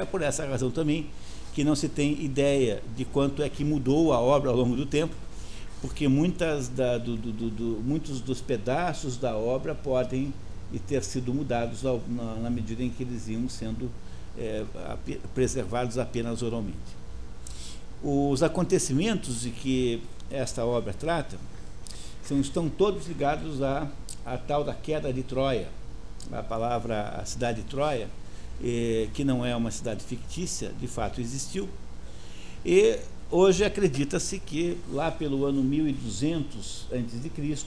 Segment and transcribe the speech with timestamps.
[0.00, 1.10] É por essa razão também
[1.52, 4.86] que não se tem ideia de quanto é que mudou a obra ao longo do
[4.86, 5.14] tempo,
[5.82, 10.32] porque muitas da, do, do, do, muitos dos pedaços da obra podem
[10.86, 13.90] ter sido mudados ao, na, na, medida em que eles iam sendo
[14.38, 14.64] é,
[15.34, 16.78] preservados apenas oralmente.
[18.02, 21.36] Os acontecimentos de que esta obra trata
[22.22, 23.86] são, estão todos ligados à,
[24.24, 25.68] à tal da queda de Troia.
[26.32, 28.08] A palavra, a cidade de Troia,
[28.62, 31.68] eh, que não é uma cidade fictícia, de fato existiu.
[32.64, 32.98] E
[33.30, 37.66] hoje acredita-se que lá pelo ano 1200 a.C.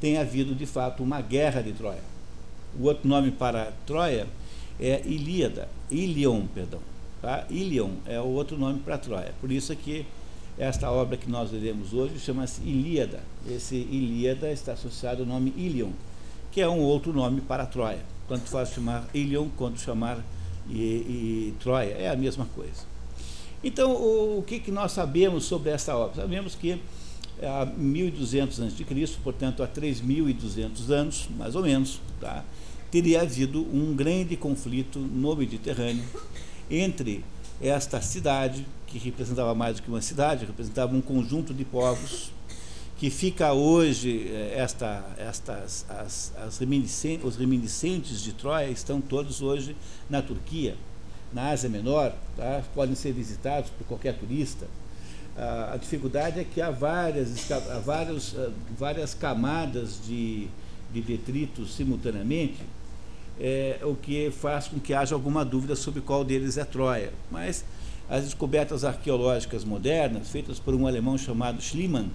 [0.00, 2.02] tem havido de fato uma guerra de Troia.
[2.78, 4.26] O outro nome para Troia
[4.78, 6.80] é Ilíada, Ilion, perdão.
[7.20, 7.46] Tá?
[7.50, 9.34] Ilion é o outro nome para Troia.
[9.40, 10.06] Por isso é que
[10.58, 13.20] esta obra que nós leremos hoje chama-se Ilíada.
[13.48, 15.90] Esse Ilíada está associado ao nome Ilion,
[16.52, 18.15] que é um outro nome para Troia.
[18.28, 20.18] Tanto faz chamar Ilion quanto chamar
[20.68, 22.84] e, e Troia, é a mesma coisa.
[23.62, 26.22] Então, o, o que, que nós sabemos sobre essa obra?
[26.22, 26.80] Sabemos que
[27.42, 28.84] há 1200 a.C.,
[29.22, 32.44] portanto há 3200 anos, mais ou menos, tá?
[32.90, 36.04] teria havido um grande conflito no Mediterrâneo
[36.70, 37.24] entre
[37.60, 42.30] esta cidade, que representava mais do que uma cidade, representava um conjunto de povos,
[42.98, 49.42] que fica hoje, eh, esta, estas, as, as reminiscentes, os reminiscentes de Troia estão todos
[49.42, 49.76] hoje
[50.08, 50.76] na Turquia,
[51.32, 52.62] na Ásia Menor, tá?
[52.74, 54.66] podem ser visitados por qualquer turista.
[55.36, 60.48] a dificuldade é que há várias, há vários, eh, várias camadas de,
[60.90, 62.62] de detritos simultaneamente,
[63.38, 67.12] é, o que faz com que haja alguma dúvida sobre qual deles é Troia.
[67.30, 67.62] Mas
[68.08, 72.10] as descobertas arqueológicas modernas, feitas por um alemão chamado Schliemann,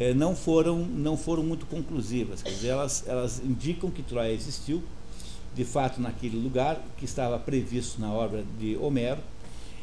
[0.00, 2.42] é, não, foram, não foram muito conclusivas.
[2.42, 4.82] Quer dizer, elas, elas indicam que Troia existiu,
[5.54, 9.20] de fato, naquele lugar, que estava previsto na obra de Homero,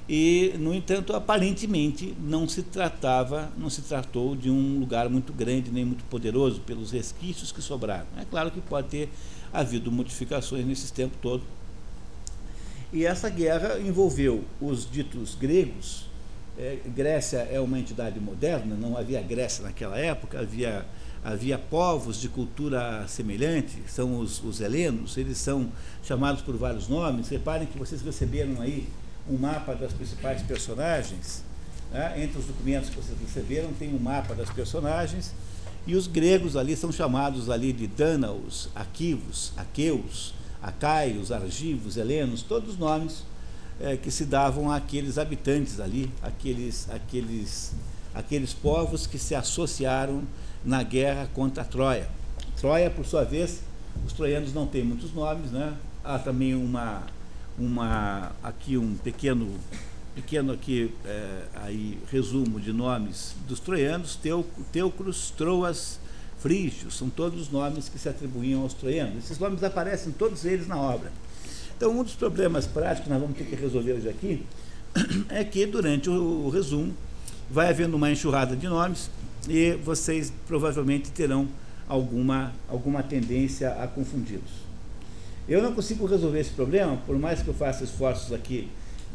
[0.10, 5.70] e, no entanto, aparentemente não se tratava, não se tratou de um lugar muito grande
[5.70, 8.08] nem muito poderoso pelos resquícios que sobraram.
[8.18, 9.10] É claro que pode ter
[9.54, 11.44] havido modificações nesse tempo todo.
[12.92, 16.07] E essa guerra envolveu os ditos gregos.
[16.58, 20.86] É, Grécia é uma entidade moderna, não havia Grécia naquela época, havia,
[21.24, 25.72] havia povos de cultura semelhante, são os, os helenos, eles são
[26.04, 27.30] chamados por vários nomes.
[27.30, 28.88] Reparem que vocês receberam aí
[29.30, 31.44] um mapa das principais personagens.
[31.92, 32.24] Né?
[32.24, 35.34] Entre os documentos que vocês receberam tem um mapa das personagens
[35.86, 42.78] e os gregos ali são chamados ali de Dânaos, Aquivos, Aqueus, Acaios, Argivos, Helenos, todos
[42.78, 43.24] nomes
[43.80, 47.74] é, que se davam àqueles habitantes ali, aqueles, aqueles,
[48.14, 50.24] aqueles povos que se associaram
[50.64, 52.08] na guerra contra a Troia.
[52.60, 53.62] Troia, por sua vez,
[54.06, 55.74] os troianos não têm muitos nomes, né?
[56.04, 57.04] Há também uma,
[57.58, 59.54] uma aqui um pequeno
[60.16, 66.00] pequeno aqui é, aí resumo de nomes dos troianos, Teu, Teucros, Troas,
[66.40, 69.26] Frígios, são todos os nomes que se atribuíam aos troianos.
[69.26, 71.12] Esses nomes aparecem todos eles na obra.
[71.78, 74.44] Então, um dos problemas práticos que nós vamos ter que resolver hoje aqui
[75.30, 76.92] é que durante o, o resumo
[77.52, 79.12] vai havendo uma enxurrada de nomes
[79.48, 81.48] e vocês provavelmente terão
[81.88, 84.66] alguma, alguma tendência a confundi-los.
[85.48, 88.68] Eu não consigo resolver esse problema, por mais que eu faça esforços aqui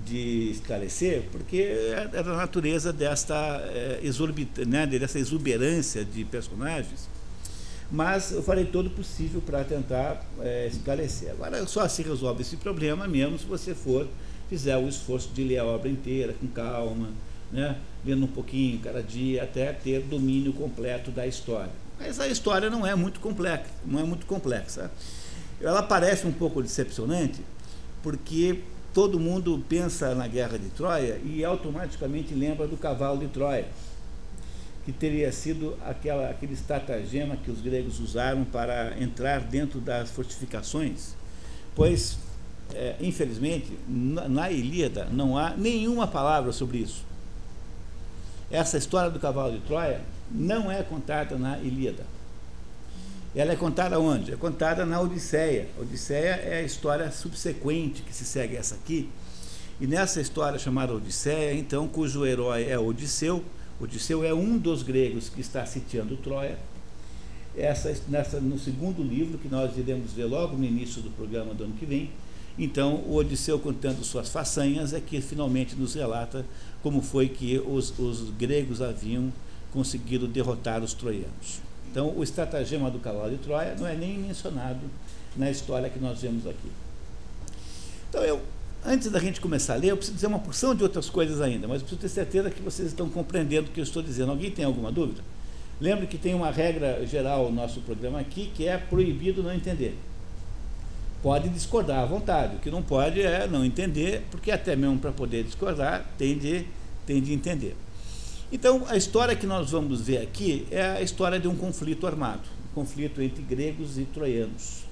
[0.06, 3.34] de esclarecer, porque é, é da natureza desta,
[3.74, 4.00] é,
[4.66, 7.08] né, dessa exuberância de personagens,
[7.92, 11.30] mas eu farei todo o possível para tentar é, esclarecer.
[11.32, 14.08] Agora, só se resolve esse problema mesmo se você for,
[14.48, 17.10] fizer o esforço de ler a obra inteira, com calma,
[17.52, 21.70] né, lendo um pouquinho cada dia, até ter domínio completo da história.
[22.00, 24.90] Mas a história não é muito complexa, não é muito complexa.
[25.60, 27.42] Ela parece um pouco decepcionante,
[28.02, 28.60] porque
[28.94, 33.66] todo mundo pensa na guerra de Troia e automaticamente lembra do cavalo de Troia,
[34.84, 41.14] que teria sido aquela, aquele estratagema que os gregos usaram para entrar dentro das fortificações,
[41.74, 42.18] pois,
[42.74, 47.04] é, infelizmente, na, na Ilíada não há nenhuma palavra sobre isso.
[48.50, 52.04] Essa história do cavalo de Troia não é contada na Ilíada.
[53.34, 54.32] Ela é contada onde?
[54.32, 55.68] É contada na Odisseia.
[55.78, 59.08] A Odisseia é a história subsequente que se segue essa aqui.
[59.80, 63.42] E nessa história chamada Odisseia, então, cujo herói é Odisseu,
[63.84, 66.58] Odisseu é um dos gregos que está sitiando Troia.
[67.56, 71.64] Essa, nessa, no segundo livro, que nós iremos ver logo no início do programa do
[71.64, 72.10] ano que vem,
[72.58, 76.44] então, o Odisseu contando suas façanhas é que finalmente nos relata
[76.82, 79.32] como foi que os, os gregos haviam
[79.72, 81.60] conseguido derrotar os troianos.
[81.90, 84.80] Então, o estratagema do cavalo de Troia não é nem mencionado
[85.36, 86.70] na história que nós vemos aqui.
[88.10, 88.40] Então, eu
[88.84, 91.68] antes da gente começar a ler, eu preciso dizer uma porção de outras coisas ainda,
[91.68, 94.30] mas preciso ter certeza que vocês estão compreendendo o que eu estou dizendo.
[94.30, 95.22] Alguém tem alguma dúvida?
[95.80, 99.96] Lembre que tem uma regra geral no nosso programa aqui, que é proibido não entender.
[101.22, 105.12] Pode discordar à vontade, o que não pode é não entender, porque até mesmo para
[105.12, 106.66] poder discordar, tem de,
[107.06, 107.76] tem de entender.
[108.50, 112.42] Então, a história que nós vamos ver aqui é a história de um conflito armado,
[112.70, 114.82] um conflito entre gregos e troianos.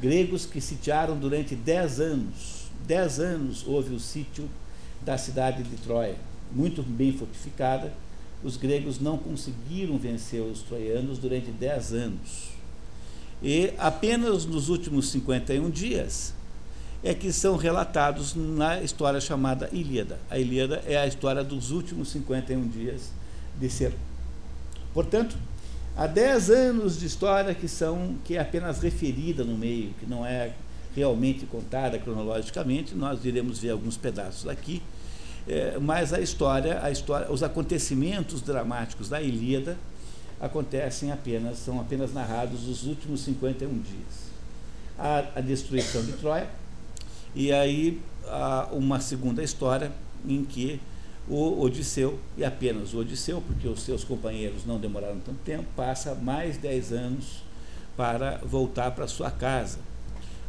[0.00, 4.48] Gregos que sitiaram durante dez anos dez anos houve o sítio
[5.04, 6.16] da cidade de Troia,
[6.52, 7.92] muito bem fortificada.
[8.42, 12.50] Os gregos não conseguiram vencer os troianos durante dez anos.
[13.42, 16.32] E apenas nos últimos 51 dias
[17.02, 20.18] é que são relatados na história chamada Ilíada.
[20.30, 23.10] A Ilíada é a história dos últimos 51 dias
[23.58, 23.92] de ser.
[24.94, 25.36] Portanto,
[25.96, 30.24] há 10 anos de história que são que é apenas referida no meio, que não
[30.24, 30.52] é
[30.94, 34.82] realmente contada cronologicamente, nós iremos ver alguns pedaços aqui,
[35.48, 39.76] é, mas a história, a história, os acontecimentos dramáticos da Ilíada
[40.40, 44.32] acontecem apenas, são apenas narrados os últimos 51 dias.
[44.98, 46.48] A, a destruição de Troia,
[47.34, 49.90] e aí há uma segunda história
[50.26, 50.80] em que
[51.28, 56.14] o Odisseu, e apenas o Odisseu, porque os seus companheiros não demoraram tanto tempo, passa
[56.14, 57.42] mais 10 anos
[57.96, 59.78] para voltar para sua casa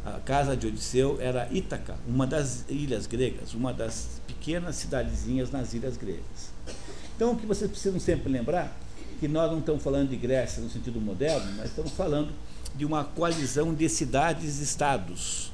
[0.04, 5.72] a casa de Odisseu era Ítaca, uma das ilhas gregas, uma das pequenas cidadezinhas nas
[5.72, 6.52] ilhas gregas.
[7.16, 8.76] Então, o que vocês precisam sempre lembrar
[9.18, 12.32] que nós não estamos falando de Grécia no sentido moderno, mas estamos falando
[12.74, 15.50] de uma coalizão de cidades-estados.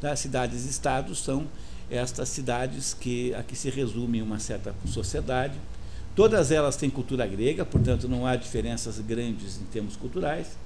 [0.00, 0.14] Tá?
[0.14, 1.48] Cidades-estados são
[1.90, 5.54] estas cidades que a que se resume uma certa sociedade.
[6.14, 10.56] Todas elas têm cultura grega, portanto não há diferenças grandes em termos culturais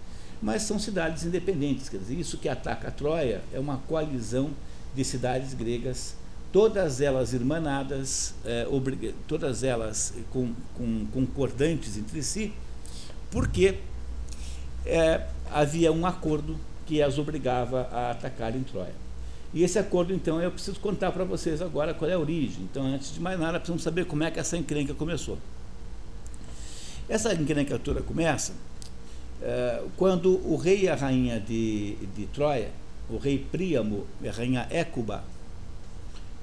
[0.42, 1.88] mas são cidades independentes.
[1.88, 4.50] Quer dizer, isso que ataca a Troia é uma coalizão
[4.94, 6.16] de cidades gregas,
[6.52, 8.66] todas elas irmanadas, é,
[9.28, 12.52] todas elas com, com, concordantes entre si,
[13.30, 13.78] porque
[14.84, 19.00] é, havia um acordo que as obrigava a atacar em Troia.
[19.54, 22.62] E esse acordo, então, eu preciso contar para vocês agora qual é a origem.
[22.62, 25.38] Então, antes de mais nada, precisamos saber como é que essa encrenca começou.
[27.06, 28.54] Essa encrenca toda começa
[29.96, 32.70] quando o rei e a rainha de, de Troia,
[33.10, 35.24] o rei Príamo e a rainha Écuba,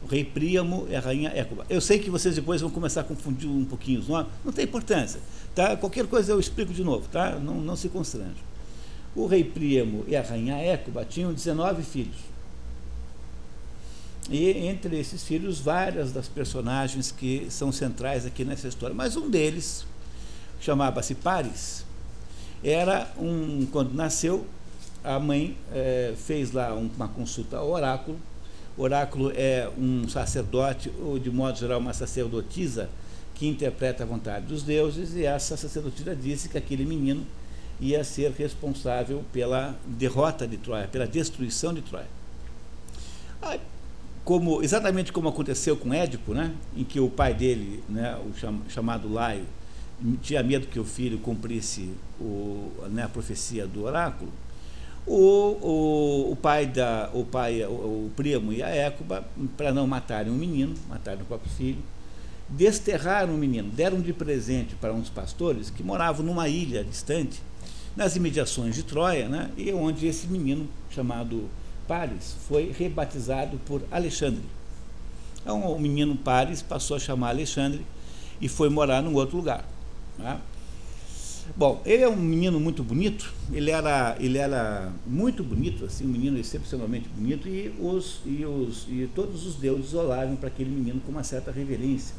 [0.03, 1.65] o rei Príamo e a rainha Écuba.
[1.69, 4.65] Eu sei que vocês depois vão começar a confundir um pouquinho os nomes, não tem
[4.65, 5.19] importância.
[5.55, 5.75] Tá?
[5.75, 7.37] Qualquer coisa eu explico de novo, tá?
[7.37, 8.49] não, não se constrange.
[9.15, 12.29] O rei Príamo e a rainha Écuba tinham 19 filhos.
[14.29, 18.95] E entre esses filhos, várias das personagens que são centrais aqui nessa história.
[18.95, 19.85] Mas um deles,
[20.61, 21.83] chamava-se Paris,
[22.63, 24.45] era um quando nasceu
[25.03, 28.19] a mãe é, fez lá uma consulta ao oráculo.
[28.77, 32.89] O oráculo é um sacerdote ou de modo geral uma sacerdotisa
[33.35, 37.25] que interpreta a vontade dos deuses e essa sacerdotisa disse que aquele menino
[37.79, 42.07] ia ser responsável pela derrota de Troia pela destruição de Troia.
[44.23, 49.11] Como exatamente como aconteceu com Édipo né em que o pai dele né o chamado
[49.11, 49.45] Laio
[50.21, 54.31] tinha medo que o filho cumprisse o, né, a profecia do oráculo,
[55.05, 59.25] o, o, o pai, da, o, pai o, o primo e a Écuba,
[59.57, 61.81] para não matarem o menino, matarem o próprio filho,
[62.47, 67.41] desterraram o menino, deram de presente para uns pastores que moravam numa ilha distante,
[67.95, 71.49] nas imediações de Troia, né, e onde esse menino, chamado
[71.87, 74.43] Paris, foi rebatizado por Alexandre.
[75.41, 77.85] Então, o menino Paris passou a chamar Alexandre
[78.39, 79.65] e foi morar num outro lugar.
[80.19, 80.39] Né?
[81.55, 86.09] Bom, ele é um menino muito bonito, ele era, ele era muito bonito, assim, um
[86.09, 91.01] menino excepcionalmente bonito, e, os, e, os, e todos os deuses olhavam para aquele menino
[91.01, 92.13] com uma certa reverência.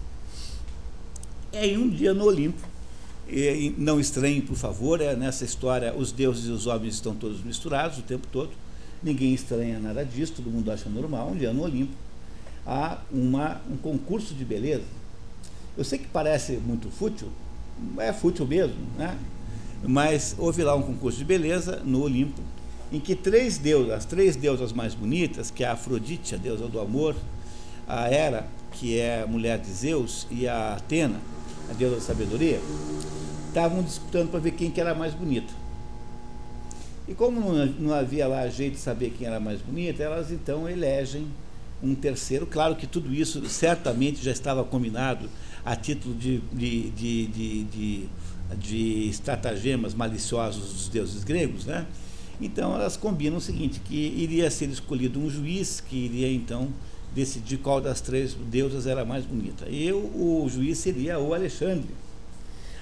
[1.52, 2.66] E aí um dia no Olimpo,
[3.28, 7.40] e não estranhem, por favor, é, nessa história os deuses e os homens estão todos
[7.45, 8.50] misturados o tempo todo,
[9.00, 11.95] ninguém estranha nada disso, todo mundo acha normal, um dia no Olimpo
[12.66, 14.85] há uma, um concurso de beleza.
[15.76, 17.28] Eu sei que parece muito fútil,
[17.99, 19.17] é fútil mesmo, né?
[19.83, 22.41] Mas houve lá um concurso de beleza no Olimpo,
[22.93, 26.67] em que três deusas, as três deusas mais bonitas, que é a Afrodite, a deusa
[26.69, 27.15] do amor,
[27.87, 31.21] a Hera, que é a mulher de Zeus, e a Atena,
[31.71, 32.61] a deusa da sabedoria,
[33.49, 35.53] estavam disputando para ver quem que era mais bonita.
[37.09, 37.41] E como
[37.79, 41.27] não havia lá jeito de saber quem era mais bonita, elas então elegem
[41.83, 42.47] um terceiro.
[42.47, 45.29] Claro que tudo isso certamente já estava combinado
[45.64, 48.09] a título de, de, de, de,
[48.57, 51.87] de, estratagemas maliciosos dos deuses gregos, né?
[52.40, 56.69] Então elas combinam o seguinte, que iria ser escolhido um juiz que iria então
[57.14, 59.67] decidir qual das três deusas era mais bonita.
[59.69, 61.90] E o juiz seria o Alexandre.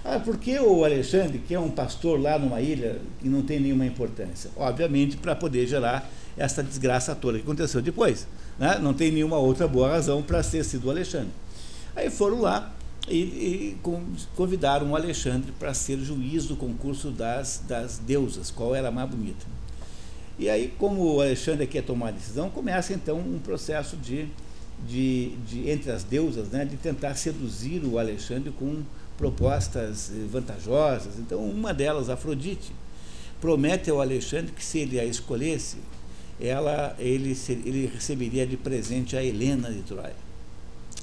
[0.05, 3.59] Ah, por que o Alexandre, que é um pastor lá numa ilha que não tem
[3.59, 4.51] nenhuma importância?
[4.57, 8.27] Obviamente, para poder gerar essa desgraça toda que aconteceu depois.
[8.59, 8.79] Né?
[8.81, 11.31] Não tem nenhuma outra boa razão para ser sido o Alexandre.
[11.97, 12.75] Aí foram lá
[13.09, 13.79] e, e
[14.37, 19.09] convidaram o Alexandre para ser juiz do concurso das, das deusas, qual era a mais
[19.09, 19.47] bonita.
[20.39, 24.29] E aí, como o Alexandre quer tomar a decisão, começa então um processo de,
[24.87, 28.83] de, de entre as deusas, né, de tentar seduzir o Alexandre com
[29.17, 31.19] propostas eh, vantajosas.
[31.19, 32.73] Então, uma delas, Afrodite,
[33.41, 35.79] promete ao Alexandre que se ele a escolhesse,
[36.41, 40.28] ela, ele, ele receberia de presente a Helena de Troia.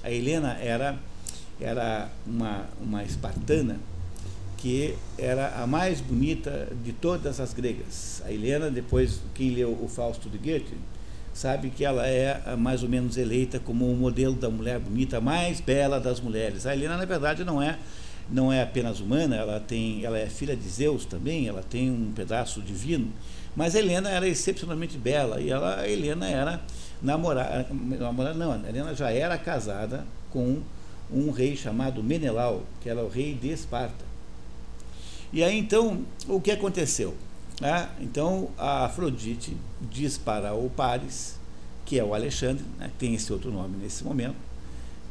[0.06, 0.96] A Helena era,
[1.60, 3.80] era uma, uma espartana
[4.56, 8.22] que era a mais bonita de todas as gregas.
[8.24, 10.78] A Helena, depois, quem leu o Fausto de Goethe,
[11.34, 15.60] sabe que ela é mais ou menos eleita como o modelo da mulher bonita mais
[15.60, 16.68] bela das mulheres.
[16.68, 17.80] A Helena, na verdade, não é
[18.30, 22.12] não é apenas humana, ela tem, ela é filha de Zeus também, ela tem um
[22.12, 23.12] pedaço divino,
[23.56, 26.62] mas Helena era excepcionalmente bela e ela, a Helena era
[27.02, 30.62] namorada, namorada não, a Helena já era casada com
[31.12, 34.06] um rei chamado Menelau, que era o rei de Esparta.
[35.32, 37.16] E aí então, o que aconteceu?
[37.62, 41.40] Ah, então a Afrodite diz para o Paris,
[41.86, 44.36] que é o Alexandre, né, tem esse outro nome nesse momento,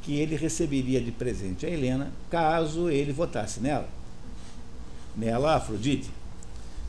[0.02, 3.88] que ele receberia de presente a Helena caso ele votasse nela.
[5.16, 6.10] Nela, Afrodite.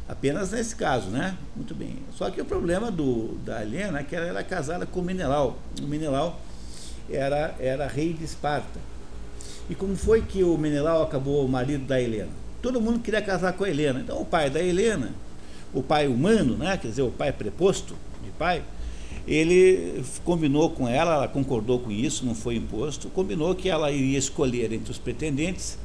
[0.07, 1.35] Apenas nesse caso, né?
[1.55, 1.97] Muito bem.
[2.15, 5.57] Só que o problema do, da Helena é que ela era casada com o Menelau.
[5.81, 6.39] O Menelau
[7.09, 8.79] era, era rei de Esparta.
[9.67, 12.29] E como foi que o Menelau acabou o marido da Helena?
[12.61, 13.99] Todo mundo queria casar com a Helena.
[13.99, 15.11] Então o pai da Helena,
[15.73, 16.77] o pai humano, né?
[16.77, 18.63] quer dizer, o pai preposto de pai,
[19.27, 24.19] ele combinou com ela, ela concordou com isso, não foi imposto, combinou que ela iria
[24.19, 25.79] escolher entre os pretendentes,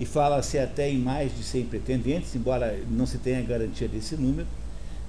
[0.00, 4.48] e fala-se até em mais de 100 pretendentes, embora não se tenha garantia desse número,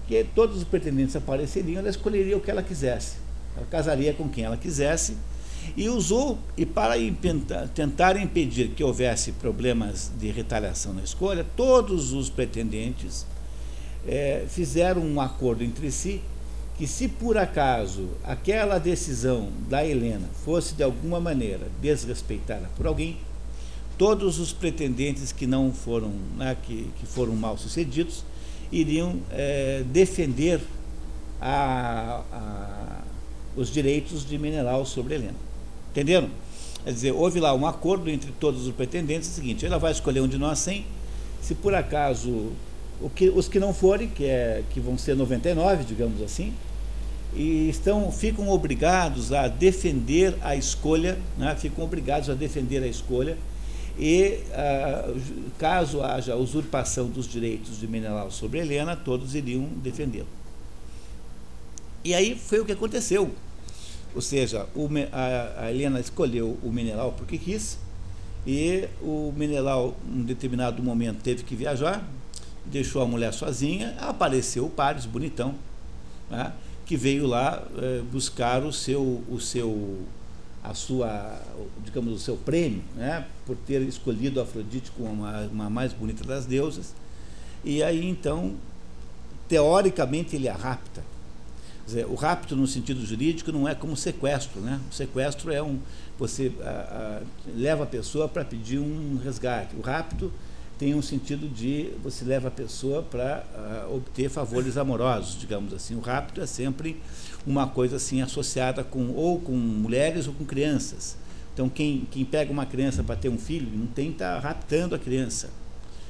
[0.06, 3.16] que todos os pretendentes apareceriam, ela escolheria o que ela quisesse.
[3.56, 5.16] Ela casaria com quem ela quisesse,
[5.78, 6.96] e usou, e para
[7.74, 13.26] tentar impedir que houvesse problemas de retaliação na escolha, todos os pretendentes
[14.06, 16.20] é, fizeram um acordo entre si
[16.78, 23.20] que se por acaso aquela decisão da Helena fosse de alguma maneira desrespeitada por alguém,
[24.02, 28.24] todos os pretendentes que não foram, né, que, que foram mal sucedidos,
[28.72, 30.60] iriam é, defender
[31.40, 33.02] a, a,
[33.56, 35.36] os direitos de Menelau sobre Helena.
[35.92, 36.32] Entenderam?
[36.84, 39.92] Quer dizer, houve lá um acordo entre todos os pretendentes, é o seguinte, ela vai
[39.92, 40.84] escolher um de nós 100,
[41.40, 42.54] se por acaso
[43.16, 46.52] que, os que não forem, que, é, que vão ser 99, digamos assim,
[47.36, 53.38] e estão, ficam obrigados a defender a escolha, né, ficam obrigados a defender a escolha,
[53.98, 55.14] e ah,
[55.58, 60.28] caso haja usurpação dos direitos de Menelau sobre Helena, todos iriam defendê-lo.
[62.04, 63.32] E aí foi o que aconteceu.
[64.14, 67.78] Ou seja, o, a, a, Helena escolheu o Menelau porque quis,
[68.46, 72.04] e o Menelau, em determinado momento, teve que viajar,
[72.66, 75.56] deixou a mulher sozinha, apareceu o Paris, bonitão,
[76.30, 76.52] né?
[76.86, 80.00] que veio lá é, buscar o seu, o seu,
[80.64, 81.42] a sua,
[81.84, 86.46] digamos, o seu prêmio, né, por ter escolhido Afrodite como uma, uma mais bonita das
[86.46, 86.94] deusas.
[87.64, 88.56] E aí, então,
[89.48, 91.04] teoricamente, ele a rapta.
[91.86, 94.62] Dizer, o rapto, no sentido jurídico, não é como sequestro.
[94.62, 94.80] Né?
[94.90, 95.80] O sequestro é um.
[96.18, 97.22] Você a, a,
[97.56, 99.76] leva a pessoa para pedir um resgate.
[99.76, 100.32] O rapto
[100.82, 103.46] tem um sentido de você leva a pessoa para
[103.88, 105.94] uh, obter favores amorosos, digamos assim.
[105.94, 107.00] O rapto é sempre
[107.46, 111.16] uma coisa assim associada com ou com mulheres ou com crianças.
[111.54, 114.98] Então quem, quem pega uma criança para ter um filho não tem tá raptando a
[114.98, 115.52] criança,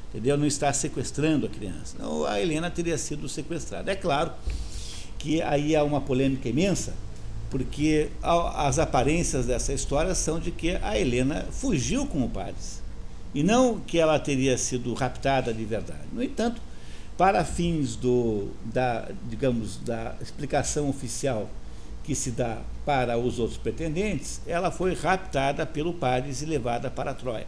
[0.10, 0.38] entendeu?
[0.38, 1.96] Não está sequestrando a criança.
[1.98, 3.92] Então, a Helena teria sido sequestrada.
[3.92, 4.32] É claro
[5.20, 6.94] que aí há uma polêmica imensa,
[7.50, 12.81] porque as aparências dessa história são de que a Helena fugiu com o Paris
[13.34, 16.02] e não que ela teria sido raptada de verdade.
[16.12, 16.62] No entanto,
[17.18, 21.50] para fins do, da, digamos, da explicação oficial
[22.04, 27.14] que se dá para os outros pretendentes, ela foi raptada pelo Paris e levada para
[27.14, 27.48] Troia.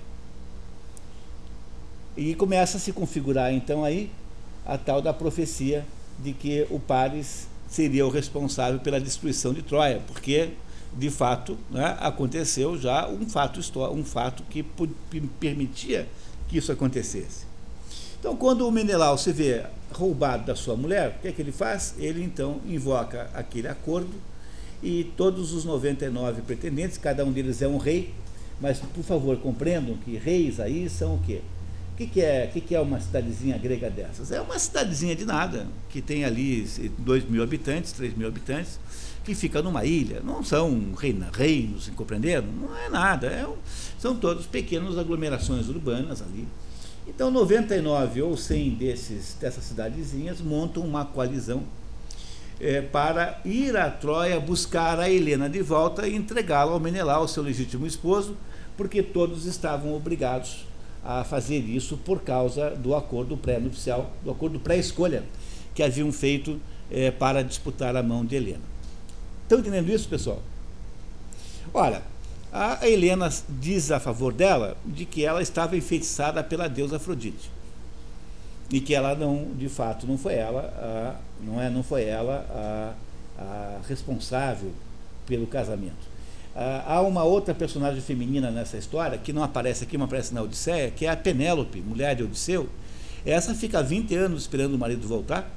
[2.16, 4.12] E começa a se configurar então aí
[4.66, 5.84] a tal da profecia
[6.20, 10.52] de que o Paris seria o responsável pela destruição de Troia, porque
[10.98, 13.60] de fato, né, aconteceu já um fato,
[13.92, 14.64] um fato que
[15.40, 16.08] permitia
[16.48, 17.46] que isso acontecesse.
[18.20, 21.52] Então, quando o Menelau se vê roubado da sua mulher, o que é que ele
[21.52, 21.94] faz?
[21.98, 24.14] Ele então invoca aquele acordo
[24.82, 28.14] e todos os 99 pretendentes, cada um deles é um rei,
[28.60, 31.42] mas por favor compreendam que reis aí são o quê?
[31.94, 34.32] O que, que, é, que, que é uma cidadezinha grega dessas?
[34.32, 38.80] É uma cidadezinha de nada, que tem ali 2 mil habitantes, 3 mil habitantes,
[39.24, 40.22] que fica numa ilha.
[40.22, 42.48] Não são reina, reinos, compreenderam?
[42.48, 43.28] Não é nada.
[43.28, 43.48] É
[43.98, 46.46] são todos pequenas aglomerações urbanas ali.
[47.08, 51.64] Então, 99 ou 100 desses, dessas cidadezinhas montam uma coalizão
[52.60, 57.44] é, para ir a Troia buscar a Helena de volta e entregá-la ao Menelau, seu
[57.44, 58.38] legítimo esposo,
[58.78, 60.66] porque todos estavam obrigados
[61.04, 65.24] a fazer isso por causa do acordo pré-nupcial, do acordo pré-escolha
[65.76, 68.73] que haviam feito é, para disputar a mão de Helena.
[69.44, 70.42] Estão entendendo isso, pessoal?
[71.74, 72.02] Olha,
[72.52, 77.50] a Helena diz a favor dela de que ela estava enfeitiçada pela deusa Afrodite
[78.72, 82.46] e que ela não, de fato, não foi ela, a, não é, não foi ela
[83.38, 84.72] a, a responsável
[85.26, 86.14] pelo casamento.
[86.56, 90.42] Ah, há uma outra personagem feminina nessa história que não aparece aqui, mas aparece na
[90.42, 92.70] Odisseia, que é a Penélope, mulher de Odisseu.
[93.26, 95.50] Essa fica 20 anos esperando o marido voltar,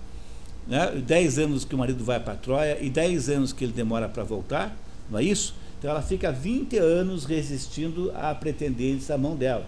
[0.66, 0.90] né?
[0.90, 4.24] 10 anos que o marido vai para Troia e 10 anos que ele demora para
[4.24, 4.76] voltar,
[5.10, 5.54] não é isso?
[5.78, 9.66] Então ela fica 20 anos resistindo a pretendentes à mão dela.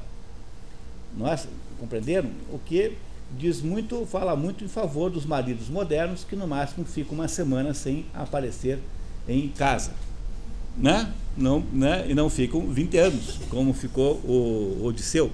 [1.16, 2.30] Nossa, compreenderam?
[2.52, 2.92] O que
[3.36, 7.74] diz muito, fala muito em favor dos maridos modernos que no máximo ficam uma semana
[7.74, 8.78] sem aparecer
[9.28, 9.92] em casa.
[10.76, 11.12] Né?
[11.36, 12.06] Não, né?
[12.08, 15.30] E não ficam 20 anos, como ficou o Odisseu.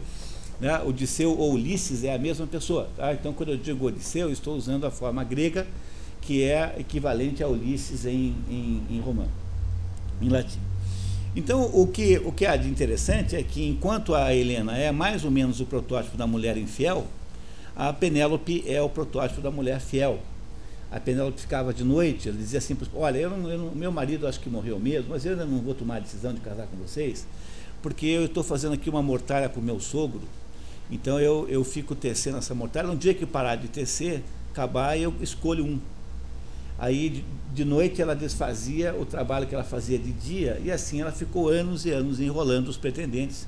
[0.60, 0.80] Né?
[0.82, 2.88] Odisseu ou Ulisses é a mesma pessoa.
[2.96, 3.12] Tá?
[3.12, 5.66] Então, quando eu digo Odisseu, estou usando a forma grega,
[6.20, 9.44] que é equivalente a Ulisses em, em, em romano
[10.20, 10.58] em latim.
[11.36, 15.24] Então, o que, o que há de interessante é que, enquanto a Helena é mais
[15.24, 17.06] ou menos o protótipo da mulher infiel,
[17.74, 20.20] a Penélope é o protótipo da mulher fiel.
[20.92, 24.28] A Penélope ficava de noite, ela dizia assim, olha, eu não, eu não, meu marido
[24.28, 26.76] acho que morreu mesmo, mas eu ainda não vou tomar a decisão de casar com
[26.76, 27.26] vocês,
[27.82, 30.22] porque eu estou fazendo aqui uma mortalha o meu sogro,
[30.90, 35.14] então eu, eu fico tecendo essa mortalha, um dia que parar de tecer, acabar, eu
[35.20, 35.80] escolho um.
[36.78, 41.00] Aí de, de, noite ela desfazia o trabalho que ela fazia de dia e assim
[41.00, 43.46] ela ficou anos e anos enrolando os pretendentes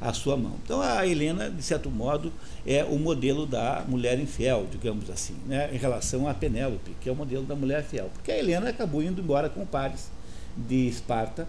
[0.00, 0.52] à sua mão.
[0.62, 2.32] Então a Helena, de certo modo,
[2.66, 7.12] é o modelo da mulher infiel, digamos assim, né, em relação a Penélope, que é
[7.12, 8.10] o modelo da mulher fiel.
[8.12, 10.10] Porque a Helena acabou indo embora com o Paris
[10.56, 11.48] de Esparta,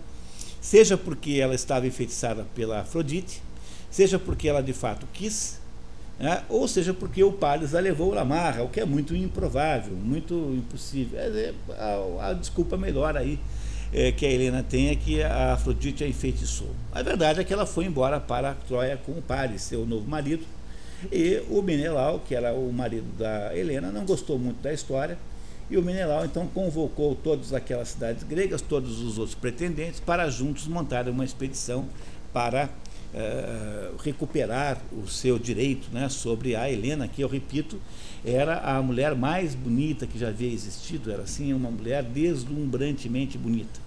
[0.61, 3.41] seja porque ela estava enfeitiçada pela Afrodite,
[3.89, 5.59] seja porque ela de fato quis,
[6.19, 6.43] né?
[6.49, 10.33] ou seja, porque o Palles a levou na marra, o que é muito improvável, muito
[10.55, 11.19] impossível.
[11.19, 13.39] É, a, a, desculpa melhor aí
[13.93, 16.71] é, que a Helena tem é que a Afrodite a enfeitiçou.
[16.91, 20.43] A verdade é que ela foi embora para Troia com o Paris, seu novo marido,
[21.11, 25.17] e o Menelau, que era o marido da Helena, não gostou muito da história,
[25.69, 30.65] e o Menelau então convocou todas aquelas cidades gregas, todos os outros pretendentes, para juntos
[30.65, 31.85] montarem uma expedição
[32.33, 32.69] para
[33.19, 37.81] eh, recuperar o seu direito né, sobre a Helena, que eu repito,
[38.23, 43.79] era a mulher mais bonita que já havia existido, era assim uma mulher deslumbrantemente bonita.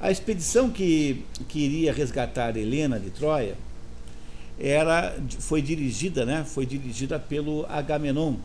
[0.00, 3.56] A expedição que, que iria resgatar Helena de Troia
[4.60, 8.36] era, foi dirigida, né, foi dirigida pelo Agamenon.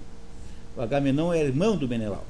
[0.76, 2.26] O Agamenon era irmão do Menelau.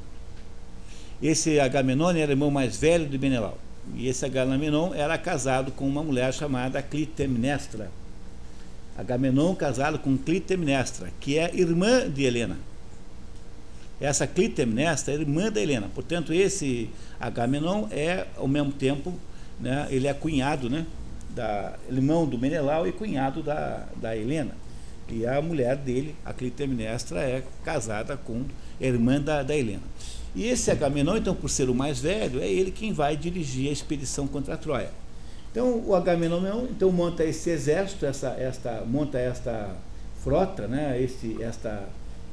[1.21, 3.57] Esse Agamenon era irmão mais velho do Menelau.
[3.95, 7.91] E esse Agamenon era casado com uma mulher chamada Clitemnestra.
[8.97, 12.57] Agamenon casado com Clitemnestra, que é irmã de Helena.
[13.99, 15.89] Essa Clitemnestra é irmã da Helena.
[15.93, 19.13] Portanto, esse Agamenon é, ao mesmo tempo,
[19.59, 20.85] né, ele é cunhado, né,
[21.29, 24.51] da, irmão do Menelau e cunhado da, da Helena.
[25.09, 28.43] E a mulher dele, a Clitemnestra, é casada com
[28.79, 29.83] a irmã da, da Helena.
[30.35, 33.71] E esse Agamenon, então, por ser o mais velho, é ele quem vai dirigir a
[33.71, 34.91] expedição contra a Troia.
[35.51, 39.75] Então, o Agamenon então, monta esse exército, essa, esta, monta esta
[40.23, 41.87] frota, né, esse, esta,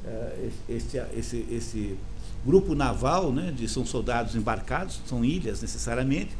[0.04, 1.98] uh, esse, esse, esse
[2.46, 6.30] grupo naval, né, de, são soldados embarcados, são ilhas necessariamente,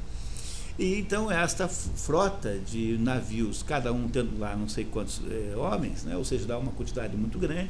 [0.79, 6.05] e então esta frota de navios, cada um tendo lá não sei quantos eh, homens,
[6.05, 7.69] né, ou seja, dá uma quantidade muito grande,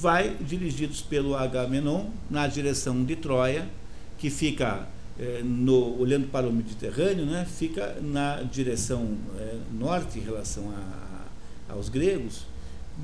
[0.00, 3.68] vai dirigidos pelo Agamenon na direção de Troia,
[4.18, 4.86] que fica
[5.18, 11.72] é, no, olhando para o Mediterrâneo, né, fica na direção é, norte em relação a,
[11.72, 12.46] a, aos gregos,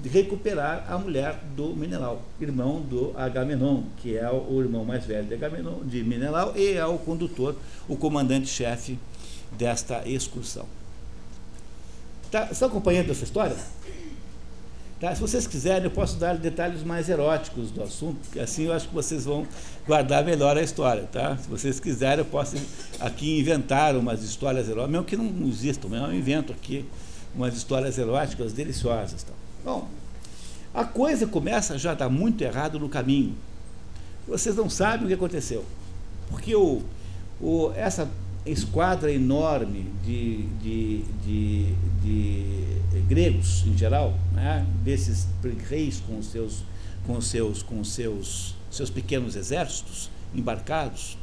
[0.05, 5.26] recuperar a mulher do Menelau, irmão do Agamenon, que é o, o irmão mais velho
[5.26, 7.57] de, Agamenon, de Menelau e é o condutor,
[7.88, 8.98] o comandante-chefe
[9.53, 10.66] desta excursão.
[12.31, 13.57] Tá, estão acompanhando essa história?
[15.01, 15.15] Tá?
[15.15, 18.87] Se vocês quiserem, eu posso dar detalhes mais eróticos do assunto, porque assim eu acho
[18.87, 19.47] que vocês vão
[19.87, 21.09] guardar melhor a história.
[21.11, 21.39] Tá?
[21.39, 22.57] Se vocês quiserem, eu posso
[23.01, 26.85] aqui inventar umas histórias eróticas, mesmo que não existam, eu invento aqui
[27.35, 29.23] umas histórias eróticas deliciosas.
[29.23, 29.33] Tá?
[29.65, 29.89] Bom,
[30.75, 33.35] a coisa começa já a dar muito errado no caminho.
[34.29, 35.65] Vocês não sabem o que aconteceu.
[36.29, 36.83] Porque o,
[37.41, 38.07] o, essa
[38.46, 45.26] esquadra enorme de, de, de, de gregos, em geral, né, desses
[45.68, 46.64] reis com os seus,
[47.07, 51.18] com seus, com seus, seus pequenos exércitos embarcados,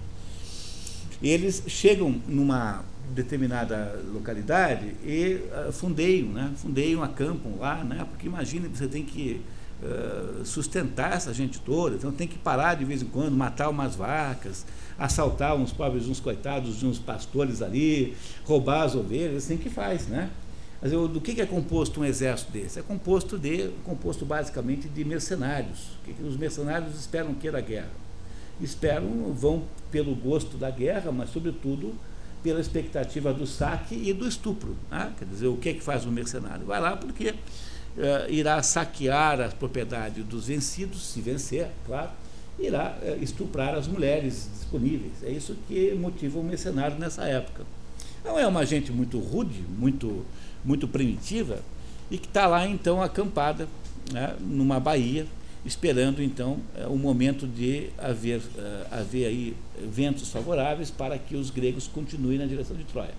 [1.21, 6.51] eles chegam numa determinada localidade e uh, fundeiam, né?
[6.57, 8.05] fundeiam, acampam lá, né?
[8.09, 9.41] porque imagine, você tem que
[9.81, 13.95] uh, sustentar essa gente toda, então tem que parar de vez em quando, matar umas
[13.95, 14.65] vacas,
[14.97, 20.29] assaltar uns pobres, uns coitados uns pastores ali, roubar as ovelhas, assim que faz, né?
[20.81, 22.79] Mas eu, do que é composto um exército desse?
[22.79, 25.97] É composto de, composto basicamente de mercenários.
[26.03, 27.89] que os mercenários esperam que da guerra?
[28.61, 31.95] Esperam, vão pelo gosto da guerra, mas sobretudo
[32.43, 34.75] pela expectativa do saque e do estupro.
[34.89, 35.11] Né?
[35.17, 36.65] Quer dizer, o que é que faz um mercenário?
[36.65, 42.11] Vai lá porque uh, irá saquear as propriedades dos vencidos, se vencer, claro,
[42.59, 45.13] irá uh, estuprar as mulheres disponíveis.
[45.23, 47.65] É isso que motiva o mercenário nessa época.
[48.23, 50.25] Não é uma gente muito rude, muito,
[50.63, 51.61] muito primitiva,
[52.09, 53.67] e que está lá então acampada
[54.11, 55.25] né, numa baía,
[55.65, 59.55] esperando então é, o momento de haver, uh, haver aí
[59.89, 63.13] ventos favoráveis para que os gregos continuem na direção de Troia.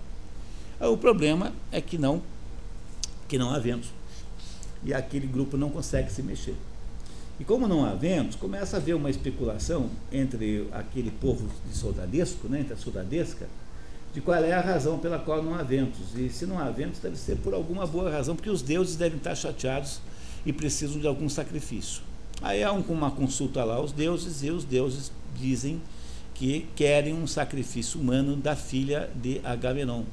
[0.79, 2.21] O problema é que não,
[3.27, 3.89] que não há ventos.
[4.83, 6.55] E aquele grupo não consegue se mexer.
[7.39, 12.49] E como não há ventos, começa a haver uma especulação entre aquele povo de soldadesco,
[12.49, 13.47] né, entre a soldadesca,
[14.13, 16.13] de qual é a razão pela qual não há ventos.
[16.17, 19.17] E se não há ventos, deve ser por alguma boa razão, porque os deuses devem
[19.17, 20.01] estar chateados
[20.45, 22.01] e precisam de algum sacrifício.
[22.41, 25.81] Aí há uma consulta lá aos deuses e os deuses dizem
[26.33, 30.03] que querem um sacrifício humano da filha de Agamenon.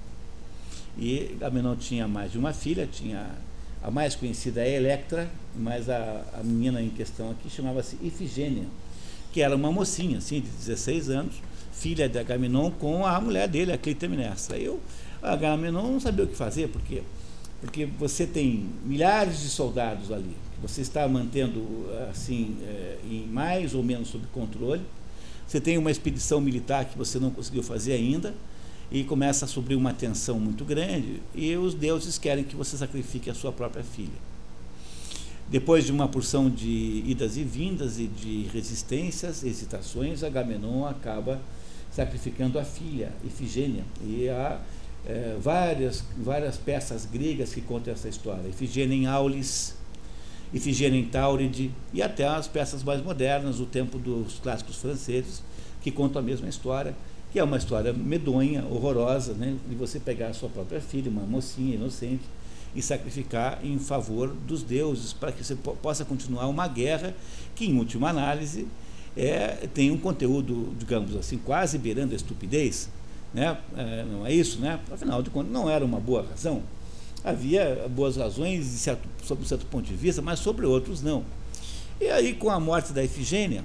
[0.98, 3.30] E Agamenon tinha mais de uma filha, tinha
[3.86, 8.64] a mais conhecida é Electra, mas a, a menina em questão aqui chamava-se Ifigênia,
[9.32, 11.36] que era uma mocinha, assim, de 16 anos,
[11.72, 14.58] filha de Agamenon com a mulher dele, a Clitemnestra.
[14.58, 14.80] O
[15.22, 17.04] Agamenon não sabia o que fazer, porque
[17.60, 21.64] porque você tem milhares de soldados ali, você está mantendo
[22.10, 24.82] assim é, em mais ou menos sob controle.
[25.46, 28.34] Você tem uma expedição militar que você não conseguiu fazer ainda
[28.90, 33.28] e começa a subir uma tensão muito grande e os deuses querem que você sacrifique
[33.28, 34.26] a sua própria filha.
[35.48, 41.40] Depois de uma porção de idas e vindas e de resistências, hesitações, Agamenon acaba
[41.92, 43.84] sacrificando a filha, Ifigênia.
[44.04, 44.60] E há
[45.06, 48.48] é, várias, várias peças gregas que contam essa história.
[48.48, 49.76] Ifigênia em Aulis,
[50.52, 55.42] Ifigênia em Tauride e até as peças mais modernas, o tempo dos clássicos franceses,
[55.80, 56.94] que contam a mesma história,
[57.36, 61.20] que é uma história medonha, horrorosa, né, de você pegar a sua própria filha, uma
[61.20, 62.22] mocinha inocente,
[62.74, 67.14] e sacrificar em favor dos deuses, para que você possa continuar uma guerra
[67.54, 68.66] que, em última análise,
[69.14, 72.88] é, tem um conteúdo, digamos assim, quase beirando a estupidez,
[73.34, 73.58] né?
[73.76, 74.80] É, não é isso, né?
[74.90, 76.62] Afinal de contas, não era uma boa razão
[77.22, 81.22] havia boas razões certo, sob um certo ponto de vista, mas sobre outros não.
[82.00, 83.62] E aí, com a morte da Efigênia,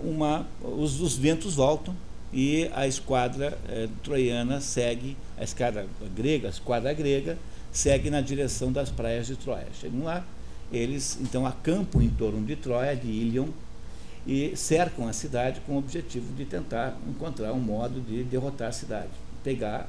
[0.00, 1.94] uma, os, os, ventos voltam
[2.34, 7.38] e a esquadra eh, troiana segue, a esquadra grega, a esquadra grega,
[7.70, 9.68] segue na direção das praias de Troia.
[9.80, 10.26] Chegam lá,
[10.72, 13.46] eles então acampam em torno de Troia, de Ilion,
[14.26, 18.72] e cercam a cidade com o objetivo de tentar encontrar um modo de derrotar a
[18.72, 19.10] cidade,
[19.44, 19.88] pegar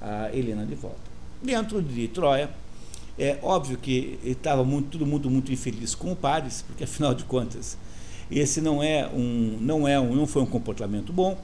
[0.00, 1.12] a Helena de volta.
[1.42, 2.48] Dentro de Troia,
[3.18, 7.24] é óbvio que estava muito, todo mundo muito infeliz com o Paris, porque afinal de
[7.24, 7.76] contas,
[8.30, 11.36] esse não é um, não é um, não foi um comportamento bom.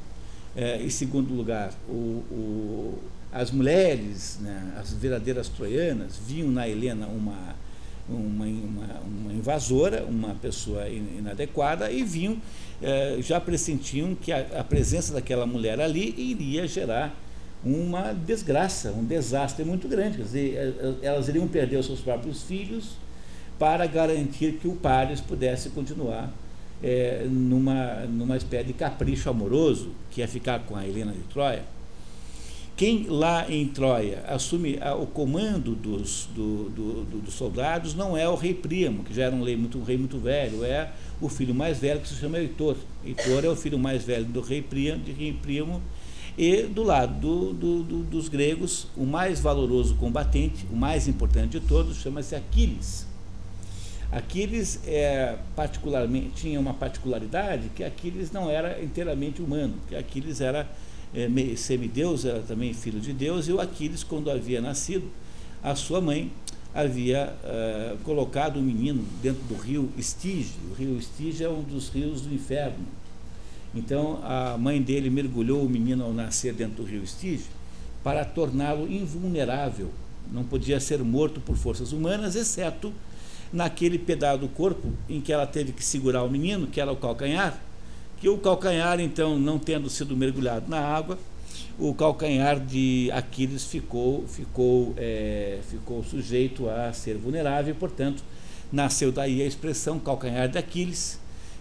[0.60, 1.92] É, em segundo lugar, o,
[2.32, 2.98] o,
[3.32, 7.54] as mulheres, né, as verdadeiras troianas, viam na Helena uma,
[8.08, 12.38] uma, uma, uma invasora, uma pessoa inadequada, e viam,
[12.82, 17.14] é, já pressentiam que a, a presença daquela mulher ali iria gerar
[17.64, 20.16] uma desgraça, um desastre muito grande.
[20.16, 22.96] Quer dizer, é, elas iriam perder os seus próprios filhos
[23.60, 26.32] para garantir que o Paris pudesse continuar
[26.82, 31.64] é, numa, numa espécie de capricho amoroso, que é ficar com a Helena de Troia.
[32.76, 38.28] Quem lá em Troia assume o comando dos, do, do, do, dos soldados não é
[38.28, 41.28] o rei Príamo, que já era um rei muito, um rei muito velho, é o
[41.28, 42.76] filho mais velho que se chama Heitor.
[43.04, 45.32] Heitor é o filho mais velho do rei Príamo, de rei
[46.38, 51.58] e do lado do, do, do, dos gregos, o mais valoroso combatente, o mais importante
[51.58, 53.07] de todos, chama-se Aquiles.
[54.10, 60.66] Aquiles é, particularmente, tinha uma particularidade que Aquiles não era inteiramente humano, que Aquiles era
[61.14, 65.10] é, semideus, era também filho de Deus, e o Aquiles, quando havia nascido,
[65.62, 66.32] a sua mãe
[66.74, 70.54] havia é, colocado o menino dentro do rio Estige.
[70.70, 72.86] O rio Estige é um dos rios do inferno.
[73.74, 77.44] Então a mãe dele mergulhou o menino ao nascer dentro do rio Estige
[78.02, 79.90] para torná-lo invulnerável.
[80.30, 82.92] Não podia ser morto por forças humanas, exceto
[83.52, 86.96] naquele pedaço do corpo em que ela teve que segurar o menino, que era o
[86.96, 87.60] calcanhar,
[88.20, 91.18] que o calcanhar, então, não tendo sido mergulhado na água,
[91.78, 98.22] o calcanhar de Aquiles ficou, ficou, é, ficou sujeito a ser vulnerável, e, portanto,
[98.72, 101.18] nasceu daí a expressão calcanhar de Aquiles,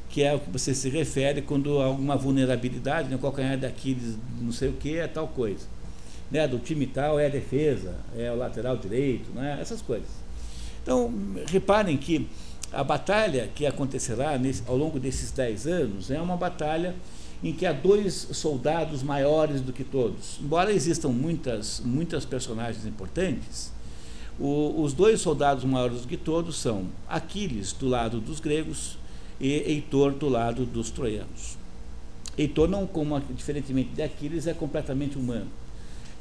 [0.10, 3.18] que é o que você se refere quando há alguma vulnerabilidade, né?
[3.22, 5.68] calcanhar de Aquiles, não sei o que, é tal coisa.
[6.32, 6.48] Né?
[6.48, 9.58] Do time tal é a defesa, é o lateral direito, né?
[9.62, 10.27] essas coisas.
[10.88, 11.14] Então,
[11.48, 12.30] reparem que
[12.72, 16.96] a batalha que acontecerá nesse, ao longo desses dez anos é uma batalha
[17.44, 20.40] em que há dois soldados maiores do que todos.
[20.42, 23.70] Embora existam muitas, muitas personagens importantes,
[24.40, 28.98] o, os dois soldados maiores do que todos são Aquiles, do lado dos gregos,
[29.42, 31.58] e Heitor, do lado dos troianos.
[32.38, 35.48] Heitor, não como diferentemente de Aquiles, é completamente humano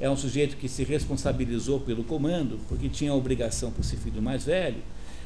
[0.01, 4.21] é um sujeito que se responsabilizou pelo comando, porque tinha a obrigação por ser filho
[4.21, 4.83] mais velho,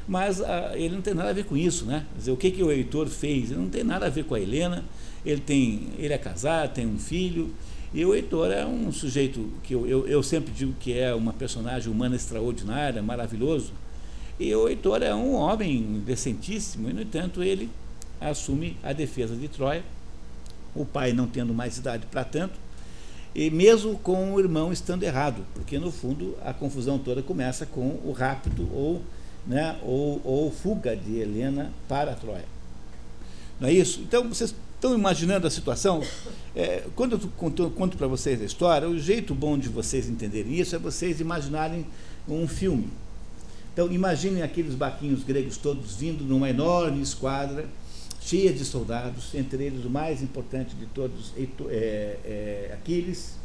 [0.07, 2.05] mas ah, ele não tem nada a ver com isso, né?
[2.13, 3.51] Quer dizer, o que, que o Heitor fez?
[3.51, 4.83] Ele não tem nada a ver com a Helena,
[5.25, 7.53] ele, tem, ele é casado, tem um filho,
[7.93, 11.33] e o Heitor é um sujeito que eu, eu, eu sempre digo que é uma
[11.33, 13.73] personagem humana extraordinária, maravilhoso,
[14.39, 17.69] e o Heitor é um homem decentíssimo, e no entanto ele
[18.19, 19.83] assume a defesa de Troia,
[20.73, 22.57] o pai não tendo mais idade para tanto,
[23.33, 27.99] e mesmo com o irmão estando errado, porque no fundo a confusão toda começa com
[28.03, 29.01] o rápido ou,
[29.47, 32.45] né, ou, ou fuga de Helena para Troia.
[33.59, 34.01] Não é isso?
[34.01, 36.03] Então vocês estão imaginando a situação?
[36.55, 40.59] É, quando eu conto, conto para vocês a história, o jeito bom de vocês entenderem
[40.59, 41.85] isso é vocês imaginarem
[42.27, 42.89] um filme.
[43.71, 47.65] Então imaginem aqueles baquinhos gregos todos vindo numa enorme esquadra
[48.21, 51.47] cheia de soldados, entre eles o mais importante de todos, é,
[52.23, 53.39] é, Aquiles,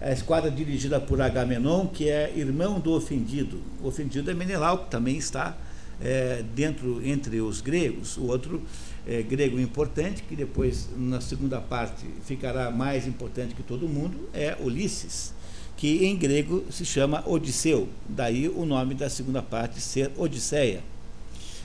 [0.00, 3.60] a esquadra dirigida por Agamenon, que é irmão do ofendido.
[3.82, 5.56] O ofendido é Menelau, que também está
[6.00, 8.16] é, dentro entre os gregos.
[8.16, 8.62] O outro
[9.06, 14.56] é, grego importante, que depois, na segunda parte, ficará mais importante que todo mundo, é
[14.60, 15.32] Ulisses,
[15.76, 17.88] que em grego se chama Odisseu.
[18.08, 20.82] Daí o nome da segunda parte ser Odisseia.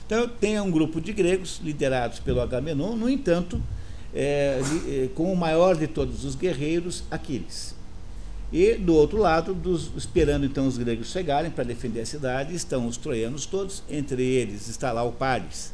[0.06, 3.62] Então, tem um grupo de gregos, liderados pelo Agamenon, no entanto,
[4.14, 7.74] é, é, com o maior de todos os guerreiros, Aquiles.
[8.52, 12.86] E, do outro lado, dos, esperando então os gregos chegarem para defender a cidade, estão
[12.86, 15.72] os troianos todos, entre eles está lá o Paris,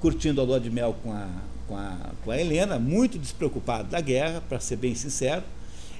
[0.00, 1.28] curtindo a lua de mel com a,
[1.68, 5.44] com a, com a Helena, muito despreocupado da guerra, para ser bem sincero,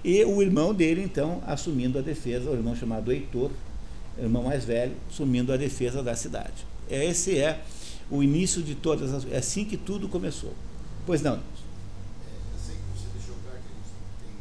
[0.05, 3.53] e o irmão dele, então, assumindo a defesa, o irmão chamado Heitor,
[4.19, 6.67] irmão mais velho, assumindo a defesa da cidade.
[6.89, 7.61] Esse é
[8.11, 9.31] o início de todas as.
[9.31, 10.55] É assim que tudo começou.
[11.05, 11.35] Pois não.
[11.35, 11.41] Eu
[12.59, 14.33] sei que você deixou claro que a gente tem,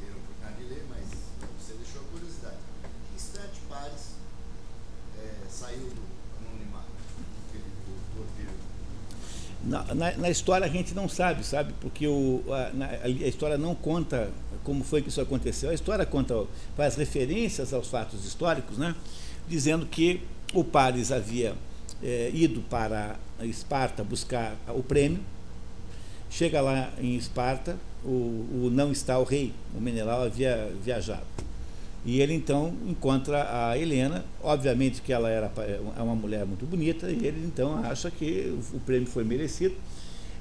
[0.00, 1.06] tem a oportunidade de ler, mas
[1.60, 2.56] você deixou a curiosidade.
[3.10, 4.14] Que instante Pares
[5.50, 6.02] saiu do
[6.46, 6.86] anonimato?
[9.64, 11.74] Na, na, na, história a gente não sabe, sabe?
[11.80, 14.30] Porque o, a, na, a história não conta
[14.62, 15.70] como foi que isso aconteceu.
[15.70, 18.94] A história conta, faz referências aos fatos históricos, né?
[19.48, 20.20] dizendo que
[20.52, 21.54] o Pares havia
[22.02, 25.20] é, ido para Esparta buscar o prêmio.
[26.30, 31.26] Chega lá em Esparta, o, o não está o rei, o Menelau havia viajado.
[32.04, 35.50] E ele então encontra a Helena, obviamente que ela era
[35.96, 39.74] é uma mulher muito bonita, e ele então acha que o prêmio foi merecido.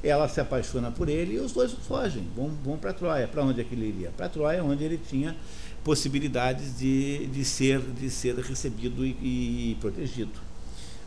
[0.03, 3.27] Ela se apaixona por ele e os dois fogem, vão, vão para Troia.
[3.27, 4.11] Para onde é que ele iria?
[4.15, 5.35] Para Troia, onde ele tinha
[5.83, 10.46] possibilidades de, de, ser, de ser recebido e, e protegido.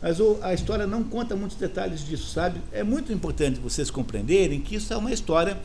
[0.01, 2.59] Mas o, a história não conta muitos detalhes disso, sabe?
[2.71, 5.57] É muito importante vocês compreenderem que isso é uma história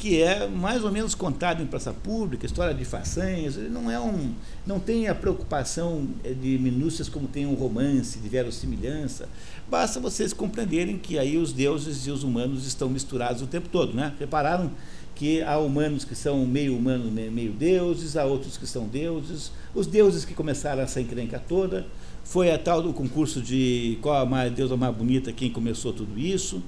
[0.00, 4.32] que é mais ou menos contada em praça pública, história de façanhas, não é um,
[4.66, 9.28] não tem a preocupação eh, de minúcias como tem um romance de verossimilhança.
[9.68, 13.92] Basta vocês compreenderem que aí os deuses e os humanos estão misturados o tempo todo,
[13.92, 14.14] né?
[14.18, 14.70] Repararam
[15.14, 19.86] que há humanos que são meio humanos, meio deuses, há outros que são deuses, os
[19.86, 21.86] deuses que começaram essa encrenca toda,
[22.30, 26.16] foi a tal do concurso de qual a mais, deusa mais bonita quem começou tudo
[26.16, 26.62] isso.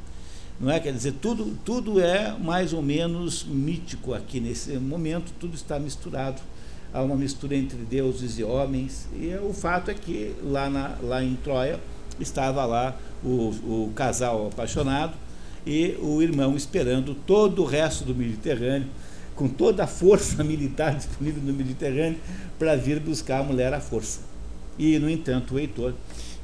[0.59, 0.81] Não é?
[0.81, 6.42] Quer dizer, tudo, tudo é mais ou menos mítico aqui nesse momento, tudo está misturado.
[6.92, 9.07] Há uma mistura entre deuses e homens.
[9.14, 11.79] E o fato é que lá, na, lá em Troia,
[12.18, 15.14] estava lá o, o casal apaixonado
[15.64, 18.88] e o irmão esperando todo o resto do Mediterrâneo,
[19.37, 22.18] com toda a força militar disponível no Mediterrâneo,
[22.59, 24.32] para vir buscar a mulher à força.
[24.79, 25.95] E, no entanto, o Heitor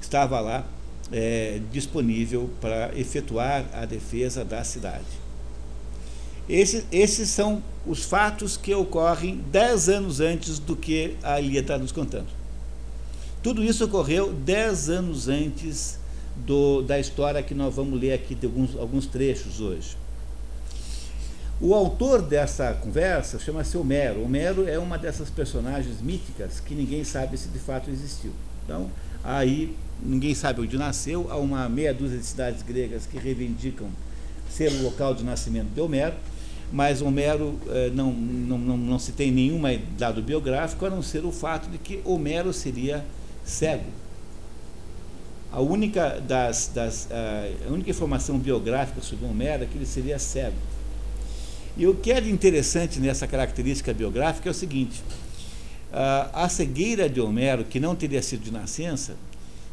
[0.01, 0.67] estava lá
[1.11, 5.05] é, disponível para efetuar a defesa da cidade.
[6.49, 11.77] Esse, esses são os fatos que ocorrem dez anos antes do que a Ilha está
[11.77, 12.29] nos contando.
[13.43, 15.99] Tudo isso ocorreu dez anos antes
[16.37, 19.97] do, da história que nós vamos ler aqui de alguns, alguns trechos hoje.
[21.61, 24.23] O autor dessa conversa chama-se Homero.
[24.23, 28.31] Homero é uma dessas personagens míticas que ninguém sabe se de fato existiu.
[28.65, 28.89] Então,
[29.25, 33.89] aí ninguém sabe onde nasceu, há uma meia dúzia de cidades gregas que reivindicam
[34.49, 36.15] ser o local de nascimento de Homero,
[36.73, 39.61] mas Homero eh, não, não, não, não se tem nenhum
[39.99, 43.05] dado biográfico, a não ser o fato de que Homero seria
[43.45, 43.85] cego.
[45.51, 50.55] A única, das, das, a única informação biográfica sobre Homero é que ele seria cego.
[51.79, 55.01] E o que é interessante nessa característica biográfica é o seguinte:
[55.93, 59.15] a cegueira de Homero, que não teria sido de nascença,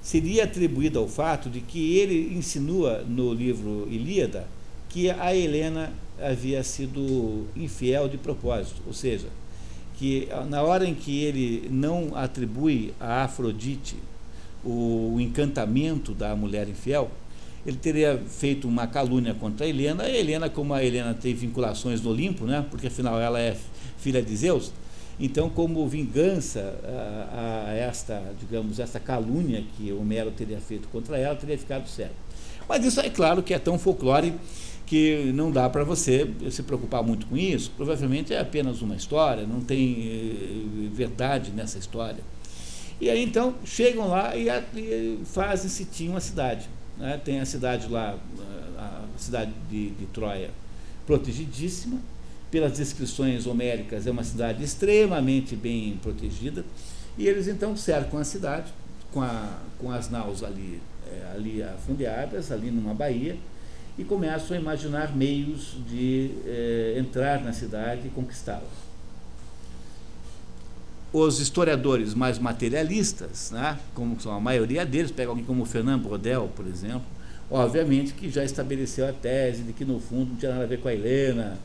[0.04, 4.48] seria atribuída ao fato de que ele insinua no livro Ilíada
[4.88, 5.92] que a Helena
[6.22, 9.28] havia sido infiel de propósito, ou seja,
[9.98, 13.98] que na hora em que ele não atribui a Afrodite
[14.64, 17.12] o, encantamento da mulher infiel,
[17.66, 20.04] ele teria feito uma calúnia contra a Helena.
[20.04, 23.58] A Helena, como a Helena tem vinculações no Olimpo, né, porque afinal ela é
[23.98, 24.72] filha de Zeus,
[25.20, 31.36] então, como vingança a, a, esta, digamos, esta calúnia que Homero teria feito contra ela,
[31.36, 32.14] teria ficado cego.
[32.68, 34.34] Mas isso é claro que é tão folclore
[34.86, 37.72] que não dá para você se preocupar muito com isso.
[37.78, 42.24] Provavelmente é apenas uma história, não tem eh, verdade nessa história.
[43.00, 46.68] E aí então chegam lá e, e fazem se uma cidade.
[46.98, 47.20] Né?
[47.24, 48.18] Tem a cidade lá,
[48.78, 50.50] a cidade de, de Troia,
[51.06, 52.00] protegidíssima.
[52.52, 56.64] Pelas descrições homéricas, é uma cidade extremamente bem protegida.
[57.18, 58.72] E eles então cercam a cidade
[59.12, 63.36] com, a, com as naus ali, é, ali afundeadas, ali numa baía,
[63.98, 68.85] e começam a imaginar meios de é, entrar na cidade e conquistá-la
[71.18, 76.52] os historiadores mais materialistas, né, como são a maioria deles, pega alguém como Fernando Brodel,
[76.54, 77.04] por exemplo,
[77.50, 80.80] obviamente que já estabeleceu a tese de que no fundo não tinha nada a ver
[80.80, 81.58] com a Helena,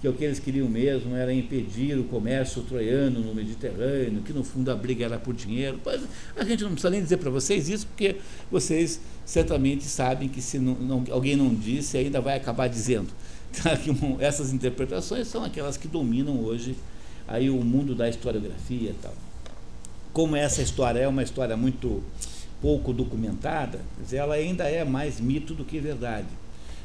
[0.00, 4.42] que o que eles queriam mesmo era impedir o comércio troiano no Mediterrâneo, que no
[4.42, 5.80] fundo a briga era por dinheiro.
[5.84, 6.02] Mas
[6.36, 8.16] a gente não precisa nem dizer para vocês isso, porque
[8.50, 13.08] vocês certamente sabem que se não, não, alguém não disse, ainda vai acabar dizendo.
[13.86, 16.76] Então, essas interpretações são aquelas que dominam hoje
[17.26, 19.14] aí o mundo da historiografia e tal.
[20.12, 22.02] Como essa história é uma história muito
[22.60, 23.80] pouco documentada,
[24.12, 26.28] ela ainda é mais mito do que verdade.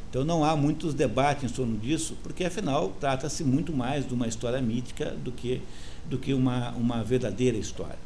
[0.10, 4.28] Então não há muitos debates em torno disso, porque afinal trata-se muito mais de uma
[4.28, 5.62] história mítica do que,
[6.10, 7.98] do que uma, uma verdadeira história.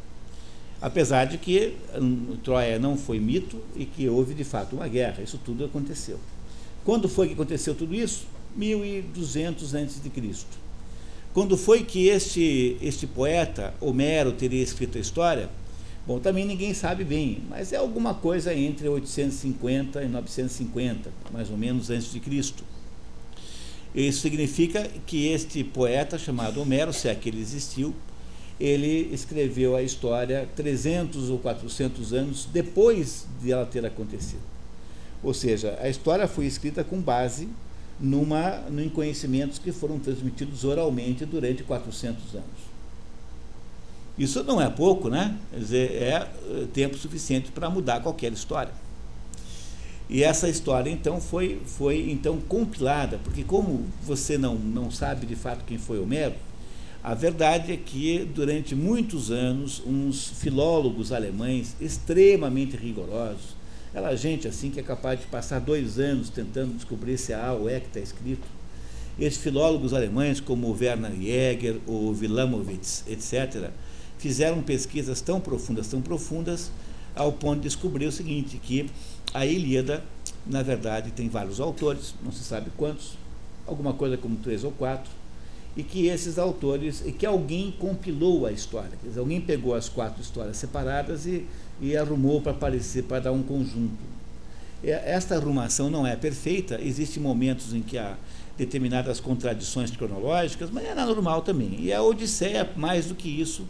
[0.80, 5.24] Apesar de que um, Troia não foi mito e que houve de fato uma guerra,
[5.24, 6.19] isso tudo aconteceu.
[6.84, 8.28] Quando foi que aconteceu tudo isso?
[8.56, 10.12] 1200 a.C.
[11.36, 15.50] Quando foi que este, este poeta, Homero, teria escrito a história?
[16.08, 21.58] Bom, também ninguém sabe bem, mas é alguma coisa entre 850 e 950, mais ou
[21.58, 22.63] menos antes de Cristo.
[23.93, 27.93] Isso significa que este poeta chamado Homero, se é que ele existiu,
[28.58, 34.39] ele escreveu a história 300 ou 400 anos depois de ela ter acontecido.
[35.21, 37.50] Ou seja, a história foi escrita com base
[37.99, 42.75] numa, em conhecimentos que foram transmitidos oralmente durante 400 anos.
[44.17, 45.38] Isso não é pouco, né?
[45.51, 48.71] Quer dizer, é eh, tempo suficiente para mudar qualquer história.
[50.10, 55.36] E essa história, então, foi, foi então compilada, porque como você não, não sabe de
[55.36, 56.36] fato quem foi Homero,
[57.03, 63.55] a verdade é que, durante muitos anos, uns filólogos alemães extremamente rigorosos,
[63.95, 67.53] Aquela gente assim que é capaz de passar dois anos tentando descobrir se a A
[67.53, 68.46] ou E que está escrito.
[69.17, 73.69] Esses filólogos alemães, como Werner Jäger, ou Wilamowitz, etc.,
[74.17, 76.71] fizeram pesquisas tão profundas, tão profundas,
[77.15, 78.89] ao ponto de descobrir o seguinte, que
[79.33, 80.04] a Ilíada,
[80.46, 83.13] na verdade, tem vários autores, não se sabe quantos,
[83.65, 85.10] alguma coisa como três ou quatro,
[85.73, 89.87] e que esses autores, e que alguém compilou a história, quer dizer, alguém pegou as
[89.87, 91.46] quatro histórias separadas e
[91.82, 94.15] e arrumou para aparecer, para dar um conjunto.
[94.84, 98.15] Esta arrumação não é perfeita, existem momentos em que há
[98.58, 101.78] determinadas contradições cronológicas, mas é normal também.
[101.80, 103.67] E a Odisseia, mais do que isso,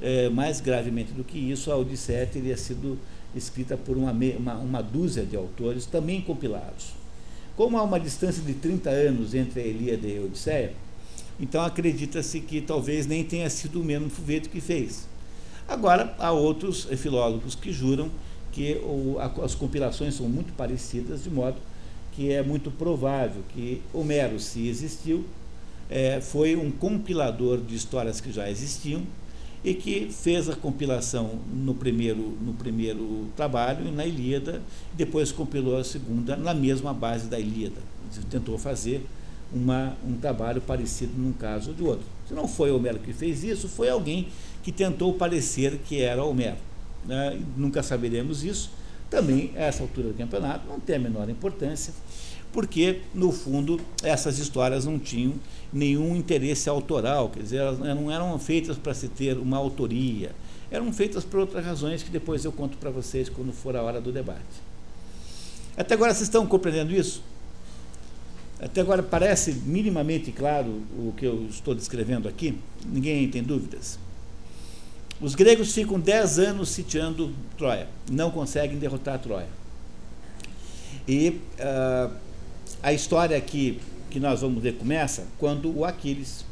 [0.00, 2.98] é, mais gravemente do que isso, a Odisseia teria sido
[3.34, 6.92] escrita por uma, uma, uma dúzia de autores, também compilados.
[7.56, 10.72] Como há uma distância de 30 anos entre a Ilíada e a Odisseia,
[11.40, 15.08] então acredita-se que talvez nem tenha sido o mesmo Fuveto que fez.
[15.72, 18.10] Agora, há outros filólogos que juram
[18.52, 21.56] que o, a, as compilações são muito parecidas, de modo
[22.12, 25.24] que é muito provável que Homero, se existiu,
[25.88, 29.02] é, foi um compilador de histórias que já existiam
[29.64, 34.60] e que fez a compilação no primeiro, no primeiro trabalho, na Ilíada,
[34.92, 37.80] e depois compilou a segunda na mesma base da Ilíada.
[38.30, 39.06] Tentou fazer
[39.50, 42.04] uma, um trabalho parecido num caso ou de outro.
[42.28, 44.28] Se não foi Homero que fez isso, foi alguém
[44.62, 46.56] que tentou parecer que era Homero.
[47.04, 47.40] Né?
[47.56, 48.70] Nunca saberemos isso.
[49.10, 51.92] Também, a essa altura do campeonato, não tem a menor importância,
[52.52, 55.34] porque, no fundo, essas histórias não tinham
[55.72, 60.32] nenhum interesse autoral, quer dizer, elas não eram feitas para se ter uma autoria,
[60.70, 64.00] eram feitas por outras razões que depois eu conto para vocês quando for a hora
[64.00, 64.40] do debate.
[65.76, 67.22] Até agora vocês estão compreendendo isso?
[68.60, 72.58] Até agora parece minimamente claro o que eu estou descrevendo aqui?
[72.86, 73.98] Ninguém tem dúvidas?
[75.22, 79.46] Os gregos ficam dez anos sitiando Troia, não conseguem derrotar Troia.
[81.06, 82.12] E uh,
[82.82, 86.44] a história aqui que nós vamos ver começa quando o Aquiles,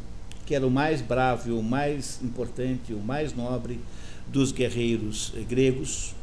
[0.47, 3.81] que era o mais bravo, o mais importante, o mais nobre
[4.29, 6.15] dos guerreiros gregos,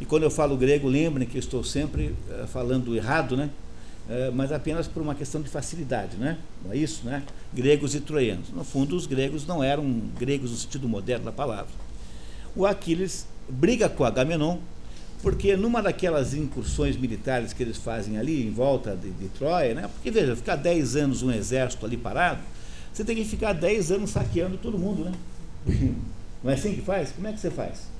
[0.00, 3.50] e quando eu falo grego, lembrem que estou sempre uh, falando errado, né?
[4.08, 6.38] É, mas apenas por uma questão de facilidade, né?
[6.64, 7.04] não é isso?
[7.04, 7.22] Né?
[7.52, 8.48] Gregos e troianos.
[8.50, 9.84] No fundo, os gregos não eram
[10.18, 11.70] gregos no sentido moderno da palavra.
[12.56, 14.56] O Aquiles briga com Agamenon,
[15.22, 19.90] porque numa daquelas incursões militares que eles fazem ali em volta de, de Troia, né?
[19.92, 22.40] porque veja, ficar 10 anos um exército ali parado,
[22.92, 25.12] você tem que ficar 10 anos saqueando todo mundo, né?
[26.42, 27.12] Não é assim que faz?
[27.12, 27.97] Como é que você faz?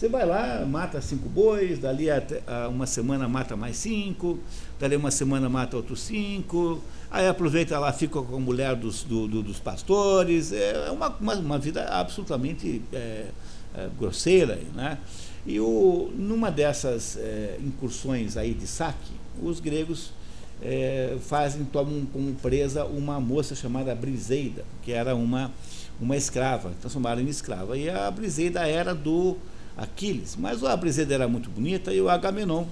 [0.00, 4.38] Você vai lá, mata cinco bois, dali a, a uma semana mata mais cinco,
[4.78, 6.80] dali uma semana mata outros cinco,
[7.10, 11.34] aí aproveita lá, fica com a mulher dos, do, do, dos pastores, é uma, uma,
[11.34, 13.26] uma vida absolutamente é,
[13.74, 14.96] é, grosseira, né?
[15.44, 20.14] E o, numa dessas é, incursões aí de saque, os gregos
[20.62, 25.52] é, fazem, tomam como presa uma moça chamada Briseida, que era uma,
[26.00, 27.76] uma escrava, transformaram em escrava.
[27.76, 29.36] E a Briseida era do
[29.76, 30.36] Aquiles.
[30.36, 32.64] Mas a Briseida era muito bonita e o Agamenon,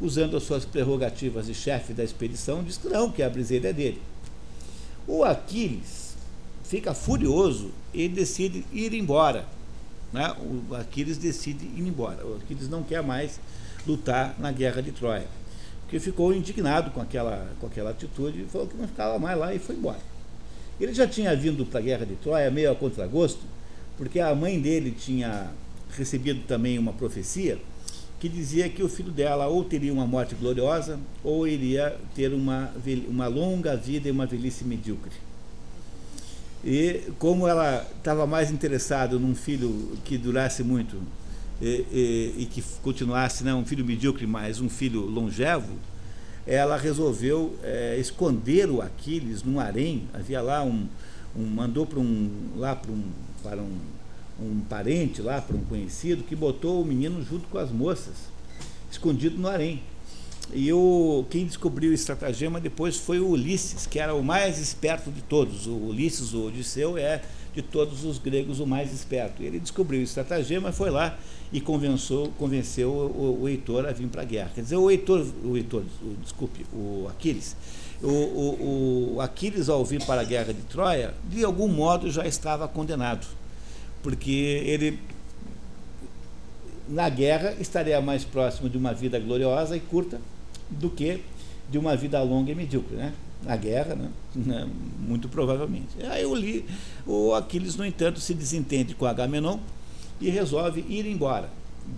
[0.00, 3.72] usando as suas prerrogativas de chefe da expedição, diz que não, que a Briseida é
[3.72, 4.02] dele.
[5.06, 6.16] O Aquiles
[6.64, 9.44] fica furioso e decide ir embora.
[10.12, 10.34] Né?
[10.40, 12.24] O Aquiles decide ir embora.
[12.26, 13.38] O Aquiles não quer mais
[13.86, 15.26] lutar na guerra de Troia.
[15.82, 19.58] Porque ficou indignado com aquela, com aquela atitude, falou que não ficava mais lá e
[19.58, 20.00] foi embora.
[20.80, 23.42] Ele já tinha vindo para a guerra de Troia meio a contragosto,
[23.96, 25.50] porque a mãe dele tinha
[25.96, 27.58] recebido também uma profecia
[28.24, 32.72] que dizia que o filho dela ou teria uma morte gloriosa ou iria ter uma,
[33.06, 35.12] uma longa vida e uma velhice medíocre.
[36.64, 40.96] E como ela estava mais interessada num filho que durasse muito
[41.60, 45.74] e, e, e que continuasse, não né, um filho medíocre, mas um filho longevo,
[46.46, 50.08] ela resolveu é, esconder o Aquiles num harém.
[50.14, 50.86] Havia lá um,
[51.36, 53.02] um mandou para um lá um
[53.42, 53.76] para um
[54.40, 58.14] um parente lá, para um conhecido, que botou o menino junto com as moças,
[58.90, 59.82] escondido no harém.
[60.52, 65.10] E o, quem descobriu o estratagema depois foi o Ulisses, que era o mais esperto
[65.10, 65.66] de todos.
[65.66, 67.22] O Ulisses, o Odisseu, é
[67.54, 69.42] de todos os gregos o mais esperto.
[69.42, 71.16] Ele descobriu o estratagema, foi lá
[71.52, 74.50] e convenceu, convenceu o, o Heitor a vir para a guerra.
[74.54, 77.56] Quer dizer, o Heitor, o Heitor, o, desculpe, o Aquiles,
[78.02, 82.26] o, o, o Aquiles, ao vir para a guerra de Troia, de algum modo já
[82.26, 83.26] estava condenado
[84.04, 84.30] porque
[84.66, 85.00] ele
[86.86, 90.20] na guerra estaria mais próximo de uma vida gloriosa e curta
[90.68, 91.22] do que
[91.70, 93.14] de uma vida longa e medíocre, né?
[93.42, 94.10] Na guerra, né?
[94.36, 94.68] né?
[94.98, 95.88] Muito provavelmente.
[96.02, 96.66] Aí eu li,
[97.06, 99.58] o Aquiles, no entanto, se desentende com Agamenon
[100.20, 101.48] e resolve ir embora,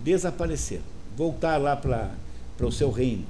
[0.01, 0.79] desaparecer,
[1.15, 3.25] voltar lá para o seu reino.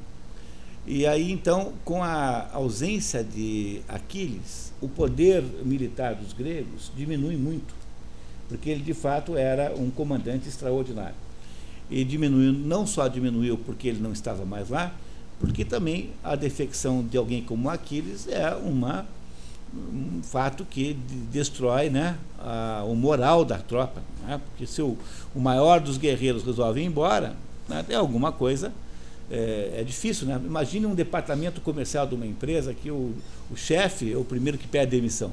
[0.86, 7.87] E aí, então, com a ausência de Aquiles, o poder militar dos gregos diminui muito
[8.48, 11.16] porque ele de fato era um comandante extraordinário.
[11.90, 14.94] E diminuiu, não só diminuiu porque ele não estava mais lá,
[15.40, 19.06] porque também a defecção de alguém como Aquiles é uma,
[19.74, 20.98] um fato que
[21.32, 24.02] destrói né, a, o moral da tropa.
[24.26, 24.42] Né?
[24.44, 24.98] Porque se o,
[25.36, 27.36] o maior dos guerreiros resolve ir embora,
[27.68, 28.74] né, tem alguma coisa
[29.30, 30.40] é, é, difícil, né?
[30.44, 33.14] Imagine um departamento comercial de uma empresa que o,
[33.52, 35.32] o chefe é o primeiro que pede demissão.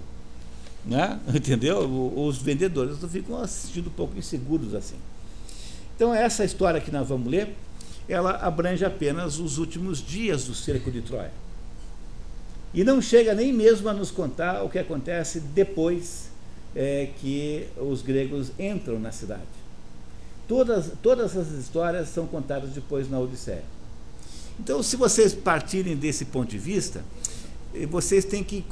[0.86, 1.18] Né?
[1.34, 1.80] Entendeu?
[2.16, 4.96] Os vendedores ficam assistindo um pouco inseguros assim.
[5.96, 7.54] Então, essa história que nós vamos ler,
[8.08, 11.32] ela abrange apenas os últimos dias do cerco de Troia.
[12.72, 16.28] E não chega nem mesmo a nos contar o que acontece depois
[16.74, 19.42] é, que os gregos entram na cidade.
[20.48, 23.62] Todas, todas as histórias são contadas depois na Odisseia.
[24.58, 27.02] Então, se vocês partirem desse ponto de vista,
[27.88, 28.64] vocês têm que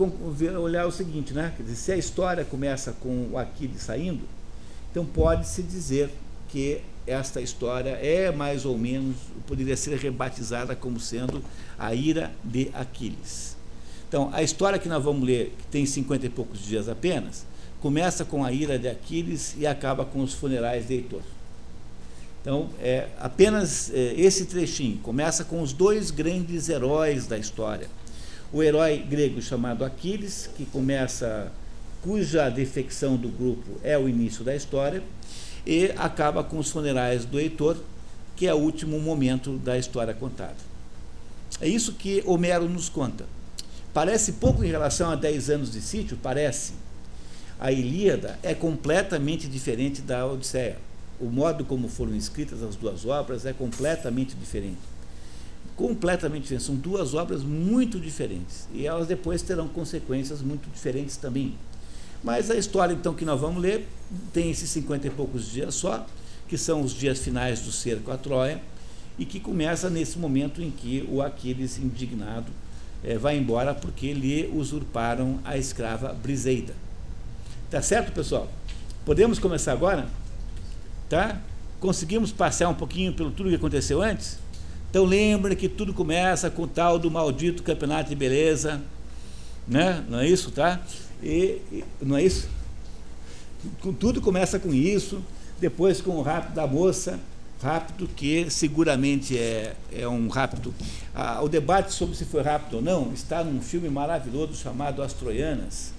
[0.60, 1.52] olhar o seguinte, né?
[1.58, 4.22] Dizer, se a história começa com o Aquiles saindo,
[4.90, 6.10] então pode-se dizer
[6.48, 11.42] que esta história é mais ou menos, poderia ser rebatizada como sendo
[11.78, 13.56] a ira de Aquiles.
[14.08, 17.44] Então, a história que nós vamos ler, que tem cinquenta e poucos dias apenas,
[17.80, 21.22] começa com a ira de Aquiles e acaba com os funerais de Heitor.
[22.40, 24.98] Então, é apenas é, esse trechinho.
[24.98, 27.88] Começa com os dois grandes heróis da história.
[28.52, 31.50] O herói grego chamado Aquiles, que começa,
[32.02, 35.02] cuja defecção do grupo é o início da história,
[35.66, 37.78] e acaba com os funerais do Heitor,
[38.36, 40.56] que é o último momento da história contada.
[41.62, 43.24] É isso que Homero nos conta.
[43.94, 46.74] Parece pouco em relação a 10 anos de sítio, parece.
[47.58, 50.76] A Ilíada é completamente diferente da Odisseia.
[51.18, 54.91] O modo como foram escritas as duas obras é completamente diferente.
[55.82, 56.62] Completamente diferente.
[56.62, 58.68] São duas obras muito diferentes.
[58.72, 61.56] E elas depois terão consequências muito diferentes também.
[62.22, 63.88] Mas a história, então, que nós vamos ler
[64.32, 66.06] tem esses cinquenta e poucos dias só,
[66.46, 68.62] que são os dias finais do cerco a Troia,
[69.18, 72.52] e que começa nesse momento em que o Aquiles, indignado,
[73.02, 76.74] é, vai embora porque lhe usurparam a escrava Briseida.
[77.68, 78.48] Tá certo, pessoal?
[79.04, 80.06] Podemos começar agora?
[81.08, 81.40] Tá?
[81.80, 84.38] Conseguimos passar um pouquinho pelo tudo que aconteceu antes?
[84.92, 88.78] Então lembre que tudo começa com o tal do maldito campeonato de beleza,
[89.66, 90.04] né?
[90.06, 90.82] Não é isso, tá?
[91.22, 92.46] E, e não é isso?
[93.98, 95.24] Tudo começa com isso,
[95.58, 97.18] depois com o rápido da moça,
[97.62, 100.74] rápido que seguramente é, é um rápido.
[101.14, 105.14] Ah, o debate sobre se foi rápido ou não está num filme maravilhoso chamado As
[105.14, 105.94] Troianas,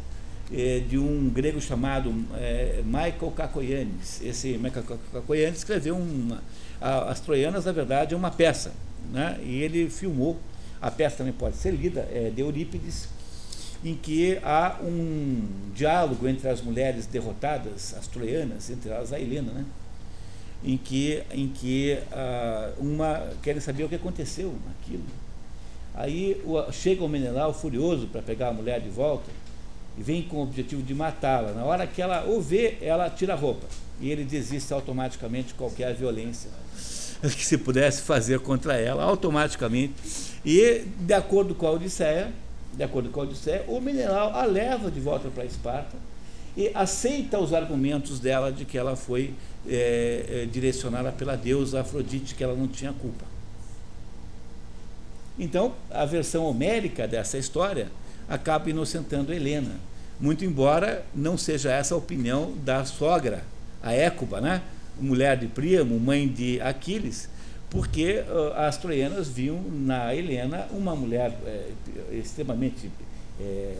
[0.52, 4.22] é, de um grego chamado é, Michael Kakoyanis.
[4.22, 6.44] Esse Michael Kakoyanis escreveu uma,
[6.82, 8.74] a, As Troianas, na verdade, é uma peça,
[9.12, 9.40] né?
[9.44, 10.40] e ele filmou.
[10.82, 13.08] A peça também pode ser lida, é de Eurípides,
[13.86, 19.52] em que há um diálogo entre as mulheres derrotadas, as troianas, entre elas a Helena,
[19.54, 19.66] né?
[20.64, 25.04] em que, em que uh, uma querem saber o que aconteceu naquilo.
[25.94, 29.30] Aí o, chega o Menelau furioso para pegar a mulher de volta
[29.98, 31.52] vem com o objetivo de matá-la.
[31.52, 33.68] Na hora que ela o vê, ela tira a roupa
[34.02, 36.50] e ele desiste automaticamente de qualquer violência
[37.22, 39.94] que se pudesse fazer contra ela, automaticamente.
[40.46, 42.32] E, de acordo com a Odisseia,
[42.74, 45.96] de acordo com a Odisseia, o mineral a leva de volta para Esparta
[46.58, 49.34] e aceita os argumentos dela de que ela foi
[49.68, 53.26] é, é, direcionada pela deusa Afrodite, que ela não tinha culpa.
[55.40, 57.88] Então, a versão homérica dessa história
[58.28, 59.76] acaba inocentando Helena,
[60.20, 63.44] muito embora não seja essa a opinião da sogra,
[63.82, 64.62] a Écuba, né?
[65.00, 67.30] mulher de Príamo, mãe de Aquiles,
[67.70, 71.70] porque uh, as troianas viam na Helena uma mulher é,
[72.12, 72.92] extremamente
[73.40, 73.76] é,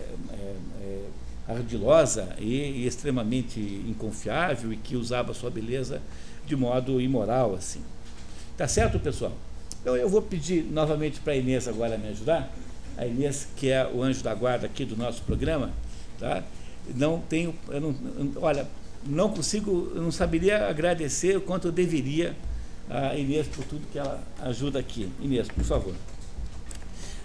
[0.82, 1.04] é,
[1.48, 6.02] ardilosa e, e, extremamente inconfiável e que usava sua beleza
[6.46, 7.82] de modo imoral assim.
[8.58, 9.34] Tá certo, pessoal?
[9.82, 12.52] Então eu vou pedir novamente para a Inês agora me ajudar.
[12.98, 15.72] A Inês, que é o anjo da guarda aqui do nosso programa,
[16.20, 16.44] tá?
[16.96, 17.96] Não tenho, eu não,
[18.38, 18.68] olha,
[19.06, 22.36] não consigo, não saberia agradecer o quanto eu deveria
[22.90, 25.10] a Inês por tudo que ela ajuda aqui.
[25.22, 25.96] Inês, por favor.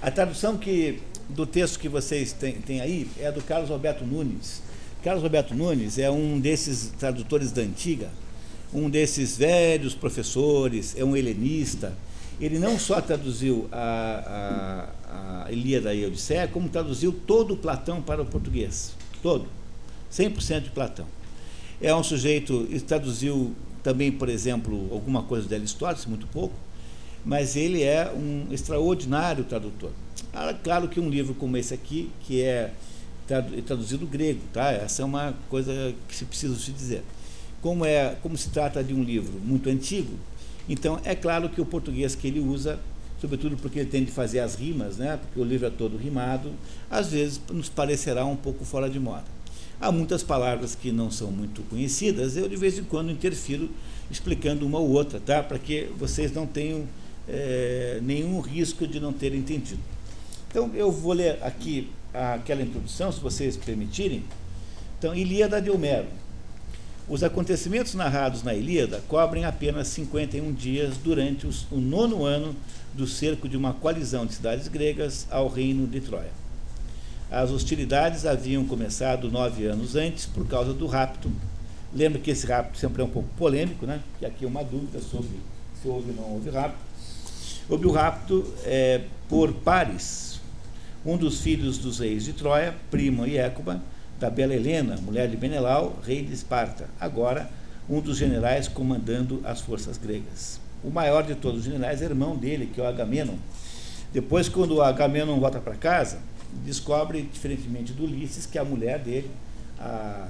[0.00, 4.62] A tradução que, do texto que vocês têm, aí é do Carlos Roberto Nunes.
[5.02, 8.08] Carlos Roberto Nunes é um desses tradutores da antiga,
[8.72, 11.92] um desses velhos professores, é um helenista.
[12.40, 18.02] Ele não só traduziu a, a, Ilíada e a Odisseia, como traduziu todo o Platão
[18.02, 18.94] para o português.
[19.22, 19.46] Todo.
[20.12, 21.06] 100% de Platão.
[21.80, 26.54] É um sujeito, traduziu também, por exemplo, alguma coisa de Aristóteles, muito pouco,
[27.24, 29.90] mas ele é um extraordinário tradutor.
[30.32, 32.72] Ah, claro que um livro como esse aqui, que é
[33.66, 34.70] traduzido grego, tá?
[34.72, 37.02] Essa é uma coisa que se precisa se dizer.
[37.60, 40.16] Como é, como se trata de um livro muito antigo,
[40.68, 42.78] então é claro que o português que ele usa,
[43.20, 45.18] sobretudo porque ele tem de fazer as rimas, né?
[45.20, 46.52] Porque o livro é todo rimado,
[46.90, 49.24] às vezes nos parecerá um pouco fora de moda.
[49.80, 53.70] Há muitas palavras que não são muito conhecidas, eu de vez em quando interfiro
[54.10, 55.42] explicando uma ou outra, tá?
[55.42, 56.84] para que vocês não tenham
[57.28, 59.80] é, nenhum risco de não terem entendido.
[60.50, 64.24] Então eu vou ler aqui aquela introdução, se vocês permitirem,
[64.98, 66.06] Então, Ilíada de Homero.
[67.08, 72.54] Os acontecimentos narrados na Ilíada cobrem apenas 51 dias durante os, o nono ano
[72.92, 76.30] do cerco de uma coalizão de cidades gregas ao reino de Troia.
[77.30, 81.32] As hostilidades haviam começado nove anos antes por causa do rapto.
[81.94, 84.00] Lembra que esse rapto sempre é um pouco polêmico, né?
[84.18, 85.30] Que aqui é uma dúvida sobre
[85.80, 86.78] se houve ou não houve rapto.
[87.70, 90.40] Houve o rapto é, por Paris,
[91.06, 93.80] um dos filhos dos reis de Troia, Primo e Écuba,
[94.18, 97.48] da bela Helena, mulher de Menelau, rei de Esparta, agora
[97.88, 100.60] um dos generais comandando as forças gregas.
[100.82, 103.36] O maior de todos os generais é irmão dele, que é o Agamenon.
[104.12, 106.18] Depois, quando o Agamenon volta para casa,
[106.64, 109.30] descobre, diferentemente do Ulisses, que a mulher dele,
[109.78, 110.28] a,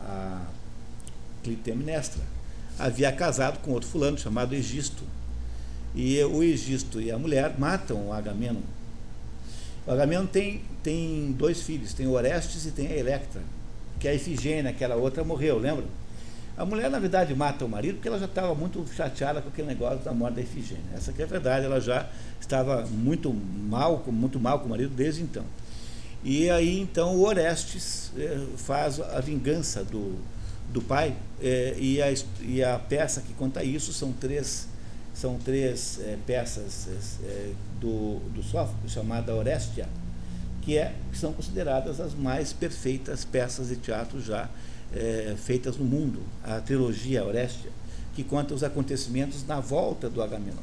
[0.00, 0.40] a
[1.42, 2.22] Clitemnestra,
[2.78, 5.04] havia casado com outro fulano chamado Egisto.
[5.94, 8.60] E o Egisto e a mulher matam o Agamenon
[9.86, 13.42] o Agamenon tem, tem dois filhos, tem Orestes e tem a Electra,
[14.00, 15.84] que a Efigênia, aquela outra, morreu, lembra?
[16.56, 19.66] A mulher, na verdade, mata o marido porque ela já estava muito chateada com aquele
[19.66, 20.84] negócio da morte da Efigênia.
[20.94, 22.08] Essa que é a verdade, ela já
[22.40, 25.44] estava muito mal, muito mal com o marido desde então.
[26.22, 30.14] E aí, então, o Orestes eh, faz a vingança do,
[30.72, 34.68] do pai, eh, e, a, e a peça que conta isso são três
[35.14, 36.88] são três é, peças
[37.22, 39.88] é, do, do Sófocles, chamada Orestia,
[40.60, 44.48] que, é, que são consideradas as mais perfeitas peças de teatro já
[44.92, 46.20] é, feitas no mundo.
[46.42, 47.70] A trilogia Orestia,
[48.14, 50.56] que conta os acontecimentos na volta do Agamenon.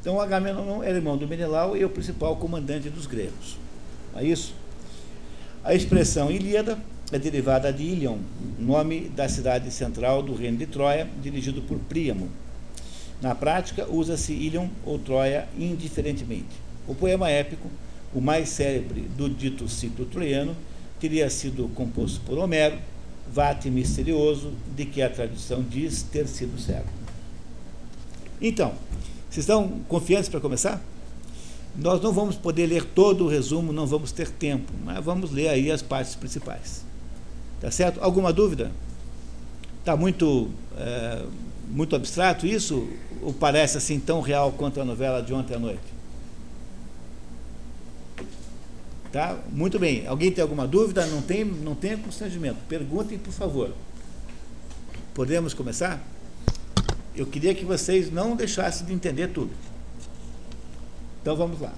[0.00, 3.56] Então, Agamenon era irmão do Menelau e é o principal comandante dos gregos.
[4.14, 4.54] É isso?
[5.64, 6.78] A expressão Ilíada
[7.12, 8.18] é derivada de Ilion,
[8.58, 12.28] nome da cidade central do reino de Troia, dirigido por Príamo,
[13.20, 16.66] na prática, usa-se Ilion ou Troia indiferentemente.
[16.86, 17.68] O poema épico,
[18.14, 20.56] o mais célebre do dito ciclo troiano,
[21.00, 22.78] teria sido composto por Homero,
[23.32, 26.86] vate misterioso de que a tradição diz ter sido cego.
[28.40, 28.72] Então,
[29.28, 30.80] vocês estão confiantes para começar?
[31.76, 35.48] Nós não vamos poder ler todo o resumo, não vamos ter tempo, mas vamos ler
[35.48, 36.84] aí as partes principais.
[37.60, 38.00] Tá certo?
[38.02, 38.70] Alguma dúvida?
[39.80, 41.24] Está muito, é,
[41.68, 42.88] muito abstrato isso?
[43.22, 45.96] ou parece assim tão real quanto a novela de ontem à noite?
[49.10, 49.38] Tá?
[49.50, 50.06] Muito bem.
[50.06, 51.06] Alguém tem alguma dúvida?
[51.06, 52.58] Não tem, não tem constrangimento.
[52.68, 53.72] Perguntem, por favor.
[55.14, 56.00] Podemos começar?
[57.16, 59.50] Eu queria que vocês não deixassem de entender tudo.
[61.22, 61.72] Então vamos lá.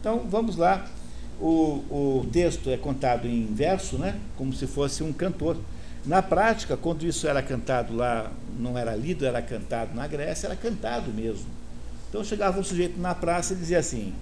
[0.00, 0.86] Então vamos lá.
[1.40, 4.18] O, o texto é contado em verso, né?
[4.36, 5.56] como se fosse um cantor.
[6.04, 10.56] Na prática, quando isso era cantado lá, não era lido, era cantado na Grécia, era
[10.56, 11.46] cantado mesmo.
[12.08, 14.14] Então chegava um sujeito na praça e dizia assim: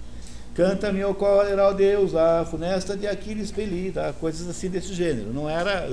[0.53, 5.31] Canta-me, o cólera, ó Deus, a funesta de Aquiles pelida, coisas assim desse gênero.
[5.31, 5.87] Não era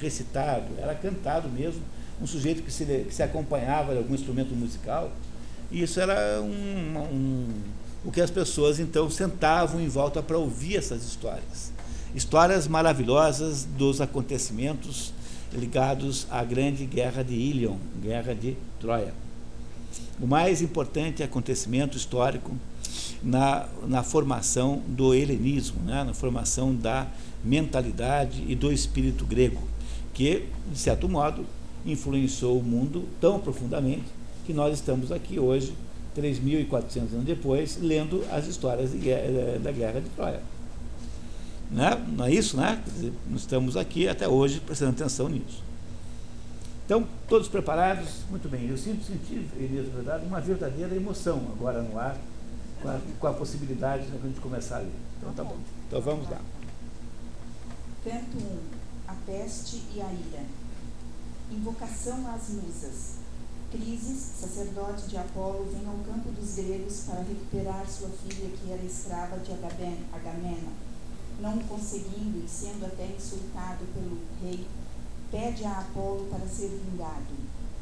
[0.00, 1.82] recitado, era cantado mesmo.
[2.20, 5.12] Um sujeito que se, que se acompanhava de algum instrumento musical.
[5.70, 7.48] E isso era um, um,
[8.02, 11.70] o que as pessoas então sentavam em volta para ouvir essas histórias.
[12.14, 15.12] Histórias maravilhosas dos acontecimentos
[15.52, 19.12] ligados à grande guerra de Ilion, guerra de Troia.
[20.20, 22.54] O mais importante acontecimento histórico
[23.22, 27.06] na, na formação do helenismo, né, na formação da
[27.44, 29.62] mentalidade e do espírito grego,
[30.12, 31.44] que, de certo modo,
[31.86, 34.04] influenciou o mundo tão profundamente
[34.46, 35.72] que nós estamos aqui hoje,
[36.16, 40.40] 3.400 anos depois, lendo as histórias de, da guerra de Troia.
[41.70, 42.06] Né?
[42.16, 42.82] Não é isso, né?
[42.86, 45.62] Dizer, estamos aqui até hoje prestando atenção nisso.
[46.86, 48.22] Então, todos preparados?
[48.30, 48.66] Muito bem.
[48.66, 52.16] Eu sinto sentir, Elias, verdade, uma verdadeira emoção agora no ar,
[52.80, 54.92] com a, com a possibilidade de a gente começar a ler.
[55.18, 55.58] Então, tá bom.
[55.86, 56.40] Então, vamos lá.
[58.02, 58.58] Canto 1.
[59.08, 60.44] A peste e a ira.
[61.52, 63.16] Invocação às musas.
[63.70, 68.82] Crises, sacerdote de Apolo, vem ao campo dos gregos para recuperar sua filha que era
[68.82, 70.87] escrava de Agamemnon
[71.40, 74.66] não conseguindo e sendo até insultado pelo rei,
[75.30, 77.34] pede a Apolo para ser vingado.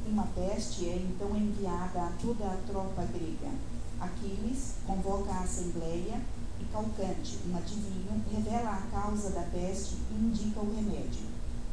[0.06, 3.52] Uma peste é então enviada a toda a tropa grega.
[4.00, 6.20] Aquiles convoca a assembleia
[6.60, 11.26] e Calcante, um adivinho, revela a causa da peste e indica o remédio: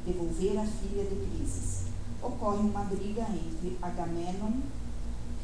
[0.06, 1.84] devolver a filha de Crises.
[2.22, 4.62] Ocorre uma briga entre Agamenon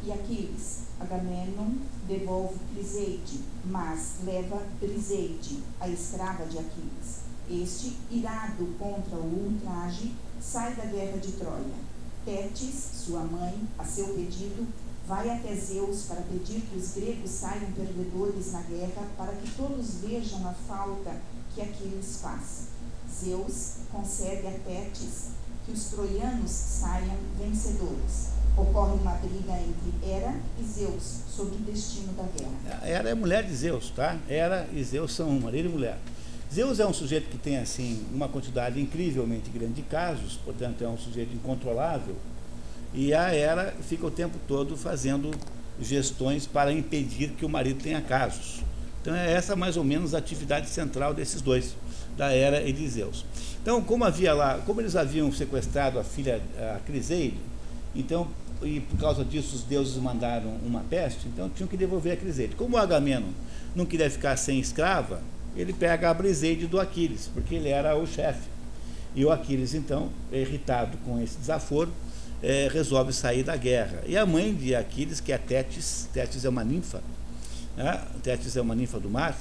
[0.09, 0.79] e Aquiles.
[0.99, 1.75] Agamenon
[2.07, 7.19] devolve Criseide, mas leva Briseide, a escrava de Aquiles.
[7.49, 11.89] Este, irado contra o ultraje, sai da guerra de Troia.
[12.25, 14.67] Tétis, sua mãe, a seu pedido,
[15.07, 19.95] vai até Zeus para pedir que os gregos saiam perdedores na guerra, para que todos
[20.01, 21.15] vejam a falta
[21.53, 22.67] que Aquiles faz.
[23.11, 25.29] Zeus concede a Tétis
[25.65, 28.38] que os troianos saiam vencedores.
[28.59, 32.85] Ocorre uma briga entre Hera e Zeus sobre o destino da guerra.
[32.85, 34.17] Hera é mulher de Zeus, tá?
[34.27, 35.97] Hera e Zeus são marido e mulher.
[36.53, 40.87] Zeus é um sujeito que tem assim uma quantidade incrivelmente grande de casos, portanto é
[40.89, 42.15] um sujeito incontrolável.
[42.93, 45.31] E a Hera fica o tempo todo fazendo
[45.79, 48.61] gestões para impedir que o marido tenha casos.
[49.01, 51.77] Então é essa mais ou menos a atividade central desses dois,
[52.17, 53.25] da Hera e de Zeus.
[53.61, 56.41] Então, como havia lá, como eles haviam sequestrado a filha
[56.75, 57.37] a Criseide,
[57.95, 58.27] então
[58.61, 62.55] e por causa disso os deuses mandaram uma peste, então tinham que devolver a Criseide.
[62.55, 63.31] Como o Agamemnon
[63.75, 65.21] não queria ficar sem escrava,
[65.55, 68.47] ele pega a Briseide do Aquiles, porque ele era o chefe.
[69.15, 71.91] E o Aquiles, então, irritado com esse desaforo,
[72.41, 74.01] é, resolve sair da guerra.
[74.05, 77.01] E a mãe de Aquiles, que é Tétis, Tétis é uma ninfa,
[77.75, 78.01] né?
[78.23, 79.35] Tétis é uma ninfa do mar,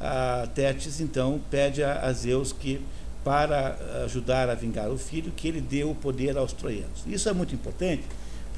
[0.00, 2.80] a Tétis, então, pede a, a Zeus que,
[3.24, 7.04] para ajudar a vingar o filho, que ele dê o poder aos troianos.
[7.06, 8.02] Isso é muito importante,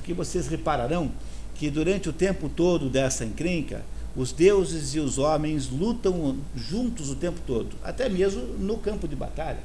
[0.09, 1.11] porque vocês repararão
[1.55, 3.85] que durante o tempo todo dessa encrenca,
[4.17, 9.15] os deuses e os homens lutam juntos o tempo todo, até mesmo no campo de
[9.15, 9.59] batalha.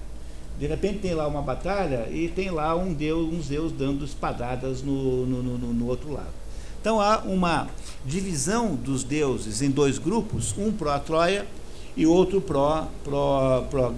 [0.59, 4.81] De repente tem lá uma batalha e tem lá um deus, um Zeus dando espadadas
[4.81, 6.33] no, no, no, no outro lado.
[6.81, 7.69] Então há uma
[8.05, 11.47] divisão dos deuses em dois grupos, um pró-Troia
[11.95, 12.91] e outro pró-gregos.
[13.05, 13.93] Pró, pró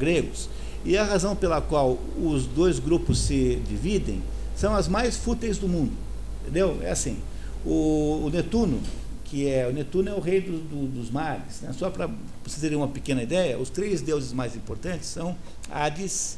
[0.86, 4.22] e a razão pela qual os dois grupos se dividem
[4.56, 6.05] são as mais fúteis do mundo.
[6.46, 6.80] Entendeu?
[6.84, 7.18] É assim,
[7.66, 8.80] o, o Netuno,
[9.24, 11.62] que é o Netuno é o rei do, do, dos mares.
[11.62, 11.74] Né?
[11.74, 12.06] Só para
[12.43, 15.36] vocês terem uma pequena ideia, os três deuses mais importantes são
[15.72, 16.38] Hades,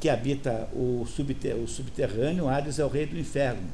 [0.00, 3.68] que habita o, subter, o subterrâneo, Hades é o rei do inferno.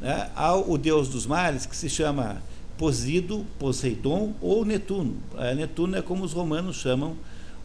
[0.00, 0.30] Né?
[0.36, 2.40] Há o deus dos mares, que se chama
[2.78, 5.16] Posido, Poseidon ou Netuno.
[5.36, 7.16] É, Netuno é como os romanos chamam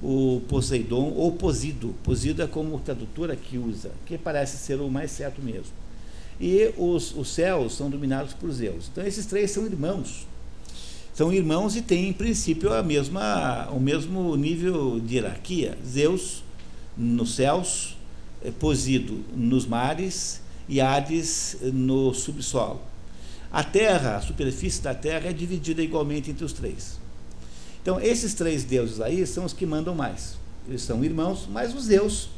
[0.01, 1.93] o Poseidon ou Posido.
[2.03, 5.82] Posido é como tradutora que usa, que parece ser o mais certo mesmo
[6.39, 8.89] e os, os céus são dominados por Zeus.
[8.91, 10.27] Então esses três são irmãos.
[11.13, 15.77] São irmãos e têm, em princípio, a mesma, o mesmo nível de hierarquia.
[15.85, 16.43] Zeus
[16.97, 17.95] nos céus,
[18.43, 22.81] é, Posido nos mares e Hades no subsolo.
[23.51, 26.99] A terra, a superfície da terra é dividida igualmente entre os três.
[27.81, 30.37] Então, esses três deuses aí são os que mandam mais.
[30.67, 32.29] Eles são irmãos, mas os Zeus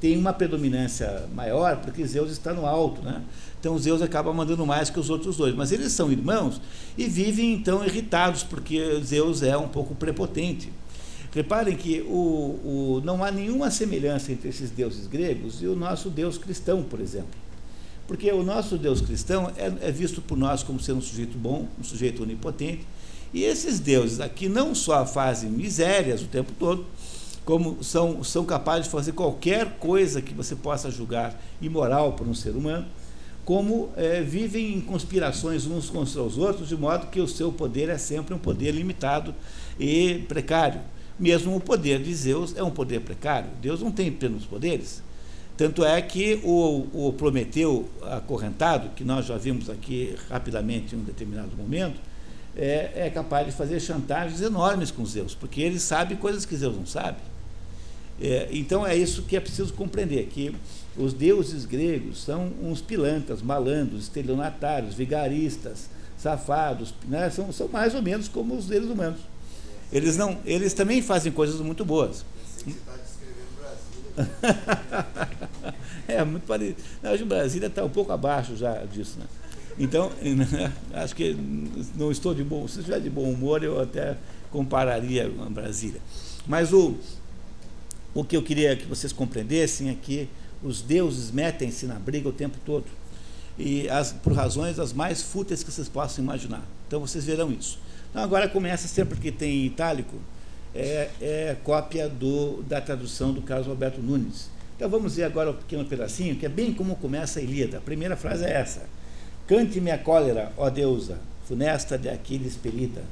[0.00, 3.22] tem uma predominância maior, porque Zeus está no alto, né?
[3.60, 5.54] Então Zeus acaba mandando mais que os outros dois.
[5.54, 6.60] Mas eles são irmãos
[6.96, 10.72] e vivem então irritados, porque Zeus é um pouco prepotente.
[11.32, 12.16] Reparem que o,
[12.64, 17.00] o, não há nenhuma semelhança entre esses deuses gregos e o nosso Deus cristão, por
[17.00, 17.38] exemplo.
[18.08, 21.68] Porque o nosso Deus cristão é, é visto por nós como sendo um sujeito bom,
[21.78, 22.84] um sujeito onipotente.
[23.32, 26.84] E esses deuses aqui não só fazem misérias o tempo todo,
[27.50, 32.32] como são, são capazes de fazer qualquer coisa que você possa julgar imoral por um
[32.32, 32.86] ser humano,
[33.44, 37.88] como é, vivem em conspirações uns contra os outros, de modo que o seu poder
[37.88, 39.34] é sempre um poder limitado
[39.80, 40.80] e precário.
[41.18, 43.50] Mesmo o poder de Zeus é um poder precário.
[43.60, 45.02] Deus não tem plenos poderes.
[45.56, 51.02] Tanto é que o, o Prometeu acorrentado, que nós já vimos aqui rapidamente em um
[51.02, 52.00] determinado momento,
[52.56, 56.76] é, é capaz de fazer chantagens enormes com Zeus, porque ele sabe coisas que Zeus
[56.76, 57.18] não sabe.
[58.20, 60.54] É, então é isso que é preciso compreender, que
[60.96, 67.30] os deuses gregos são uns pilantras, malandros, estelionatários, vigaristas, safados, né?
[67.30, 69.20] são, são mais ou menos como os seres humanos.
[69.90, 72.24] Eles, não, eles também fazem coisas muito boas.
[76.06, 76.76] é, muito parecido.
[77.02, 79.18] Hoje Brasília está um pouco abaixo já disso.
[79.18, 79.24] Né?
[79.78, 80.12] Então,
[80.92, 81.34] acho que
[81.96, 82.68] não estou de bom.
[82.68, 84.16] Se estiver de bom humor, eu até
[84.50, 86.00] compararia com Brasília.
[86.46, 86.96] Mas o,
[88.14, 90.28] o que eu queria que vocês compreendessem é que
[90.62, 92.86] os deuses metem-se na briga o tempo todo.
[93.58, 96.62] E as, por razões as mais fúteis que vocês possam imaginar.
[96.86, 97.78] Então vocês verão isso.
[98.10, 100.16] Então agora começa sempre que tem em itálico,
[100.74, 104.48] é, é cópia do, da tradução do Carlos Alberto Nunes.
[104.76, 107.78] Então vamos ver agora o um pequeno pedacinho, que é bem como começa a Ilíada.
[107.78, 108.82] A primeira frase é essa.
[109.46, 113.02] Cante-me a cólera, ó deusa, funesta de Aquiles Pelida.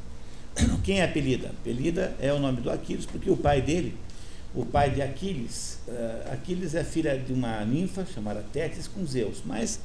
[0.82, 1.50] Quem é Pelida?
[1.62, 3.94] Pelida é o nome do Aquiles, porque o pai dele
[4.58, 5.78] o pai de Aquiles.
[5.86, 9.78] Uh, Aquiles é filha de uma ninfa chamada Tétis com Zeus, mas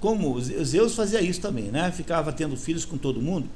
[0.00, 1.92] como Zeus fazia isso também, né?
[1.92, 3.48] Ficava tendo filhos com todo mundo,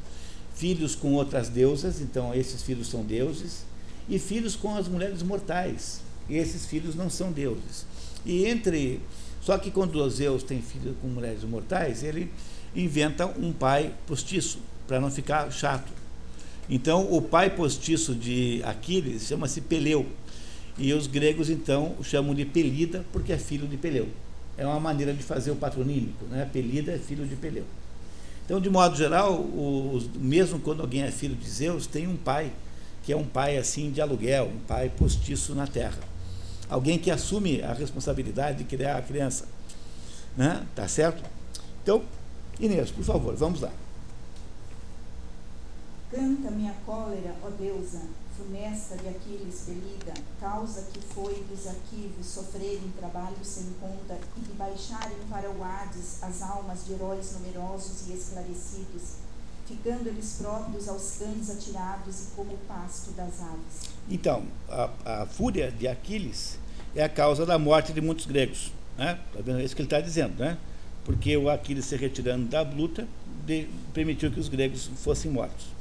[0.55, 3.65] filhos com outras deusas, então esses filhos são deuses,
[4.09, 6.03] e filhos com as mulheres mortais.
[6.29, 7.85] E esses filhos não são deuses.
[8.25, 9.01] E entre
[9.41, 12.31] só que quando Zeus tem filho com mulheres mortais, ele
[12.77, 15.93] inventa um pai postiço para não ficar chato.
[16.69, 20.07] Então, o pai postiço de Aquiles chama-se Peleu.
[20.81, 24.09] E os gregos, então, o chamam de Pelida porque é filho de Peleu.
[24.57, 26.49] É uma maneira de fazer o patronímico, né?
[26.51, 27.65] Pelida é filho de Peleu.
[28.47, 32.51] Então, de modo geral, os, mesmo quando alguém é filho de Zeus, tem um pai
[33.03, 36.01] que é um pai assim de aluguel, um pai postiço na terra.
[36.69, 39.47] Alguém que assume a responsabilidade de criar a criança.
[40.35, 40.67] Né?
[40.75, 41.23] Tá certo?
[41.83, 42.03] Então,
[42.59, 43.73] Inês, por favor, vamos lá.
[46.11, 48.01] Canta minha cólera, ó deusa,
[48.41, 54.53] funesta de Aquiles pelida, causa que foi dos arquivos sofrerem trabalho sem conta e de
[54.55, 59.17] baixarem para o Hades as almas de heróis numerosos e esclarecidos,
[59.67, 63.91] ficando eles próprios aos cães atirados e como pasto das aves.
[64.09, 66.59] Então, a, a fúria de Aquiles
[66.95, 68.73] é a causa da morte de muitos gregos.
[68.97, 69.19] Né?
[69.33, 69.53] Tá?
[69.53, 70.59] É isso que ele está dizendo, né?
[71.05, 73.07] Porque o Aquiles se retirando da luta
[73.47, 75.80] de, permitiu que os gregos fossem mortos.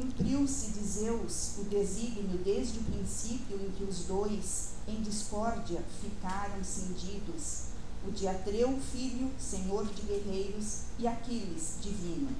[0.00, 6.64] Cumpriu-se de Zeus o desígnio desde o princípio em que os dois, em discórdia, ficaram
[6.64, 7.64] cindidos,
[8.08, 12.34] o de Atreu, filho, senhor de guerreiros, e Aquiles, divino.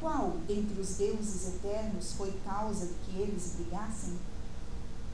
[0.00, 4.16] Qual dentre os deuses eternos foi causa de que eles brigassem?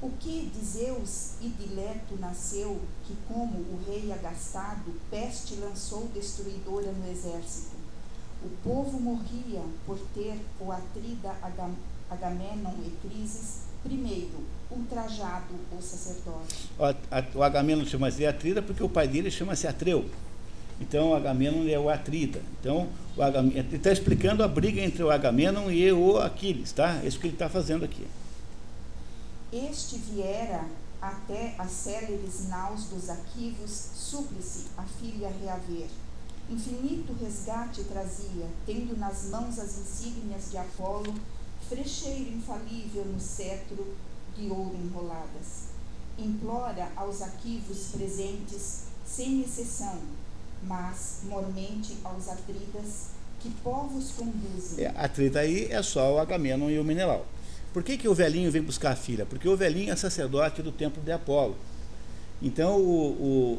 [0.03, 6.09] O que de Zeus e de Leto nasceu, que como o rei agastado, peste lançou
[6.09, 7.69] destruidora no exército?
[8.43, 11.74] O povo morria por ter o atrida Agam
[12.11, 16.70] Agamenon e Crises, primeiro, ultrajado o sacerdote.
[16.78, 20.11] O, o Agamenon chama-se Atrida porque o pai dele chama-se Atreu.
[20.80, 22.41] Então, o Agamenon é o Atrida.
[22.59, 26.99] Então, o Agamenon, ele está explicando a briga entre o Agamenon e o Aquiles, tá?
[27.03, 28.07] É isso que ele está fazendo aqui.
[29.53, 30.64] Este viera
[31.01, 35.88] até as céleres naus dos arquivos, súplice a filha reaver
[36.51, 41.14] Infinito resgate trazia, tendo nas mãos as insígnias de Apolo,
[41.68, 43.94] frecheiro infalível no cetro
[44.36, 45.70] de ouro enroladas.
[46.18, 50.01] Implora aos arquivos presentes, sem exceção,
[50.64, 54.84] mas mormente aos atridas, que povos conduzem.
[54.84, 54.92] É,
[55.38, 57.26] aí é só o Agamenon e o Menelau.
[57.72, 59.24] Por que, que o velhinho vem buscar a filha?
[59.24, 61.57] Porque o velhinho é sacerdote do templo de Apolo.
[62.42, 63.11] Então o,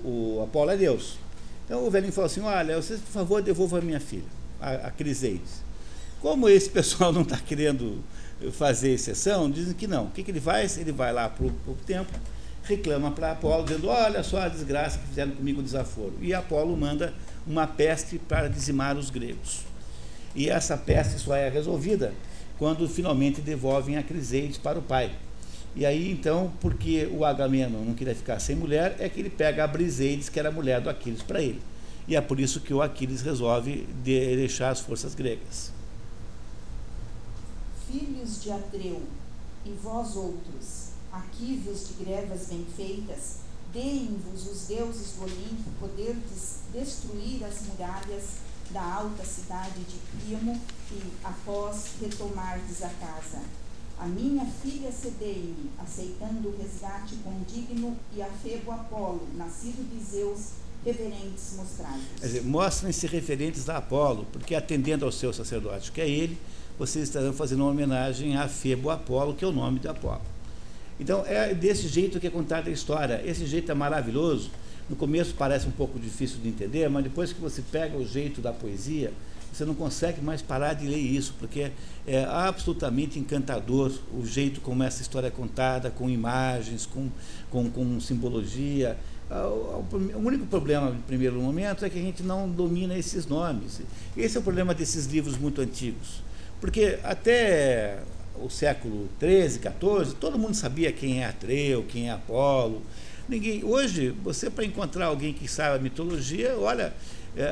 [0.04, 1.18] o, o Apolo é Deus.
[1.72, 4.28] Então o velhinho falou assim: Olha, vocês, por favor, devolvam a minha filha,
[4.60, 5.64] a, a Criseides.
[6.20, 8.04] Como esse pessoal não está querendo
[8.52, 10.08] fazer exceção, dizem que não.
[10.08, 10.78] O que, que ele faz?
[10.78, 12.20] Ele vai lá para o templo,
[12.64, 16.14] reclama para Apolo, dizendo: Olha só a desgraça que fizeram comigo o desaforo.
[16.20, 17.14] E Apolo manda
[17.48, 19.62] uma peste para dizimar os gregos.
[20.36, 22.14] E essa peste só é resolvida
[22.60, 25.10] quando finalmente devolvem a Criseides para o pai.
[25.74, 29.64] E aí, então, porque o Agamenon não queria ficar sem mulher, é que ele pega
[29.64, 31.62] a Briseides, que era a mulher do Aquiles, para ele.
[32.08, 35.72] E é por isso que o Aquiles resolve de deixar as forças gregas.
[37.90, 39.02] Filhos de Atreu,
[39.66, 43.38] e vós outros, aquívios de grevas bem feitas,
[43.72, 48.40] deem-vos os deuses do Olimpo poder de destruir as muralhas
[48.72, 50.60] da alta cidade de Príamo
[50.92, 53.40] e, após, retomardes a casa
[54.02, 60.54] a minha filha cedei-me, aceitando o resgate condigno, e a Febo Apolo, nascido de Zeus,
[60.84, 62.44] reverentes mostrados.
[62.44, 66.36] Mostrem-se referentes a Apolo, porque atendendo ao seu sacerdote, que é ele,
[66.80, 70.22] vocês estarão fazendo uma homenagem a Febo Apolo, que é o nome de Apolo.
[71.00, 73.22] Então, é desse jeito que é contada a história.
[73.24, 74.50] Esse jeito é maravilhoso.
[74.90, 78.42] No começo parece um pouco difícil de entender, mas depois que você pega o jeito
[78.42, 79.14] da poesia,
[79.52, 81.72] você não consegue mais parar de ler isso, porque
[82.08, 87.10] é absolutamente encantador o jeito como essa história é contada, com imagens, com,
[87.50, 88.98] com, com simbologia.
[89.30, 93.82] Ah, o único problema, no primeiro momento, é que a gente não domina esses nomes.
[94.16, 96.24] Esse é o problema desses livros muito antigos.
[96.60, 98.00] Porque até
[98.36, 102.82] o século XIII, XIV, todo mundo sabia quem é Atreu, quem é Apolo.
[103.28, 106.94] Ninguém, hoje, você para encontrar alguém que saiba mitologia, olha, é,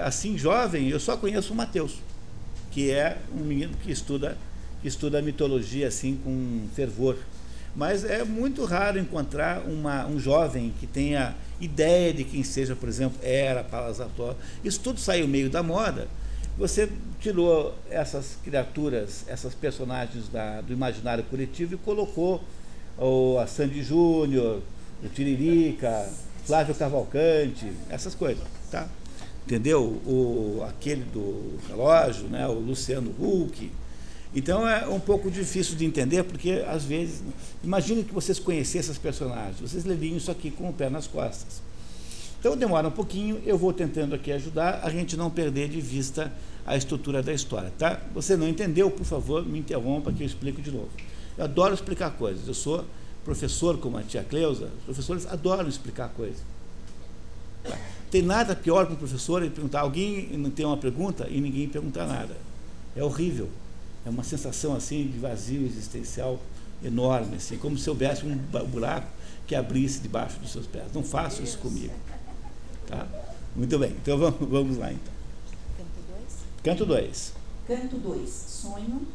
[0.04, 1.96] assim jovem, eu só conheço o Mateus,
[2.72, 4.38] que é um menino que estuda,
[4.82, 7.18] que estuda mitologia assim com fervor.
[7.76, 12.90] Mas é muito raro encontrar uma, um jovem que tenha ideia de quem seja, por
[12.90, 14.36] exemplo, Era, Palas Ató.
[14.64, 16.08] Isso tudo saiu meio da moda.
[16.58, 16.90] Você
[17.22, 22.44] tirou essas criaturas, essas personagens da, do imaginário coletivo e colocou
[22.98, 24.62] o, a Sandy Júnior,
[25.04, 26.10] o Tiririca,
[26.46, 28.44] Flávio Cavalcante, essas coisas.
[28.70, 28.90] Tá?
[29.50, 29.84] Entendeu?
[30.06, 32.48] O, aquele do relógio, né?
[32.48, 33.72] o Luciano Huck.
[34.36, 37.24] Então é um pouco difícil de entender, porque às vezes.
[37.64, 41.64] Imagine que vocês conhecessem essas personagens, vocês leriam isso aqui com o pé nas costas.
[42.40, 46.32] Então demora um pouquinho, eu vou tentando aqui ajudar a gente não perder de vista
[46.66, 48.00] a estrutura da história, tá?
[48.14, 50.90] Você não entendeu, por favor, me interrompa que eu explico de novo.
[51.38, 52.86] Eu adoro explicar coisas, eu sou
[53.26, 56.42] professor como a tia Cleusa, os professores adoram explicar coisas.
[58.12, 61.68] Tem nada pior para um professor ele perguntar, alguém não tem uma pergunta e ninguém
[61.68, 62.36] perguntar nada.
[62.96, 63.50] É horrível.
[64.06, 66.40] É uma sensação assim de vazio existencial
[66.84, 68.36] enorme, assim, como se houvesse um
[68.68, 69.08] buraco
[69.46, 70.86] que abrisse debaixo dos seus pés.
[70.94, 71.94] Não faço isso comigo.
[72.88, 73.08] Tá?
[73.56, 75.14] Muito bem, então vamos, vamos lá então.
[76.64, 77.34] Canto 2.
[77.68, 78.30] Canto 2.
[78.30, 79.08] Sonho,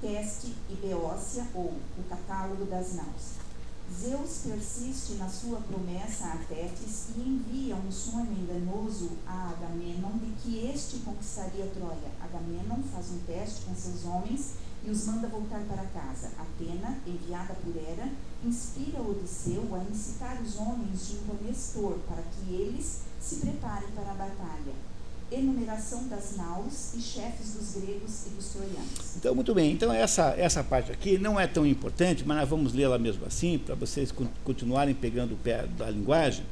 [0.00, 3.43] teste e beócia, ou o catálogo das naus.
[3.92, 10.32] Zeus persiste na sua promessa a Tétis e envia um sonho enganoso a Agamenon de
[10.42, 12.10] que este conquistaria Troia.
[12.20, 14.54] Agamenon faz um teste com seus homens
[14.84, 16.30] e os manda voltar para casa.
[16.38, 18.10] Atena, enviada por Hera,
[18.42, 24.10] inspira Odisseu a incitar os homens de um Nestor para que eles se preparem para
[24.10, 24.93] a batalha
[25.34, 29.16] enumeração das naus e chefes dos gregos e dos troianos.
[29.16, 29.72] Então, muito bem.
[29.72, 33.58] Então, essa, essa parte aqui não é tão importante, mas nós vamos lê-la mesmo assim,
[33.58, 34.12] para vocês
[34.44, 36.44] continuarem pegando o pé da linguagem.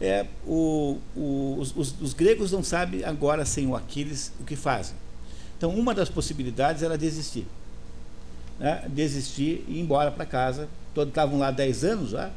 [0.00, 4.94] É, o, o, os, os, gregos não sabem agora, sem o Aquiles, o que fazem.
[5.56, 7.46] Então, uma das possibilidades era desistir.
[8.58, 8.84] Né?
[8.88, 10.68] Desistir e ir embora para casa.
[10.94, 12.30] Todos estavam lá 10 anos já,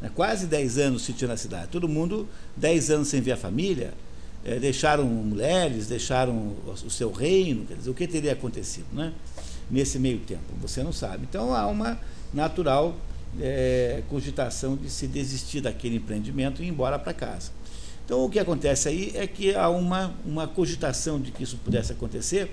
[0.00, 0.10] né?
[0.14, 1.68] quase 10 anos se tinha na cidade.
[1.68, 3.92] Todo mundo 10 anos sem ver a família,
[4.44, 9.12] é, deixaram mulheres, deixaram o seu reino, quer dizer, o que teria acontecido né,
[9.70, 10.42] nesse meio tempo?
[10.60, 11.26] Você não sabe.
[11.28, 11.98] Então há uma
[12.32, 12.96] natural
[13.40, 17.50] é, cogitação de se desistir daquele empreendimento e ir embora para casa.
[18.04, 21.92] Então o que acontece aí é que há uma, uma cogitação de que isso pudesse
[21.92, 22.50] acontecer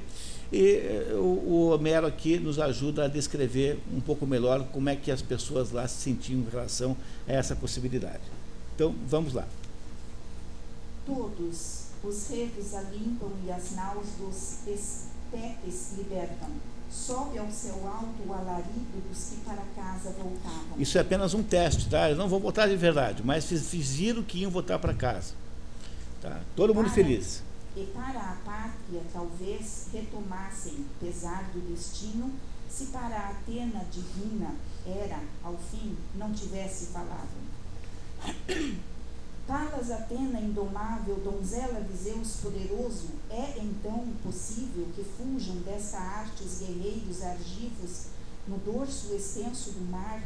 [0.51, 0.81] e
[1.13, 5.21] o, o Homero aqui nos ajuda a descrever um pouco melhor como é que as
[5.21, 6.95] pessoas lá se sentiam em relação
[7.27, 8.21] a essa possibilidade.
[8.75, 9.47] Então vamos lá.
[11.05, 16.49] Todos os redes a limpam e as naus dos estepes libertam.
[16.89, 20.79] Sobe ao céu alto o alarido dos que para casa voltavam.
[20.79, 22.09] Isso é apenas um teste, tá?
[22.09, 25.33] Eu não vou votar de verdade, mas fizeram que iam votar para casa.
[26.21, 26.41] Tá?
[26.55, 27.43] Todo mundo para, feliz.
[27.75, 32.31] E para a pátria talvez retomassem, pesar do destino,
[32.69, 37.27] se para a Atena divina era, ao fim, não tivesse falado.
[39.47, 46.59] Palas Atena indomável, donzela de Zeus poderoso, é então possível que fujam dessa arte os
[46.59, 48.07] guerreiros argivos
[48.45, 50.21] no dorso extenso do mar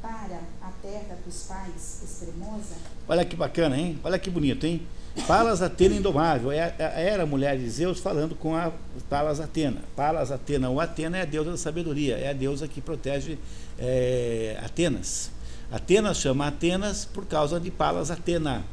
[0.00, 2.76] para a terra dos pais extremosa?
[3.06, 3.98] Olha que bacana, hein?
[4.02, 4.86] Olha que bonito, hein?
[5.26, 8.72] Palas Atena indomável, é, é, era a mulher de Zeus falando com a
[9.10, 9.82] Palas Atena.
[9.94, 13.38] Palas Atena, ou Atena é a deusa da sabedoria, é a deusa que protege
[13.78, 15.30] é, Atenas.
[15.70, 18.64] Atenas chama Atenas por causa de Palas Atena.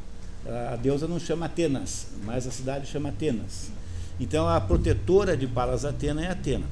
[0.72, 3.70] A deusa não chama Atenas, mas a cidade chama Atenas.
[4.18, 6.64] Então a protetora de Palas Atena é Atena.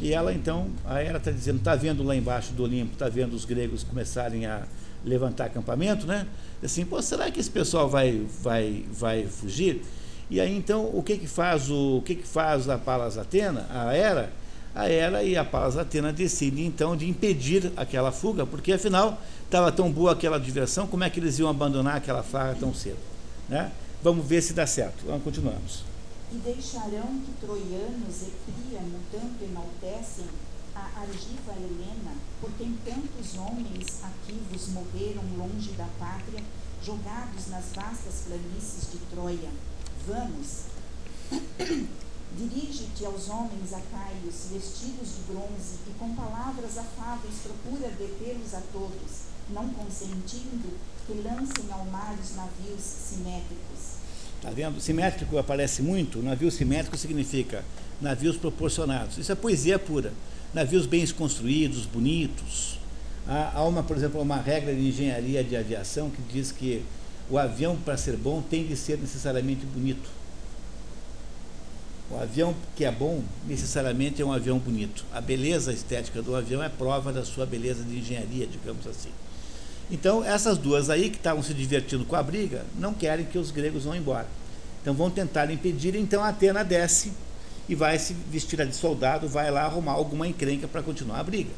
[0.00, 3.34] E ela então, a Hera está dizendo, está vendo lá embaixo do Olimpo, está vendo
[3.34, 4.62] os gregos começarem a
[5.04, 6.26] levantar acampamento, né?
[6.62, 9.82] Assim, pô, será que esse pessoal vai, vai, vai fugir?
[10.30, 13.66] E aí então, o que que faz o, o que que faz a Palas Atena,
[13.70, 14.32] a Hera?
[14.78, 19.72] A Hera e a Palas Atena decidem então de impedir aquela fuga, porque afinal estava
[19.72, 23.00] tão boa aquela diversão, como é que eles iam abandonar aquela farra tão cedo?
[23.48, 23.72] Né?
[24.00, 25.04] Vamos ver se dá certo.
[25.04, 25.82] Vamos, continuamos.
[26.30, 30.26] E deixarão que troianos e Príamo tanto enaltecem
[30.76, 36.44] a argiva Helena, por quem tantos homens ativos morreram longe da pátria,
[36.84, 39.50] jogados nas vastas planícies de Troia.
[40.06, 40.66] Vamos,
[42.36, 49.28] dirige-te aos homens acaios, vestidos de bronze, e com palavras afáveis procura detê-los a todos
[49.50, 50.68] não consentindo
[51.06, 53.98] que lancem ao mar os navios simétricos.
[54.36, 54.80] Está vendo?
[54.80, 56.22] Simétrico aparece muito.
[56.22, 57.64] Navio simétrico significa
[58.00, 59.18] navios proporcionados.
[59.18, 60.12] Isso é poesia pura.
[60.54, 62.78] Navios bem construídos, bonitos.
[63.26, 66.82] Há uma, por exemplo, uma regra de engenharia de aviação que diz que
[67.28, 70.08] o avião, para ser bom, tem de ser necessariamente bonito.
[72.22, 75.04] Avião que é bom, necessariamente é um avião bonito.
[75.12, 79.10] A beleza estética do avião é prova da sua beleza de engenharia, digamos assim.
[79.90, 83.50] Então, essas duas aí que estavam se divertindo com a briga, não querem que os
[83.50, 84.26] gregos vão embora.
[84.82, 85.94] Então, vão tentar impedir.
[85.94, 87.12] Então, a Atena desce
[87.68, 91.50] e vai se vestir de soldado, vai lá arrumar alguma encrenca para continuar a briga.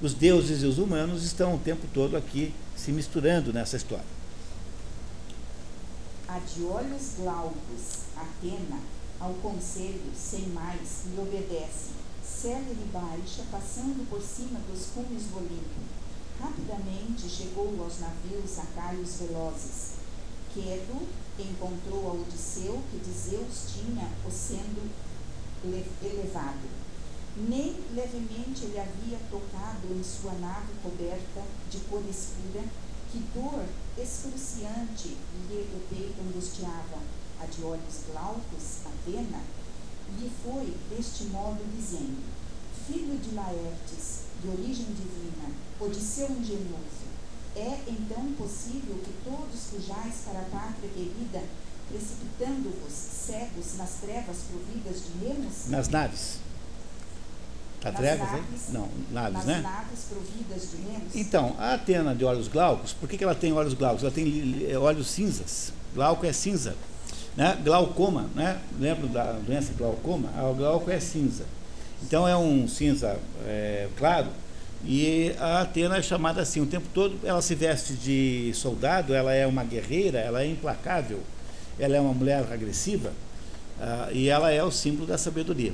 [0.00, 4.04] Os deuses e os humanos estão o tempo todo aqui se misturando nessa história.
[6.28, 8.80] A de olhos glaucos, Atena,
[9.20, 11.90] ao conselho, sem mais, lhe obedece.
[12.24, 15.98] Célere baixa, passando por cima dos cumes do Olimpo
[16.40, 19.94] Rapidamente chegou aos navios acaios velozes.
[20.54, 24.88] Quedo encontrou a Odisseu, que de Zeus tinha o sendo
[26.00, 26.68] elevado.
[27.36, 32.64] nem levemente ele havia tocado em sua nave coberta de cor escura,
[33.10, 33.64] que dor
[33.96, 35.16] excruciante
[35.48, 36.98] lhe o peito angustiava,
[37.40, 39.40] a de olhos glaucos, Atena,
[40.18, 42.22] lhe foi deste modo dizendo,
[42.86, 47.08] Filho de Laertes, de origem divina, Odisseu engenhoso,
[47.56, 51.42] é então possível que todos fujais para a pátria querida,
[51.90, 55.68] precipitando-vos cegos nas trevas providas de remos?
[55.68, 56.38] Nas naves.
[57.80, 58.42] Tá Nas trevas, hein?
[58.50, 59.60] naves, Não, naves, nas né?
[59.60, 61.14] naves providas de remos?
[61.14, 64.02] Então, a Atena de olhos glaucos, por que, que ela tem olhos glaucos?
[64.02, 65.72] Ela tem li- olhos cinzas.
[65.94, 66.74] Glauco é cinza.
[67.38, 67.56] Né?
[67.62, 68.58] Glaucoma, né?
[68.80, 70.28] lembra da doença glaucoma?
[70.36, 71.44] Ah, O glauco é cinza.
[72.02, 73.16] Então é um cinza
[73.46, 74.26] é, claro
[74.84, 77.16] e a Atena é chamada assim o tempo todo.
[77.22, 81.20] Ela se veste de soldado, ela é uma guerreira, ela é implacável,
[81.78, 83.12] ela é uma mulher agressiva
[83.80, 85.72] ah, e ela é o símbolo da sabedoria.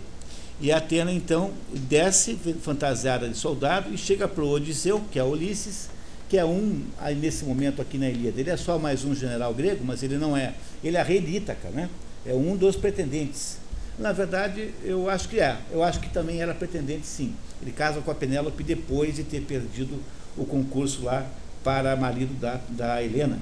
[0.61, 5.25] E a Atena, então, desce fantasiada de soldado e chega para o Odisseu, que é
[5.25, 5.89] Ulisses,
[6.35, 9.55] que é um, aí nesse momento aqui na Ilíada, ele é só mais um general
[9.55, 10.53] grego, mas ele não é.
[10.83, 11.89] Ele é rei de Ítaca, né?
[12.27, 13.59] É um dos pretendentes.
[13.97, 15.57] Na verdade, eu acho que é.
[15.71, 17.37] Eu acho que também era pretendente, sim.
[17.63, 20.03] Ele casa com a Penélope depois de ter perdido
[20.37, 21.25] o concurso lá
[21.63, 23.39] para marido da, da Helena.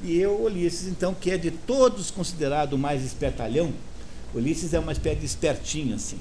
[0.00, 3.72] E eu, Ulisses, então, que é de todos considerado o mais espertalhão,
[4.32, 6.20] Ulisses é uma espécie de espertinho, assim.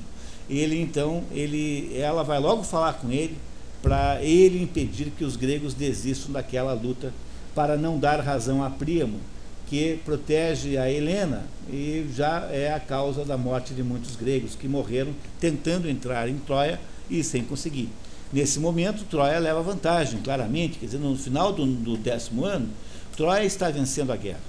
[0.49, 3.37] Ele, então, ele, ela vai logo falar com ele
[3.85, 7.13] para ele impedir que os gregos desistam daquela luta,
[7.53, 9.19] para não dar razão a Príamo,
[9.67, 14.67] que protege a Helena e já é a causa da morte de muitos gregos que
[14.67, 16.79] morreram tentando entrar em Troia
[17.11, 17.87] e sem conseguir.
[18.33, 22.69] Nesse momento, Troia leva vantagem, claramente, quer dizer, no final do, do décimo ano,
[23.15, 24.41] Troia está vencendo a guerra.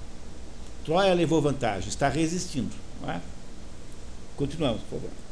[0.83, 2.75] Troia levou vantagem, está resistindo.
[3.07, 3.21] É?
[4.35, 5.26] Continuamos, por favor.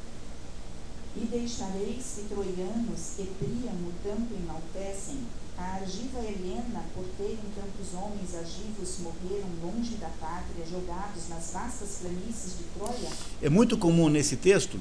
[1.16, 5.18] E deixareis que troianos e Príamo tanto enaltecem,
[5.56, 11.98] a argiva Helena, por terem tantos homens argivos morreram longe da pátria, jogados nas vastas
[12.00, 13.10] planícies de Troia?
[13.40, 14.80] É muito comum nesse texto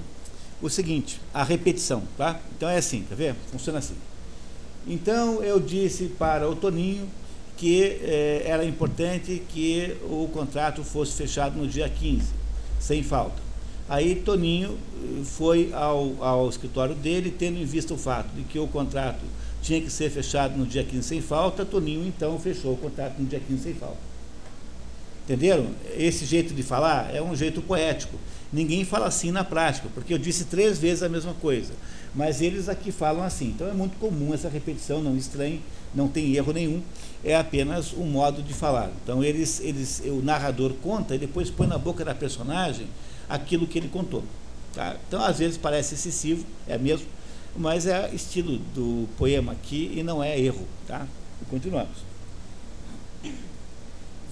[0.59, 2.39] o seguinte, a repetição, tá?
[2.57, 3.35] Então é assim, quer ver?
[3.51, 3.95] Funciona assim.
[4.87, 7.07] Então eu disse para o Toninho
[7.55, 12.27] que eh, era importante que o contrato fosse fechado no dia 15,
[12.79, 13.52] sem falta.
[13.89, 18.57] Aí Toninho eh, foi ao, ao escritório dele, tendo em vista o fato de que
[18.57, 19.21] o contrato
[19.61, 23.25] tinha que ser fechado no dia 15 sem falta, Toninho então fechou o contrato no
[23.25, 24.13] dia 15 sem falta.
[25.23, 25.67] Entenderam?
[25.97, 28.17] Esse jeito de falar é um jeito poético.
[28.51, 31.71] Ninguém fala assim na prática, porque eu disse três vezes a mesma coisa.
[32.13, 33.47] Mas eles aqui falam assim.
[33.47, 35.61] Então é muito comum essa repetição, não estranhe,
[35.95, 36.81] não tem erro nenhum.
[37.23, 38.91] É apenas um modo de falar.
[39.01, 42.87] Então eles, eles, o narrador conta e depois põe na boca da personagem
[43.27, 44.23] aquilo que ele contou.
[44.73, 44.95] Tá?
[45.07, 47.07] Então às vezes parece excessivo, é mesmo,
[47.55, 50.67] mas é estilo do poema aqui e não é erro.
[50.87, 51.07] Tá?
[51.41, 52.13] E continuamos.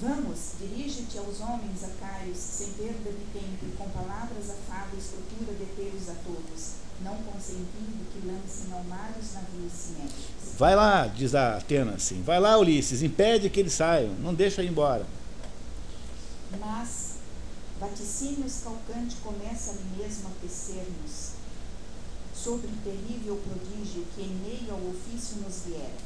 [0.01, 6.09] Vamos, dirige-te aos homens acaios, sem perda de tempo, e com palavras afáveis procura detê-los
[6.09, 6.71] a todos,
[7.03, 10.57] não consentindo que lancem ao mar os navios cinéticos.
[10.57, 14.63] Vai lá, diz a Atena assim, vai lá Ulisses, impede que eles saiam, não deixa
[14.63, 15.05] ir embora.
[16.59, 17.00] Mas,
[17.81, 21.31] vaticínios calcante começa mesmo a tecer-nos,
[22.31, 25.97] sobre o terrível prodígio que em meio ao ofício nos viera.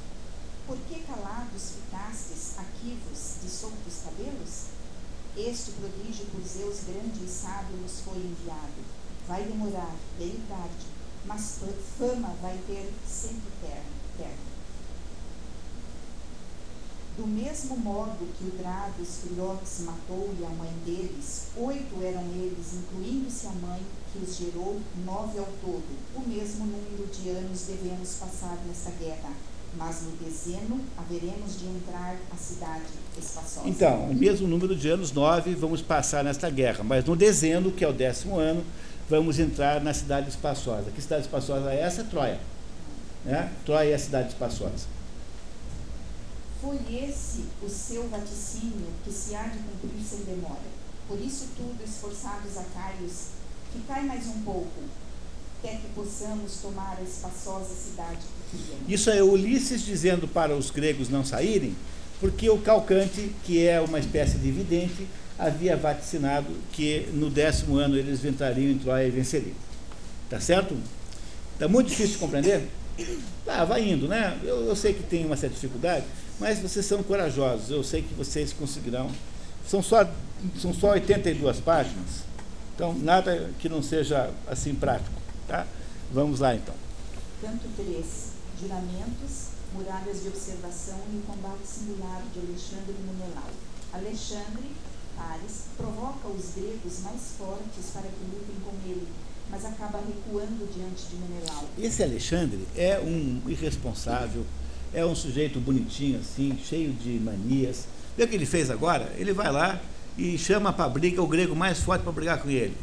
[0.66, 4.68] Por que calados ficastes, aquivos, de soltos cabelos?
[5.36, 8.82] Este prodígio por Zeus grande e sábio nos foi enviado.
[9.28, 10.86] Vai demorar, bem tarde,
[11.26, 11.68] mas fa-
[12.00, 14.55] fama vai ter sempre terno.
[17.18, 22.24] Do mesmo modo que o Drago os filhotes matou e a mãe deles, oito eram
[22.36, 23.80] eles, incluindo-se a mãe
[24.12, 25.86] que os gerou, nove ao todo.
[26.14, 29.32] O mesmo número de anos devemos passar nesta guerra,
[29.78, 32.84] mas no dezeno haveremos de entrar à cidade
[33.18, 33.66] espaçosa.
[33.66, 37.86] Então, o mesmo número de anos, nove, vamos passar nesta guerra, mas no dezeno, que
[37.86, 38.62] é o décimo ano,
[39.10, 40.92] vamos entrar na cidade espaçosa.
[40.92, 42.04] Que cidade espaçosa é essa?
[42.04, 42.40] Troia.
[43.24, 43.54] Né?
[43.66, 44.95] Troia é a cidade espaçosa.
[46.66, 50.66] Foi esse o seu vaticínio que se há de cumprir sem demora.
[51.08, 53.28] Por isso tudo, esforçados acaios,
[53.72, 54.82] ficai mais um pouco,
[55.60, 58.90] até que possamos tomar a espaçosa cidade que queríamos.
[58.90, 61.76] Isso é Ulisses dizendo para os gregos não saírem,
[62.20, 67.96] porque o Calcante, que é uma espécie de vidente, havia vaticinado que no décimo ano
[67.96, 69.56] eles entrariam em Troia e venceriam.
[70.32, 70.76] Tá certo?
[71.54, 72.68] Está muito difícil de compreender?
[73.46, 74.40] Ah, vai indo, né?
[74.44, 76.06] Eu, eu sei que tem uma certa dificuldade,
[76.40, 79.10] mas vocês são corajosos, eu sei que vocês conseguirão.
[79.68, 80.08] São só,
[80.60, 82.24] são só 82 páginas,
[82.76, 85.16] então nada que não seja assim prático,
[85.48, 85.66] tá?
[86.12, 86.76] Vamos lá então.
[87.42, 88.06] Canto 3.
[88.62, 93.50] Juramentos, muralhas de observação e o combate singular de Alexandre Menelau.
[93.92, 94.72] Alexandre,
[95.18, 99.08] Ares, provoca os gregos mais fortes para que lutem com ele,
[99.50, 101.66] mas acaba recuando diante de Menelau.
[101.78, 104.46] Esse Alexandre é um irresponsável,
[104.96, 107.86] é um sujeito bonitinho assim, cheio de manias.
[108.18, 109.12] Vê o que ele fez agora?
[109.18, 109.80] Ele vai lá
[110.18, 112.74] e chama para briga o grego mais forte para brigar com ele.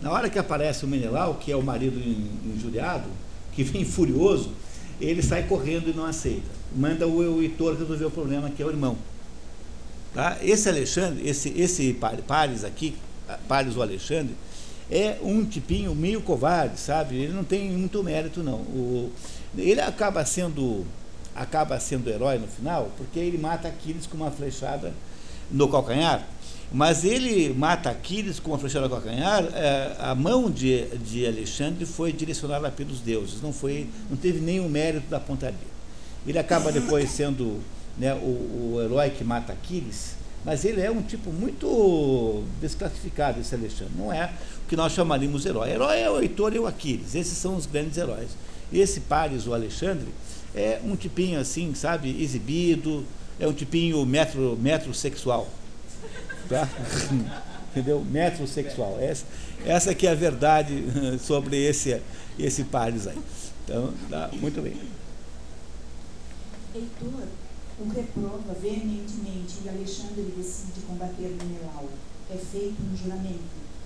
[0.00, 2.00] Na hora que aparece o Menelau, que é o marido
[2.44, 3.08] injuriado,
[3.52, 4.52] que vem furioso,
[5.00, 6.50] ele sai correndo e não aceita.
[6.74, 8.96] Manda o Heitor resolver o problema, que é o irmão.
[10.14, 10.38] Tá?
[10.42, 11.96] Esse Alexandre, esse, esse
[12.26, 12.94] Pares aqui,
[13.46, 14.34] Pares o Alexandre,
[14.90, 17.16] é um tipinho meio covarde, sabe?
[17.16, 18.56] Ele não tem muito mérito, não.
[18.56, 19.10] O,
[19.56, 20.84] ele acaba sendo,
[21.34, 24.92] acaba sendo herói no final, porque ele mata Aquiles com uma flechada
[25.50, 26.26] no calcanhar.
[26.72, 31.84] Mas ele mata Aquiles com uma flechada no calcanhar, é, a mão de, de Alexandre
[31.84, 35.72] foi direcionada pelos deuses, não, foi, não teve nenhum mérito da pontaria.
[36.26, 37.60] Ele acaba depois sendo
[37.98, 43.54] né, o, o herói que mata Aquiles, mas ele é um tipo muito desclassificado, esse
[43.54, 43.92] Alexandre.
[43.96, 44.32] Não é
[44.64, 45.70] o que nós chamaríamos herói.
[45.70, 48.30] Herói é o Heitor e o Aquiles, esses são os grandes heróis.
[48.72, 50.08] Esse Paris, o Alexandre,
[50.54, 53.04] é um tipinho assim, sabe, exibido,
[53.40, 55.48] é um tipinho metro, metrosexual
[56.52, 56.68] tá?
[57.72, 58.04] Entendeu?
[58.04, 58.98] Metrosexual.
[59.00, 59.24] Essa,
[59.64, 60.84] essa aqui é a verdade
[61.18, 62.00] sobre esse,
[62.38, 63.18] esse Pares aí.
[63.64, 64.76] Então, tá, muito bem.
[66.74, 67.26] Heitor
[67.80, 71.88] o reprova veementemente e Alexandre decide combater Menelau.
[72.30, 73.42] É feito um juramento,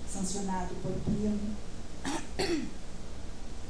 [0.07, 1.55] sancionado por Príamo,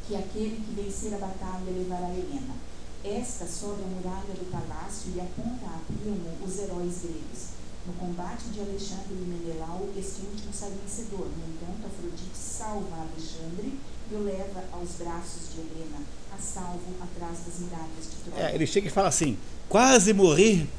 [0.08, 2.56] que aquele que vencer a batalha levará Helena.
[3.04, 7.58] Esta sobe a muralha do palácio e aponta a Príamo os heróis gregos.
[7.86, 11.28] No combate de Alexandre e Menelau, este último sai vencedor.
[11.28, 13.80] No entanto, Afrodite salva Alexandre
[14.12, 16.00] e o leva aos braços de Helena,
[16.34, 18.50] a salvo atrás das muralhas de Troia.
[18.50, 19.38] É, ele chega e fala assim:
[19.70, 20.70] quase morri,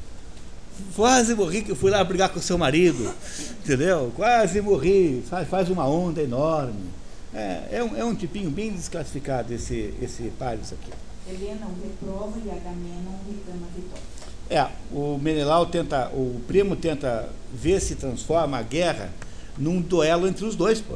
[0.95, 3.11] quase morri que eu fui lá brigar com seu marido,
[3.65, 4.11] entendeu?
[4.15, 6.91] Quase morri, faz, faz uma onda enorme.
[7.33, 10.91] É, é, um, é um tipinho bem desclassificado esse, esse Paris aqui.
[11.29, 14.19] Helena o reprova e Agamenon reclama a vitória.
[14.49, 19.11] É, o Menelau tenta, o primo tenta ver se transforma a guerra
[19.57, 20.95] num duelo entre os dois, pô.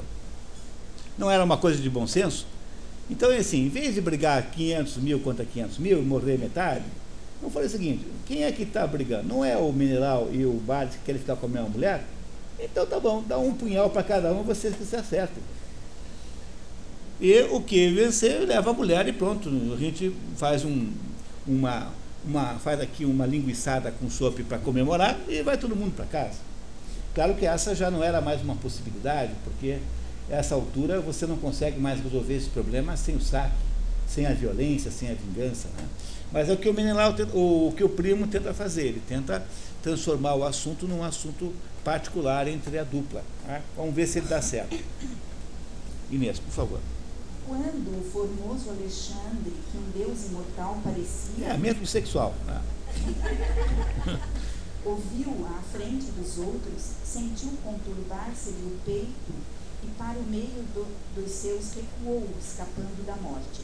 [1.17, 2.47] Não era uma coisa de bom senso?
[3.09, 6.83] Então, assim, em vez de brigar 500 mil contra 500 mil e morrer metade,
[7.39, 9.27] vamos fazer o seguinte: quem é que está brigando?
[9.27, 12.03] Não é o Mineral e o Bardes que querem ficar com a mesma mulher?
[12.59, 15.43] Então tá bom, dá um punhal para cada um, vocês que se acertem.
[17.21, 19.49] E o que vencer leva a mulher e pronto.
[19.73, 20.91] A gente faz um,
[21.47, 21.89] uma,
[22.25, 26.39] uma, faz aqui uma linguiçada com sopa para comemorar e vai todo mundo para casa.
[27.13, 29.77] Claro que essa já não era mais uma possibilidade, porque
[30.29, 33.53] essa altura você não consegue mais resolver esse problema sem o saque,
[34.07, 35.67] sem a violência, sem a vingança.
[35.77, 35.87] Né?
[36.31, 39.45] Mas é o que o Menelau, o que o primo tenta fazer, ele tenta
[39.83, 41.53] transformar o assunto num assunto
[41.83, 43.23] particular entre a dupla.
[43.45, 43.61] Né?
[43.77, 44.75] Vamos ver se ele dá certo.
[46.09, 46.79] Inês, por favor
[47.53, 51.49] quando o formoso Alexandre, que um deus imortal parecia.
[51.49, 52.33] É, mesmo sexual.
[52.47, 52.61] Né?
[54.83, 59.33] ouviu à frente dos outros, sentiu conturbar-se-lhe o peito
[59.83, 60.85] e para o meio do,
[61.15, 63.61] dos seus recuou, escapando da morte.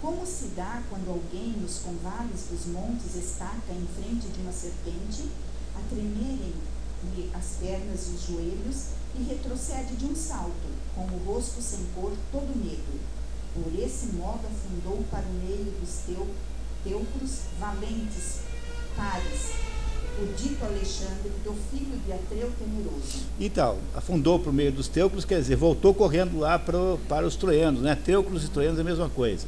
[0.00, 5.30] Como se dá quando alguém nos convales dos montes estaca em frente de uma serpente,
[5.74, 8.86] a tremerem-lhe as pernas e os joelhos
[9.18, 13.00] e retrocede de um salto, com o rosto sem cor, todo negro.
[13.54, 16.26] Por esse modo afundou para o meio dos teu,
[16.82, 18.40] teucros valentes
[18.96, 19.52] pares,
[20.20, 23.26] o dito Alexandre, do filho de Atreu temeroso.
[23.38, 27.36] Então, afundou para o meio dos teucros, quer dizer, voltou correndo lá para, para os
[27.36, 27.94] troianos, né?
[27.94, 29.46] Teucros e troianos é a mesma coisa.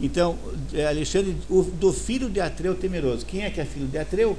[0.00, 0.36] Então,
[0.72, 3.26] é Alexandre, o, do filho de Atreu temeroso.
[3.26, 4.38] Quem é que é filho de Atreu?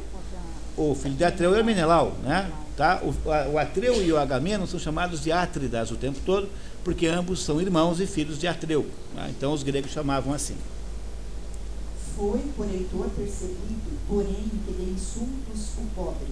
[0.77, 2.49] O filho de Atreu é Menelau, né?
[2.77, 3.01] Tá?
[3.03, 6.47] O, o Atreu e o Agamemnon são chamados de Átridas o tempo todo,
[6.83, 8.85] porque ambos são irmãos e filhos de Atreu.
[9.13, 9.33] Né?
[9.35, 10.55] Então os gregos chamavam assim.
[12.15, 16.27] Foi por Heitor percebido, porém, que de insultos o pobre.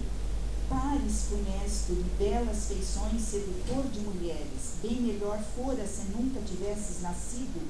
[0.68, 7.66] Pares funesto de belas feições, sedutor de mulheres, bem melhor fora se nunca tivesses nascido,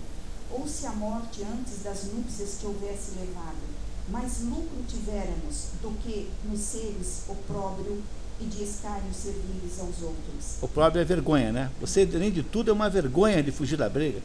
[0.51, 3.79] ou se a morte antes das núpcias te houvesse levado.
[4.09, 8.03] Mais lucro tivéramos do que nos seres opróbrio
[8.41, 10.57] e de escárnio servires aos outros.
[10.63, 11.71] O próprio é vergonha, né?
[11.81, 14.21] Você, além de tudo, é uma vergonha de fugir da briga.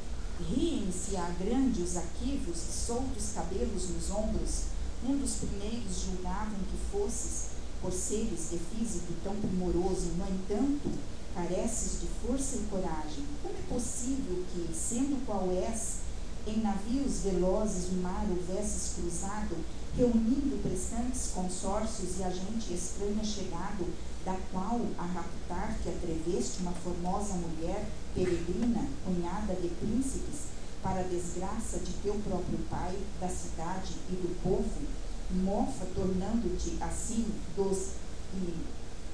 [0.50, 4.64] Riem-se a grandes arquivos e soltos cabelos nos ombros.
[5.08, 7.48] Um dos primeiros julgavam que fosses,
[7.82, 10.90] por seres de físico tão primoroso, no entanto,
[11.36, 13.26] careces de força e coragem.
[13.42, 15.98] Como é possível que, sendo qual és,
[16.48, 19.56] em navios velozes o mar houvesses cruzado,
[19.96, 23.86] reunindo prestantes consórcios e a gente estranha chegado,
[24.26, 31.04] da qual a raptar te atreveste uma formosa mulher, peregrina, cunhada de príncipes, para a
[31.04, 34.82] desgraça de teu próprio pai, da cidade e do povo,
[35.32, 37.26] mofa tornando-te assim
[37.56, 37.92] dos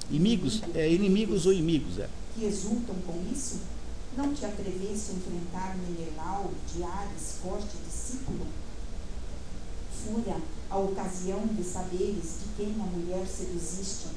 [0.09, 2.09] inimigos, é, inimigos ou inimigos, é.
[2.33, 3.59] que exultam com isso?
[4.17, 8.47] Não te atreveste a enfrentar Menelau de Ares, forte discípulo?
[10.03, 14.07] Fúria, a ocasião de saberes de quem a mulher seduziste.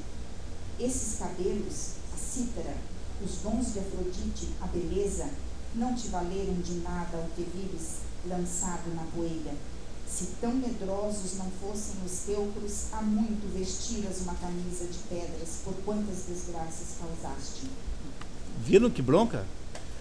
[0.79, 2.75] Esses cabelos, a cítara,
[3.23, 5.29] os dons de Afrodite, a beleza,
[5.75, 7.97] não te valeram de nada ao que vives
[8.27, 9.53] lançado na poeira.
[10.07, 15.73] Se tão medrosos não fossem os teucros, há muito vestiras uma camisa de pedras, por
[15.85, 17.63] quantas desgraças causaste.
[18.63, 19.45] Viram que bronca?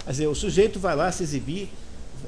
[0.04, 1.70] Quer dizer, o sujeito vai lá se exibir,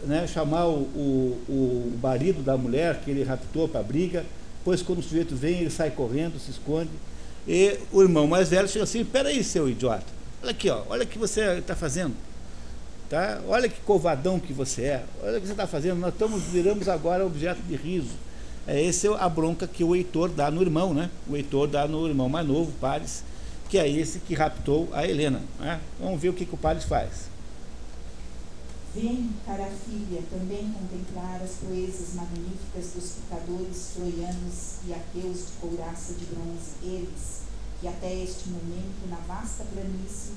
[0.04, 4.24] né, chamar o, o, o marido da mulher que ele raptou para a briga,
[4.58, 6.90] depois quando o sujeito vem, ele sai correndo, se esconde,
[7.46, 10.06] e o irmão mais velho chega assim, peraí, seu idiota,
[10.42, 12.14] olha aqui, ó, olha o que você está fazendo.
[13.08, 13.40] Tá?
[13.46, 16.88] Olha que covadão que você é, olha o que você está fazendo, nós estamos, viramos
[16.88, 18.24] agora objeto de riso.
[18.66, 21.10] É essa é a bronca que o Heitor dá no irmão, né?
[21.28, 23.22] O Heitor dá no irmão mais novo, Pares,
[23.68, 25.42] que é esse que raptou a Helena.
[25.60, 25.78] Né?
[26.00, 27.28] Vamos ver o que, que o Pares faz.
[28.94, 36.12] Vem, cara filha, também contemplar as proezas magníficas dos picadores troianos e aqueus de couraça
[36.12, 37.40] de bronze, eles,
[37.80, 40.34] que até este momento, na vasta planície,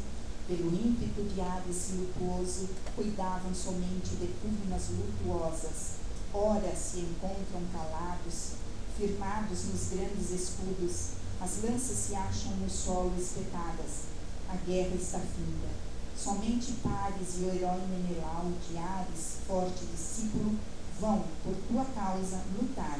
[0.47, 5.97] pelo ímpeto de Ares lutuoso, cuidavam somente de turmas lutuosas.
[6.33, 8.53] Ora se encontram calados,
[8.97, 11.09] firmados nos grandes escudos,
[11.39, 14.07] as lanças se acham no solo espetadas.
[14.49, 15.86] A guerra está finda.
[16.17, 20.55] Somente Pares e o herói Menelau de Ares, forte discípulo,
[20.99, 22.99] vão, por tua causa, lutar,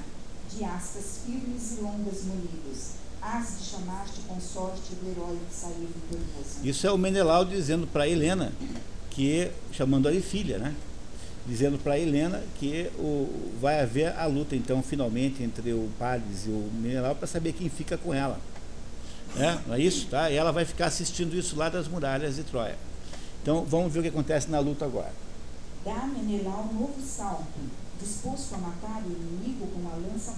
[0.49, 6.60] de astas firmes e longas munidos has de chamar-te consorte do herói que saiu vitorioso.
[6.64, 8.52] Isso é o Menelau dizendo para Helena,
[9.10, 10.73] que chamando a filha, né?
[11.45, 16.49] Dizendo para Helena que o, vai haver a luta, então, finalmente, entre o Paris e
[16.49, 18.39] o Menelau para saber quem fica com ela.
[19.35, 20.07] É, não é isso?
[20.07, 20.30] Tá?
[20.30, 22.76] E ela vai ficar assistindo isso lá das muralhas de Troia.
[23.48, 25.14] Então, vamos ver o que acontece na luta agora.
[25.86, 27.45] Dá Menelau novo salto,
[27.98, 30.34] disposto a matar o inimigo com a lança.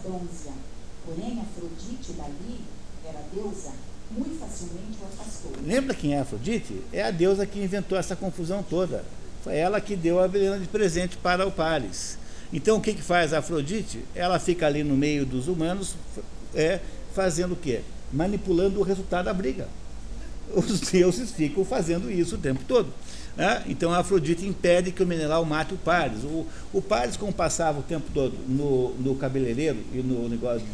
[1.03, 2.60] Porém, Afrodite dali
[3.03, 3.72] era deusa,
[4.11, 5.52] muito facilmente o afastou.
[5.65, 6.84] Lembra quem é Afrodite?
[6.94, 9.03] É a deusa que inventou essa confusão toda.
[9.44, 12.15] Foi ela que deu a Helena de presente para o Paris.
[12.53, 14.06] Então o que, que faz a Afrodite?
[14.14, 15.95] Ela fica ali no meio dos humanos,
[16.53, 16.80] é,
[17.15, 17.81] fazendo o quê?
[18.14, 19.68] Manipulando o resultado da briga.
[20.55, 22.88] Os deuses ficam fazendo isso o tempo todo.
[23.35, 23.63] Né?
[23.67, 26.23] Então a Afrodite impede que o Menelau mate o Paris.
[26.23, 30.65] O, o Paris, como passava o tempo todo no, no cabeleireiro e no negócio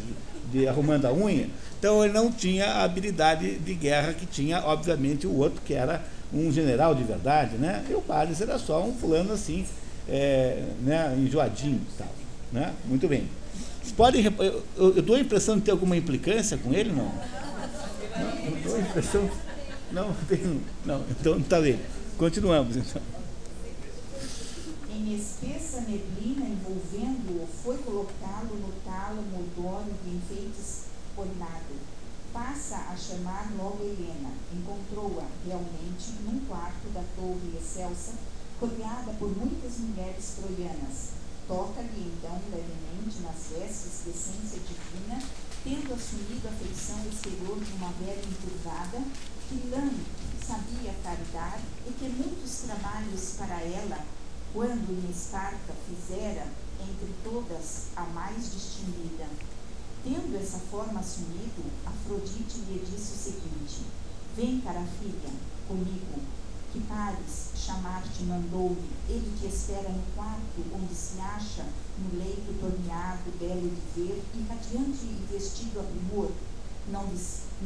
[0.50, 1.48] de, de arrumando a unha,
[1.78, 6.02] então ele não tinha a habilidade de guerra que tinha, obviamente, o outro, que era
[6.32, 7.84] um general de verdade, né?
[7.88, 9.64] E o Paris era só um fulano assim,
[10.08, 12.08] é, né, enjoadinho tal.
[12.52, 12.72] Né?
[12.86, 13.28] Muito bem.
[13.96, 14.24] Podem.
[14.24, 17.04] Eu, eu, dou a impressão de ter alguma implicância com ele, não?
[18.18, 19.30] Não, eu dou a impressão.
[19.92, 21.04] Não, tem, não.
[21.10, 21.80] Então está bem.
[22.18, 23.02] Continuamos então.
[24.90, 30.86] Em espessa neblina envolvendo-o, foi colocá-lo no tálamo odoro de enfeites
[31.16, 31.74] ornado.
[32.32, 34.32] Passa a chamar logo Helena.
[34.52, 38.14] Encontrou-a realmente num quarto da torre excelsa,
[38.60, 41.10] rodeada por muitas mulheres troianas.
[41.46, 45.22] Toca-lhe então levemente nas vestes de essência divina,
[45.62, 48.98] tendo assumido a feição exterior de uma velha encurvada,
[49.48, 49.90] que lã
[50.44, 54.04] sabia caridar e que muitos trabalhos para ela,
[54.52, 56.46] quando em Esparta fizera,
[56.80, 59.26] entre todas, a mais distinguida.
[60.02, 63.82] Tendo essa forma assumido, Afrodite lhe disse o seguinte:
[64.36, 65.30] Vem, cara filha,
[65.66, 66.20] comigo,
[66.72, 68.90] que Pares chamar-te mandou-me.
[69.08, 71.64] Ele te espera no quarto onde se acha,
[71.98, 76.30] no leito torneado, belo de ver e radiante e vestido a primor.
[76.88, 77.04] Não,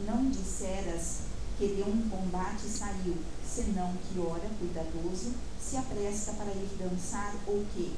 [0.07, 1.30] não disseras
[1.61, 3.15] que de um combate saiu,
[3.45, 7.93] senão que, ora, cuidadoso, se apresta para ir dançar ou que,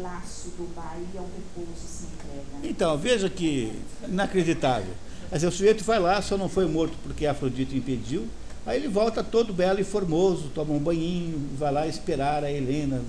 [0.00, 2.70] laço do baile ao repouso se entrega.
[2.70, 3.72] Então, veja que
[4.06, 4.94] inacreditável.
[5.28, 8.28] Mas o sujeito vai lá, só não foi morto porque Afrodite impediu,
[8.64, 13.02] aí ele volta todo belo e formoso, toma um banhinho, vai lá esperar a Helena,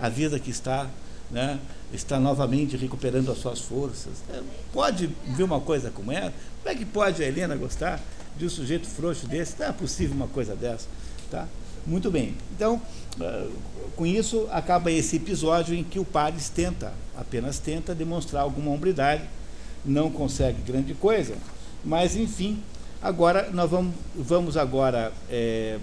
[0.00, 0.88] a vida que está,
[1.28, 1.58] né,
[1.92, 4.22] está novamente recuperando as suas forças.
[4.30, 4.40] É,
[4.72, 6.32] pode ver uma coisa como essa?
[6.62, 8.00] Como é que pode a Helena gostar?
[8.38, 10.86] De um sujeito frouxo desse, não é possível uma coisa dessa.
[11.30, 11.46] Tá?
[11.86, 12.34] Muito bem.
[12.54, 12.80] Então,
[13.20, 13.48] ah,
[13.96, 19.24] com isso acaba esse episódio em que o Paris tenta, apenas tenta demonstrar alguma hombridade,
[19.84, 21.34] não consegue grande coisa,
[21.84, 22.62] mas enfim,
[23.02, 25.78] agora nós vamos, vamos agora é,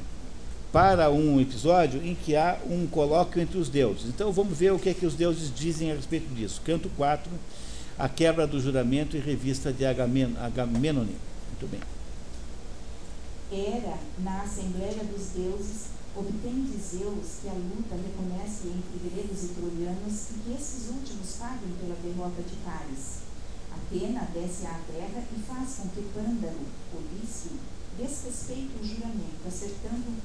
[0.71, 4.05] para um episódio em que há um colóquio entre os deuses.
[4.07, 6.61] Então vamos ver o que é que os deuses dizem a respeito disso.
[6.65, 7.31] Canto 4,
[7.97, 11.15] a quebra do juramento e revista de Agamenone.
[11.49, 11.94] Muito bem.
[13.51, 19.47] Era, na Assembleia dos Deuses, obtém de Zeus que a luta reconhece entre gregos e
[19.49, 23.25] troianos e que esses últimos paguem pela derrota de Paris.
[23.71, 27.51] Atena desce à terra e faz com que Pândaro, Polício,
[27.97, 30.21] desrespeite o juramento, acertando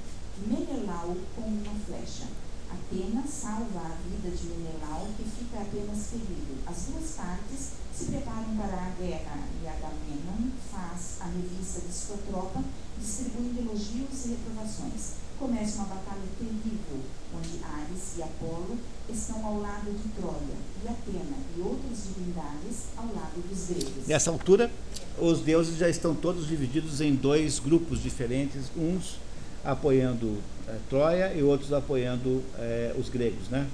[0.47, 2.27] Menelau com uma flecha.
[2.71, 6.63] Atena salva a vida de Menelau, que fica apenas ferido.
[6.67, 12.17] As duas partes se preparam para a guerra e Agamenon faz a revista de sua
[12.29, 12.63] tropa,
[13.01, 15.21] distribuindo elogios e reprovações.
[15.39, 17.01] Começa uma batalha terrível,
[17.35, 18.77] onde Ares e Apolo
[19.09, 24.07] estão ao lado de Troia, e Atena e outras divindades ao lado dos gregos.
[24.07, 24.71] Nessa altura,
[25.19, 29.17] os deuses já estão todos divididos em dois grupos diferentes, uns
[29.65, 33.67] apoiando é, Troia e outros apoiando é, os gregos, né?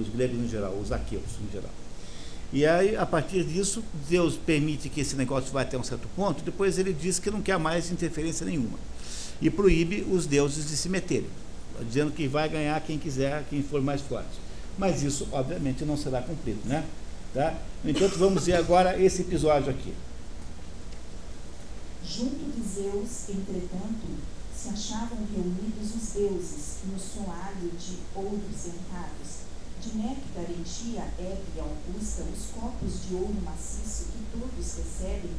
[0.00, 1.70] Os gregos em geral, os aqueus em geral.
[2.52, 6.44] E aí, a partir disso, Deus permite que esse negócio vá até um certo ponto,
[6.44, 8.78] depois ele diz que não quer mais interferência nenhuma.
[9.40, 11.30] E proíbe os deuses de se meterem,
[11.80, 14.38] dizendo que vai ganhar quem quiser, quem for mais forte.
[14.76, 16.84] Mas isso, obviamente, não será cumprido, né?
[17.32, 17.54] Tá?
[17.82, 19.94] No entanto, vamos ver agora esse episódio aqui.
[22.04, 24.06] Junto de Zeus, entretanto,
[24.54, 29.21] se achavam reunidos os deuses no soalho de ouro sentados.
[29.82, 35.30] De néctar enchia Hebe Augusta os copos de ouro maciço que todos recebem,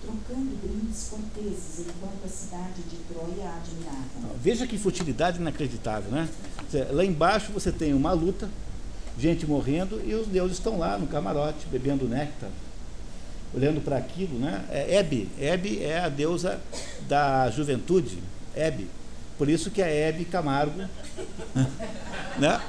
[0.00, 4.34] trocando brindes corteses, enquanto a cidade de Troia admirava.
[4.42, 6.28] Veja que futilidade inacreditável, né?
[6.90, 8.50] Lá embaixo você tem uma luta,
[9.16, 12.50] gente morrendo, e os deuses estão lá no camarote, bebendo néctar,
[13.54, 14.64] olhando para aquilo, né?
[14.68, 16.60] É Hebe, Hebe é a deusa
[17.08, 18.18] da juventude,
[18.56, 18.88] Hebe.
[19.38, 20.82] Por isso que é Hebe Camargo.
[22.38, 22.60] né?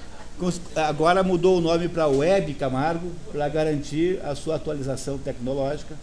[0.75, 5.95] Agora mudou o nome para Web Camargo para garantir a sua atualização tecnológica.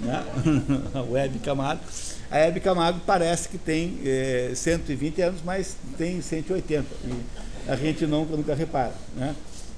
[0.00, 0.24] Né?
[1.10, 1.82] Web Camargo.
[2.30, 6.84] A Hebe Camargo parece que tem é, 120 anos, mas tem 180.
[7.04, 8.92] E a gente nunca, nunca repara.
[9.16, 9.34] Né?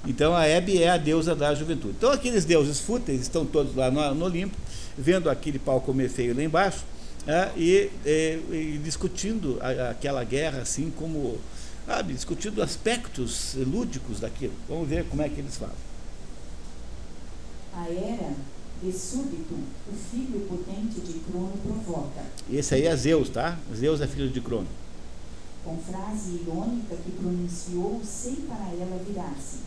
[0.06, 1.94] Então a Hebe é a deusa da juventude.
[1.96, 4.56] Então aqueles deuses fúteis estão todos lá no, no Olimpo,
[4.98, 6.84] vendo aquele pau comer feio lá embaixo
[7.26, 11.38] é, e, e, e, discutindo a, aquela guerra assim como
[11.86, 14.54] sabe, discutindo aspectos lúdicos daquilo.
[14.68, 15.74] Vamos ver como é que eles falam.
[17.74, 18.34] A era
[18.82, 22.24] de súbito, o filho potente de Crono provoca.
[22.50, 23.58] Esse aí é Zeus, tá?
[23.74, 24.68] Zeus é filho de Crono.
[25.64, 29.58] Com frase irônica que pronunciou sem para ela virar-se.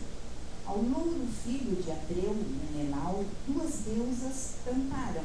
[0.66, 2.34] Ao louro filho de Atreu,
[2.74, 5.24] Menelau, duas deusas tamparam.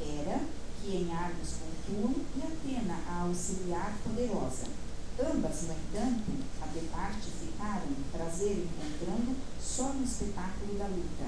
[0.00, 0.40] Era
[0.82, 1.54] que em Argos
[1.86, 4.64] flutuam, e Atena, a auxiliar poderosa.
[5.20, 11.26] Ambas, no entanto, a de parte ficaram, prazer encontrando, só no espetáculo da luta.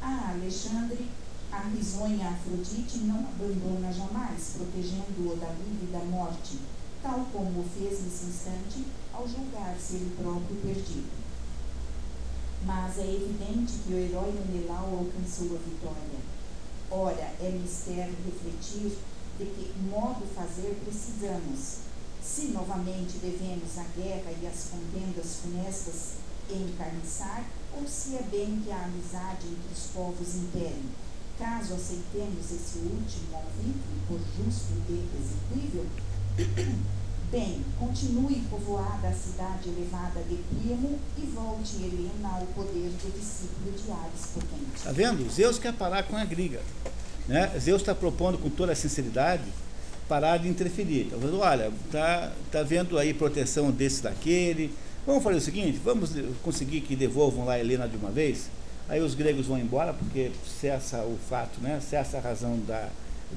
[0.00, 1.08] A Alexandre,
[1.50, 6.58] a risonha Afrodite, não abandona jamais, protegendo-o da vida e da morte,
[7.02, 11.10] tal como o fez nesse instante ao julgar-se ele próprio perdido.
[12.64, 16.32] Mas é evidente que o herói Menelau alcançou a vitória
[16.94, 18.98] Ora, é mistério refletir
[19.38, 21.78] de que modo fazer precisamos.
[22.22, 26.12] Se novamente devemos a guerra e as contendas funestas
[26.50, 27.44] encarniçar,
[27.76, 30.84] ou se é bem que a amizade entre os povos impere.
[31.38, 35.86] Caso aceitemos esse último alvitre por justo e execuível,
[37.32, 43.72] Bem, continue povoada a cidade elevada de Príamo e volte Helena ao poder do discípulo
[43.72, 44.76] de Ares potente.
[44.76, 45.30] Está vendo?
[45.30, 46.60] Zeus quer parar com a briga.
[47.26, 47.58] Né?
[47.58, 49.44] Zeus está propondo com toda a sinceridade
[50.12, 51.06] parar de interferir.
[51.06, 54.70] Está falando, olha, está tá vendo aí proteção desse daquele.
[55.06, 56.10] Vamos fazer o seguinte, vamos
[56.42, 58.50] conseguir que devolvam lá a Helena de uma vez?
[58.90, 60.30] Aí os gregos vão embora, porque
[60.60, 61.80] cessa o fato, né?
[61.80, 62.90] cessa a razão da,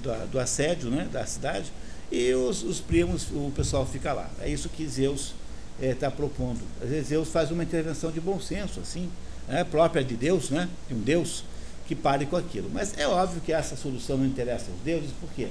[0.04, 1.08] do, do assédio né?
[1.10, 1.72] da cidade
[2.12, 4.30] e os, os primos, o pessoal fica lá.
[4.42, 5.34] É isso que Zeus
[5.80, 6.60] está eh, é, propondo.
[6.84, 9.10] Às vezes Zeus faz uma intervenção de bom senso, assim,
[9.48, 11.46] né, própria de Deus, né, de um Deus
[11.88, 12.70] que pare com aquilo.
[12.74, 15.48] Mas é óbvio que essa solução não interessa aos deuses, por quê?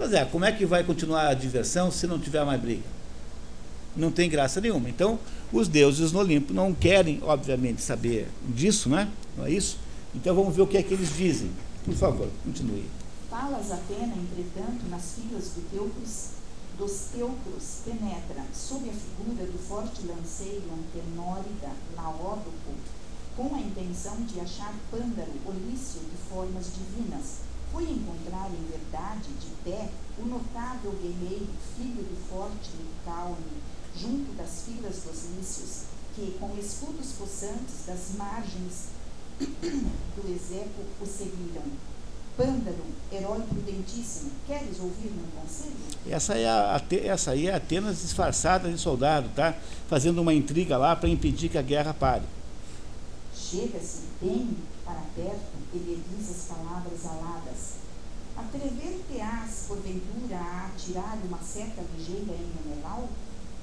[0.00, 2.84] Pois é, como é que vai continuar a diversão se não tiver mais briga?
[3.94, 4.88] Não tem graça nenhuma.
[4.88, 5.18] Então,
[5.52, 9.12] os deuses no Olimpo não querem, obviamente, saber disso, né?
[9.36, 9.76] Não é isso?
[10.14, 11.50] Então vamos ver o que é que eles dizem.
[11.84, 12.86] Por favor, continue.
[13.28, 16.28] Palas Atena, entretanto, nas filas do Teucros,
[16.78, 22.72] dos teucros penetra sob a figura do forte lanceiro Antenórida Laódoco,
[23.36, 29.46] com a intenção de achar Pândaro, Olício de formas divinas, foi encontrar em verdade, de
[29.64, 29.88] pé,
[30.18, 33.62] o notável guerreiro, filho do forte Licaone,
[33.96, 35.84] junto das filas dos lícios,
[36.14, 38.88] que, com escudos possantes das margens
[39.40, 41.62] do Eseco, o seguiram.
[42.36, 45.74] Pândaro, herói prudentíssimo, queres ouvir meu conselho?
[46.08, 49.54] Essa, é a, essa aí é Atenas disfarçada de soldado, tá?
[49.88, 52.22] Fazendo uma intriga lá para impedir que a guerra pare.
[53.34, 57.80] Chega-se bem para perto e lhe diz as palavras aladas.
[58.36, 63.08] Atrever-te-ás, porventura, a atirar uma seta ligeira em Menelau?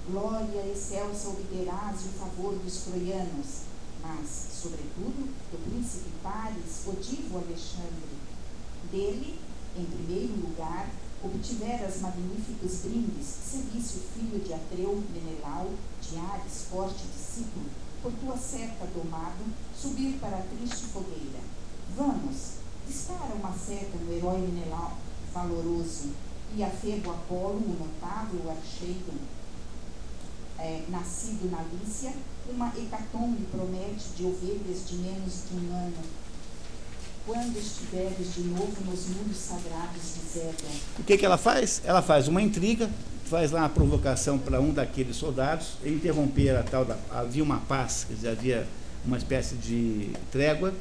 [0.10, 3.64] Glória excelsa obterás o favor dos troianos,
[4.02, 8.18] mas, sobretudo, do príncipe Paris, o divo Alexandre.
[8.92, 9.40] Dele,
[9.76, 10.90] em primeiro lugar,
[11.24, 15.72] obtiveras magníficos brindes, se visse o filho de Atreu, Menelau,
[16.02, 17.66] de Ares, forte discípulo,
[18.02, 19.44] por tua seta domado,
[19.76, 21.57] subir para a triste fogueira.
[21.98, 22.58] Vamos,
[22.88, 24.48] dispara uma seta no herói
[25.34, 26.12] valoroso,
[26.56, 29.14] e a Febo Apolo, o notável archeiro,
[30.60, 32.14] é, nascido na Lícia,
[32.48, 35.98] uma hecatombe promete de ovelhas de menos de um ano,
[37.26, 40.80] quando estiveres de novo nos mundos sagrados de Zédon.
[41.00, 41.82] O que, que ela faz?
[41.84, 42.90] Ela faz uma intriga,
[43.26, 46.96] faz lá uma provocação para um daqueles soldados, interromper a tal da.
[47.10, 48.68] Havia uma paz, quer dizer, havia
[49.04, 50.74] uma espécie de trégua,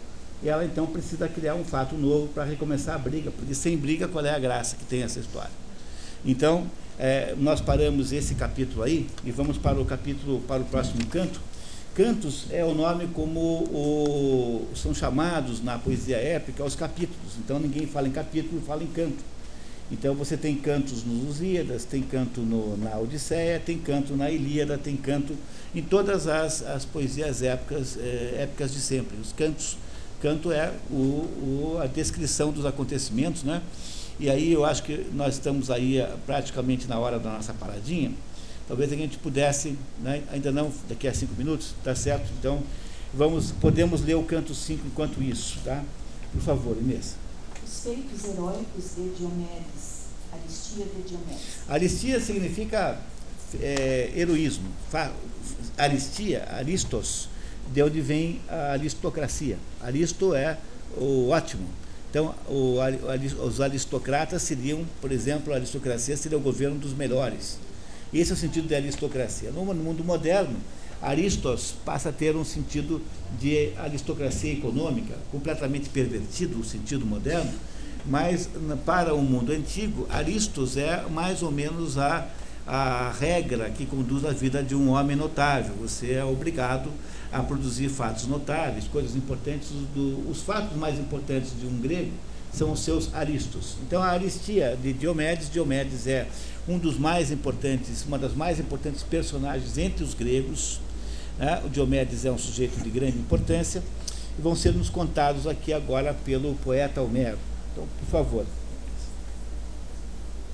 [0.42, 4.06] e ela então precisa criar um fato novo para recomeçar a briga, porque sem briga,
[4.06, 5.50] qual é a graça que tem essa história?
[6.24, 6.66] Então,
[6.98, 11.40] é, nós paramos esse capítulo aí e vamos para o capítulo, para o próximo canto.
[11.94, 17.36] Cantos é o nome como o, são chamados na poesia épica os capítulos.
[17.38, 19.24] Então ninguém fala em capítulo, fala em canto.
[19.90, 24.76] Então você tem cantos nos Lusíadas, tem canto no, na Odisseia, tem canto na Ilíada,
[24.76, 25.34] tem canto
[25.74, 29.16] em todas as, as poesias épicas, é, épicas de sempre.
[29.18, 29.78] Os cantos,
[30.20, 33.62] canto é o, o, a descrição dos acontecimentos, né?
[34.18, 38.12] E aí eu acho que nós estamos aí eh, praticamente na hora da nossa paradinha.
[38.66, 42.30] Talvez a gente pudesse, né, ainda não, daqui a cinco minutos, tá certo?
[42.38, 42.62] Então,
[43.14, 45.84] vamos, podemos ler o canto 5 enquanto isso, tá?
[46.32, 47.14] Por favor, Inês.
[47.64, 51.42] Os feitos heróicos de Diomedes, Aristia de Diomedes.
[51.68, 52.98] Aristia significa
[53.60, 54.68] é, heroísmo.
[55.78, 57.28] Aristia, Aristos,
[57.72, 59.58] de onde vem a aristocracia.
[59.80, 60.58] Aristo é
[60.96, 61.66] o ótimo.
[62.10, 62.76] Então, o,
[63.44, 67.58] os aristocratas seriam, por exemplo, a aristocracia seria o governo dos melhores.
[68.12, 69.50] Esse é o sentido de aristocracia.
[69.50, 70.56] No mundo moderno,
[71.02, 73.02] Aristos passa a ter um sentido
[73.38, 77.52] de aristocracia econômica, completamente pervertido, o sentido moderno,
[78.06, 78.48] mas
[78.84, 82.26] para o mundo antigo, Aristos é mais ou menos a,
[82.66, 85.74] a regra que conduz a vida de um homem notável.
[85.80, 89.68] Você é obrigado a produzir fatos notáveis, coisas importantes.
[89.94, 92.12] Do, os fatos mais importantes de um grego
[92.52, 93.76] são os seus aristos.
[93.86, 96.26] Então, a aristia de Diomedes, Diomedes é
[96.68, 100.80] um dos mais importantes, uma das mais importantes personagens entre os gregos.
[101.38, 101.62] Né?
[101.64, 103.82] O Diomedes é um sujeito de grande importância
[104.38, 107.38] e vão ser nos contados aqui agora pelo poeta Homero.
[107.72, 108.46] Então, por favor.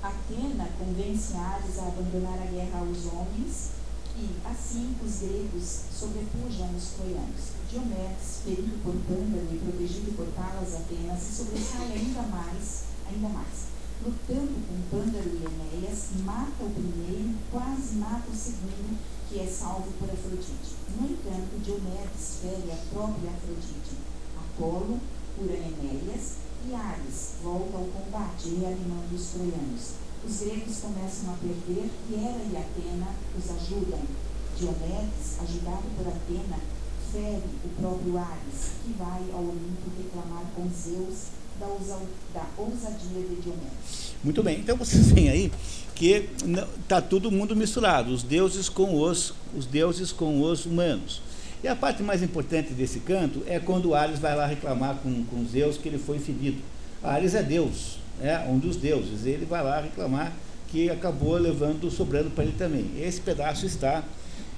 [0.01, 3.82] Atena convence Ares a abandonar a guerra aos homens
[4.15, 7.53] e, assim, os gregos sobrepujam os troianos.
[7.69, 13.73] Diomedes, ferido por Pândalo e protegido por Palas Atenas, sobressai ainda mais, ainda mais.
[14.05, 18.99] Lutando com Pândalo e Enéas, mata o primeiro, quase mata o segundo,
[19.29, 20.75] que é salvo por Afrodite.
[20.99, 23.97] No entanto, Diomedes fere a própria Afrodite.
[24.37, 24.99] Apolo
[25.35, 26.33] cura Enéas
[26.69, 30.02] e Ares volta ao combate, reanimando os troianos.
[30.25, 33.99] Os gregos começam a perder e Hera e Atena os ajudam.
[34.57, 36.59] Diomedes, ajudado por Atena,
[37.11, 41.27] fere o próprio Ares, que vai ao Olimpo reclamar com Zeus
[41.59, 41.67] da,
[42.33, 44.13] da ousadia de Diomedes.
[44.23, 45.51] Muito bem, então vocês veem aí
[45.95, 46.29] que
[46.81, 51.21] está todo mundo misturado, os deuses com os, os deuses com os humanos.
[51.63, 55.45] E a parte mais importante desse canto é quando Ares vai lá reclamar com, com
[55.45, 56.61] Zeus que ele foi ferido.
[57.01, 59.25] Ares é Deus, é um dos deuses.
[59.25, 60.33] Ele vai lá reclamar
[60.69, 62.91] que acabou levando, sobrando para ele também.
[62.99, 64.03] Esse pedaço está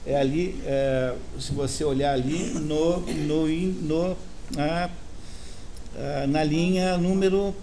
[0.05, 4.17] é, ali, é, se você olhar ali, no, no, no
[4.57, 4.89] a,
[6.23, 7.53] a, na linha número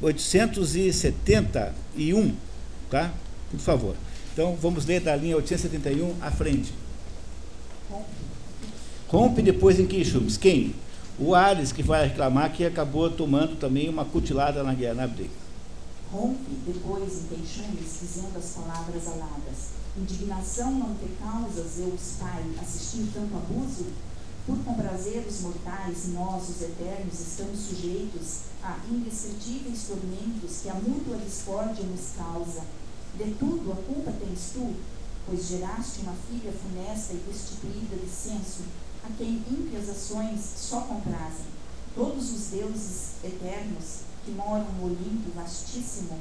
[0.00, 2.34] oitocentos e setenta e um,
[2.90, 3.12] tá?
[3.50, 3.96] Por favor.
[4.32, 6.72] Então vamos ler da linha 871 à frente.
[9.10, 10.36] Rompe depois em Quixumes.
[10.36, 10.72] Quem?
[11.18, 15.30] O Ares, que vai reclamar que acabou tomando também uma cutilada na na briga.
[16.12, 19.74] Rompe depois em queixumes, dizendo as palavras aladas.
[19.98, 23.86] Indignação não ter causa, Zeus Pai, assistir tanto abuso?
[24.46, 31.16] Por comprazer os mortais, nós, os eternos, estamos sujeitos a indescritíveis tormentos que a mútua
[31.16, 32.62] discórdia nos causa.
[33.18, 34.72] De tudo a culpa tens tu,
[35.26, 38.62] pois geraste uma filha funesta e destituída de senso,
[39.04, 41.46] a quem ímpias ações só comprazem.
[41.94, 46.18] Todos os deuses eternos que moram no Olimpo vastíssimo,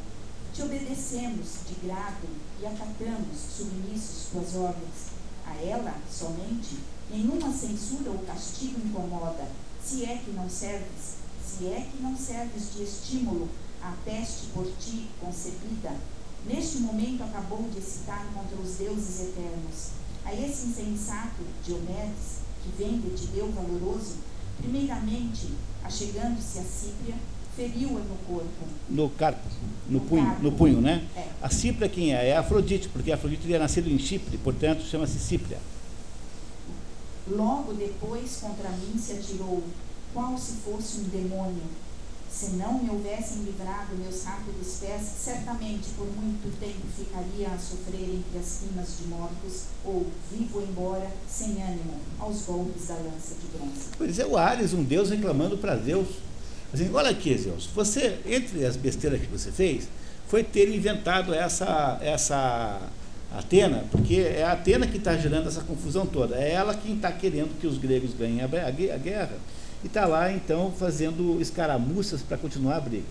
[0.54, 2.28] te obedecemos de grado
[2.60, 5.10] e acatamos submissos tuas ordens.
[5.46, 6.80] A ela, somente,
[7.10, 9.48] nenhuma censura ou castigo incomoda,
[9.84, 11.16] se é que não serves,
[11.46, 13.50] se é que não serves de estímulo
[13.82, 15.96] à peste por ti concebida.
[16.46, 19.90] Neste momento acabou de excitar contra os deuses eternos.
[20.26, 22.40] A esse insensato Diomedes,
[22.78, 24.16] que vem de Tideu valoroso,
[24.62, 25.48] primeiramente,
[25.84, 27.16] achegando-se a Cípria,
[27.56, 28.66] feriu-a no corpo.
[28.90, 29.42] No carpo,
[29.88, 30.44] no, No punho, carpo.
[30.44, 31.04] no punho, né?
[31.16, 31.28] É.
[31.42, 32.30] A Cípria quem é?
[32.30, 35.58] É Afrodite, porque Afrodite teria nascido em Chipre, portanto chama-se Cípria.
[37.30, 39.64] Logo depois contra mim se atirou,
[40.14, 41.62] qual se fosse um demônio.
[42.32, 48.04] Se não me houvessem livrado meus rápidos pés, certamente por muito tempo ficaria a sofrer
[48.04, 53.58] entre as rimas de mortos, ou vivo embora, sem ânimo, aos golpes da lança de
[53.58, 53.90] bronze.
[53.98, 56.08] Pois é, o Ares, um deus reclamando para Zeus.
[56.72, 59.90] Assim, olha aqui, Zeus, você, entre as besteiras que você fez,
[60.28, 62.80] foi ter inventado essa, essa
[63.36, 66.36] Atena, porque é a Atena que está gerando essa confusão toda.
[66.36, 69.38] É ela quem está querendo que os gregos ganhem a guerra
[69.84, 73.06] e está lá, então, fazendo escaramuças para continuar a briga.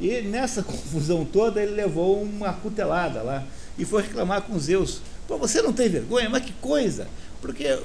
[0.00, 3.44] E nessa confusão toda, ele levou uma cutelada lá
[3.78, 5.00] e foi reclamar com Zeus.
[5.26, 6.28] Pô, você não tem vergonha?
[6.28, 7.08] Mas que coisa!
[7.40, 7.78] Porque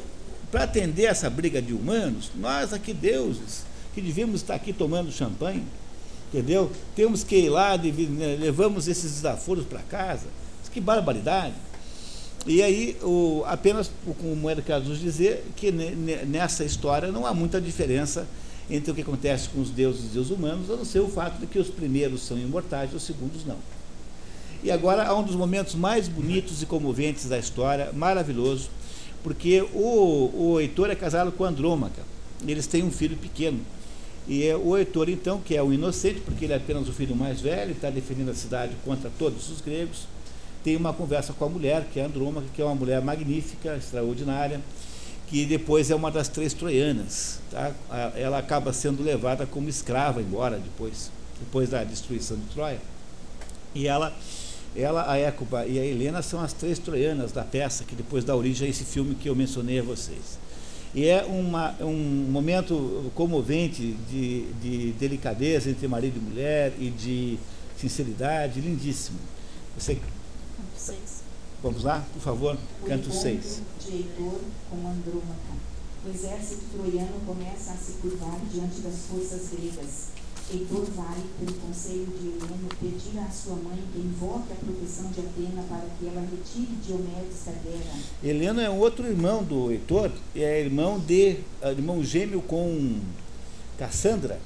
[0.52, 5.64] para atender essa briga de humanos, nós aqui, deuses, que devíamos estar aqui tomando champanhe,
[6.28, 6.72] entendeu?
[6.96, 10.28] Temos que ir lá, né, levamos esses desaforos para casa.
[10.72, 11.56] Que barbaridade!
[12.48, 17.26] E aí, o, apenas como era caso nos dizer, que ne- ne- nessa história não
[17.26, 18.26] há muita diferença
[18.70, 21.40] entre o que acontece com os deuses e os humanos, a não ser o fato
[21.40, 23.58] de que os primeiros são imortais e os segundos não.
[24.64, 28.70] E agora há um dos momentos mais bonitos e comoventes da história, maravilhoso,
[29.24, 32.02] porque o, o Heitor é casado com Andrômaca.
[32.48, 33.60] Eles têm um filho pequeno.
[34.28, 37.16] E é o Heitor, então, que é o inocente, porque ele é apenas o filho
[37.16, 40.08] mais velho, está defendendo a cidade contra todos os gregos,
[40.64, 44.60] tem uma conversa com a mulher, que é Andrômaca, que é uma mulher magnífica, extraordinária,
[45.28, 47.40] que depois é uma das três troianas.
[47.52, 47.72] Tá?
[48.16, 52.82] Ela acaba sendo levada como escrava embora depois, depois da destruição de Troia.
[53.76, 54.14] E ela,
[54.76, 58.36] ela, a Écuba e a Helena são as três troianas da peça, que depois dá
[58.36, 60.40] origem a esse filme que eu mencionei a vocês.
[60.94, 67.38] E é uma, um momento comovente de, de delicadeza entre marido e mulher e de
[67.78, 69.20] sinceridade, lindíssimo.
[69.78, 70.00] Você,
[70.80, 71.24] Seis.
[71.62, 73.62] vamos lá, por favor, O canto encontro 6.
[73.86, 74.40] de Heitor
[74.70, 75.60] com Andrômaca.
[76.06, 80.08] O exército troiano começa a se curvar diante das forças gregas.
[80.50, 85.20] Heitor vai, pelo conselho de Helena, pedir à sua mãe que invoque a proteção de
[85.20, 88.00] Atena para que ela retire Diomedes da guerra.
[88.24, 93.02] Heleno é outro irmão do Heitor, é irmão de é irmão gêmeo com
[93.78, 94.40] Cassandra.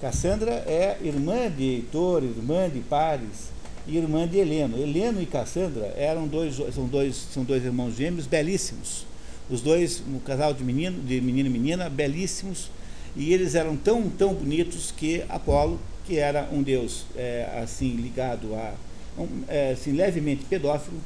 [0.00, 3.50] Cassandra é irmã de Heitor, irmã de Paris
[3.86, 4.78] irmã de Heleno.
[4.78, 9.06] Heleno e Cassandra eram dois, são dois, são dois irmãos gêmeos belíssimos.
[9.48, 12.70] Os dois, um casal de menino, de menino e menina, belíssimos,
[13.16, 18.54] e eles eram tão, tão bonitos que Apolo, que era um deus é, assim ligado
[18.54, 18.74] a,
[19.18, 20.98] um, é, assim, levemente pedófilo,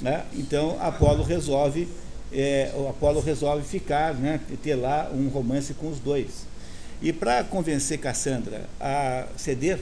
[0.00, 0.24] né?
[0.32, 1.88] Então Apolo resolve,
[2.32, 6.46] é, Apolo resolve ficar, né, ter lá um romance com os dois.
[7.00, 9.80] E para convencer Cassandra a ceder,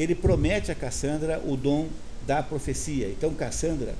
[0.00, 1.88] ele promete a Cassandra o dom
[2.26, 3.08] da profecia.
[3.08, 3.94] Então Cassandra,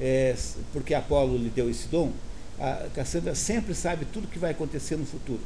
[0.00, 0.34] é,
[0.72, 2.12] porque Apolo lhe deu esse dom,
[2.58, 5.40] a Cassandra sempre sabe tudo que vai acontecer no futuro.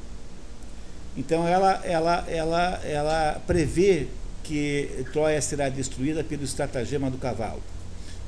[1.16, 4.08] Então ela, ela, ela, ela prevê
[4.42, 7.62] que Troia será destruída pelo estratagema do cavalo.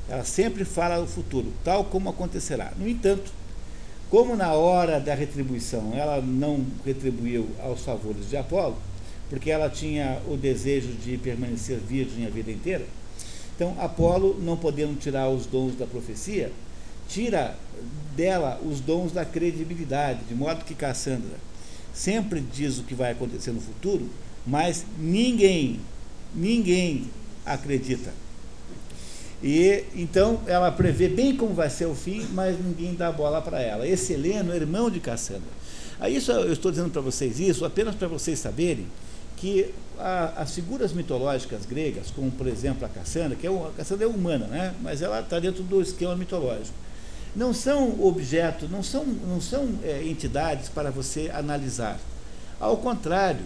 [0.07, 2.71] Ela sempre fala o futuro, tal como acontecerá.
[2.77, 3.31] No entanto,
[4.09, 8.77] como na hora da retribuição ela não retribuiu aos favores de Apolo,
[9.29, 12.85] porque ela tinha o desejo de permanecer virgem a vida inteira,
[13.55, 16.51] então Apolo, não podendo tirar os dons da profecia,
[17.07, 17.55] tira
[18.15, 21.37] dela os dons da credibilidade, de modo que Cassandra
[21.93, 24.09] sempre diz o que vai acontecer no futuro,
[24.45, 25.79] mas ninguém,
[26.35, 27.05] ninguém
[27.45, 28.11] acredita.
[29.41, 33.61] E então ela prevê bem como vai ser o fim, mas ninguém dá bola para
[33.61, 33.87] ela.
[33.87, 35.43] Esse Heleno irmão de Cassandra.
[35.99, 38.85] Aí isso, eu estou dizendo para vocês isso apenas para vocês saberem
[39.37, 44.05] que a, as figuras mitológicas gregas, como por exemplo a Cassandra, que é, a Cassandra
[44.05, 44.73] é humana, né?
[44.81, 46.75] mas ela está dentro do esquema mitológico,
[47.35, 51.99] não são objetos, não são, não são é, entidades para você analisar.
[52.59, 53.41] Ao contrário,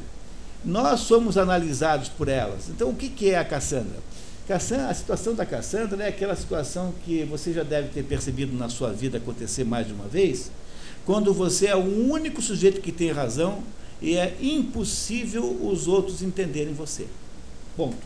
[0.64, 2.70] nós somos analisados por elas.
[2.70, 3.98] Então, o que, que é a Cassandra?
[4.48, 4.90] Cassandra?
[4.90, 8.92] A situação da Cassandra é aquela situação que você já deve ter percebido na sua
[8.92, 10.52] vida acontecer mais de uma vez,
[11.06, 13.64] quando você é o único sujeito que tem razão
[14.02, 17.08] e é impossível os outros entenderem você.
[17.76, 17.98] Ponto.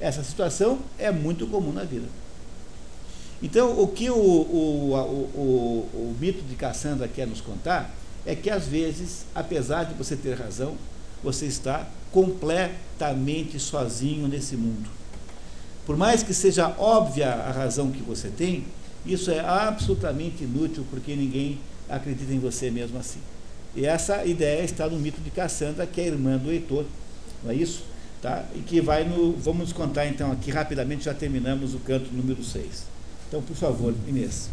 [0.00, 2.06] Essa situação é muito comum na vida.
[3.42, 8.50] Então, o que o, o, o, o, mito de Cassandra quer nos contar é que,
[8.50, 10.76] às vezes, apesar de você ter razão,
[11.22, 14.88] você está completamente sozinho nesse mundo.
[15.84, 18.64] Por mais que seja óbvia a razão que você tem,
[19.04, 23.20] isso é absolutamente inútil porque ninguém acredita em você mesmo assim.
[23.76, 26.86] E essa ideia está no mito de Cassandra, que é irmã do Heitor,
[27.44, 27.84] não é isso?
[28.22, 28.42] Tá?
[28.54, 29.36] E que vai no.
[29.36, 32.88] Vamos contar então aqui rapidamente, já terminamos o canto número 6.
[33.28, 34.48] Então, por favor, Inês.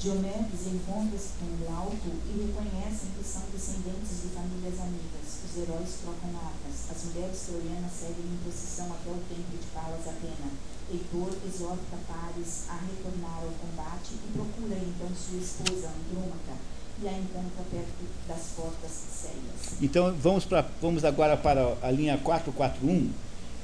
[0.00, 5.46] Diomedes encontra-se com o alto e reconhecem que são descendentes de famílias amigas.
[5.46, 6.90] Os heróis trocam armas.
[6.90, 10.50] As mulheres troianas seguem em procissão até o templo de Palas Atena.
[10.90, 17.12] Heitor exorta Pares a retornar ao combate e procura então sua esposa Andrômaca e a
[17.12, 19.80] encontra perto das portas céias.
[19.80, 23.10] Então vamos, pra, vamos agora para a linha 441,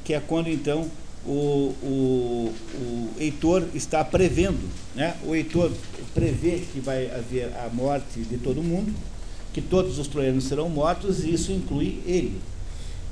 [0.04, 0.90] que é quando então
[1.24, 5.16] o, o, o Heitor está prevendo, né?
[5.24, 5.70] o Heitor
[6.14, 8.92] prevê que vai haver a morte de todo mundo,
[9.52, 12.40] que todos os troianos serão mortos, e isso inclui ele.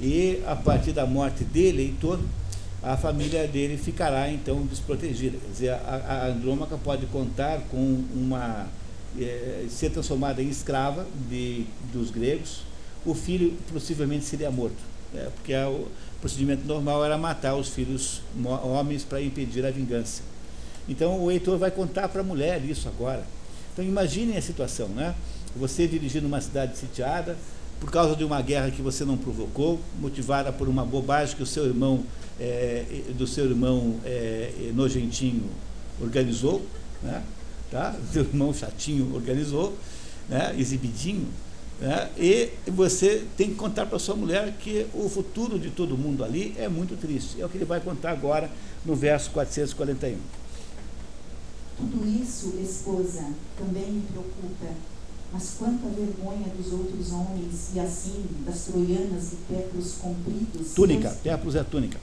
[0.01, 2.21] E a partir da morte dele, Heitor,
[2.83, 5.37] a família dele ficará então desprotegida.
[5.37, 8.67] Quer dizer, a, a Andrômaca pode contar com uma
[9.19, 12.63] é, ser transformada em escrava de, dos gregos,
[13.07, 14.77] o filho possivelmente seria morto,
[15.13, 15.87] né, porque o
[16.21, 18.23] procedimento normal era matar os filhos
[18.63, 20.23] homens para impedir a vingança.
[20.89, 23.25] Então o Heitor vai contar para a mulher isso agora.
[23.73, 25.15] Então imaginem a situação, né?
[25.55, 27.37] Você dirigindo uma cidade sitiada
[27.79, 31.47] por causa de uma guerra que você não provocou, motivada por uma bobagem que o
[31.47, 32.03] seu irmão,
[32.41, 32.85] é,
[33.17, 35.45] do seu irmão é, nojentinho
[36.01, 36.65] organizou,
[37.03, 37.23] né?
[37.71, 37.95] Tá?
[38.13, 39.77] seu irmão chatinho organizou,
[40.29, 40.55] né?
[40.59, 41.27] exibidinho,
[41.81, 42.11] né?
[42.17, 46.55] e você tem que contar para sua mulher que o futuro de todo mundo ali
[46.59, 47.41] é muito triste.
[47.41, 48.51] É o que ele vai contar agora
[48.85, 50.19] no verso 441.
[51.77, 54.75] Tudo isso, esposa, também me preocupa,
[55.33, 60.75] mas quanto à vergonha dos outros homens e assim das troianas de péplos compridos.
[60.75, 61.99] Túnica, péplos é túnica.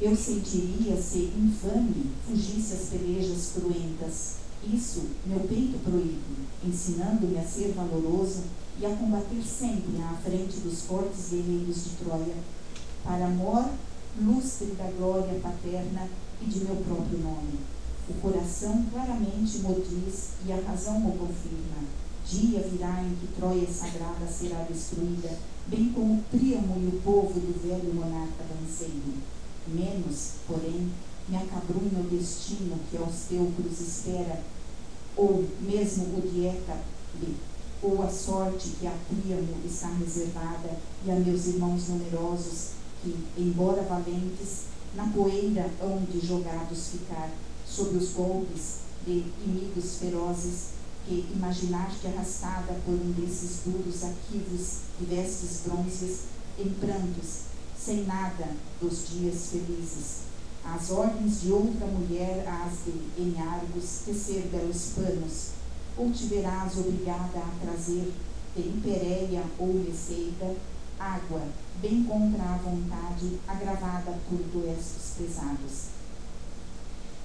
[0.00, 7.72] Eu sentiria ser infame fugisse as pelejas cruentas isso meu peito proíbe, ensinando-me a ser
[7.72, 8.42] valoroso
[8.78, 12.34] e a combater sempre à frente dos fortes guerreiros de Troia,
[13.04, 13.70] para amor
[14.20, 16.08] lustre da glória paterna
[16.42, 17.60] e de meu próprio nome.
[18.08, 21.84] O coração claramente mo diz e a razão mo confirma.
[22.26, 25.30] Dia virá em que Troia sagrada será destruída,
[25.66, 29.14] bem como o Príamo e o povo do velho monarca danceiro.
[29.68, 30.90] Menos, porém,
[31.30, 34.42] me acabrunha o destino que aos teucros espera,
[35.16, 37.36] ou mesmo o Hécate,
[37.80, 42.70] ou a sorte que a Príamo está reservada, e a meus irmãos numerosos,
[43.00, 44.64] que, embora valentes,
[44.96, 47.30] na poeira hão de jogados ficar,
[47.64, 55.06] sob os golpes de inimigos ferozes, que imaginaste arrastada por um desses duros arquivos de
[55.06, 56.22] vestes bronzes,
[56.58, 57.42] em prantos,
[57.78, 58.48] sem nada
[58.80, 60.29] dos dias felizes
[60.64, 65.50] as ordens de outra mulher as de, em Argos, tecer belos panos,
[65.96, 68.12] ou te verás obrigada a trazer
[68.54, 70.54] de imperéia ou receita,
[70.98, 71.42] água,
[71.80, 75.90] bem contra a vontade, agravada por doestos pesados.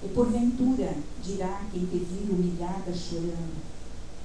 [0.02, 3.62] E porventura, dirá quem te vir humilhada chorando,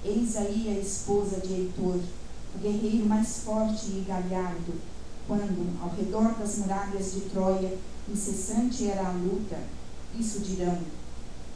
[0.04, 2.00] eis aí a esposa de Heitor,
[2.56, 4.74] o guerreiro mais forte e galhardo,
[5.28, 7.78] quando, ao redor das muralhas de Troia,
[8.10, 9.58] incessante era a luta,
[10.18, 10.80] isso dirão,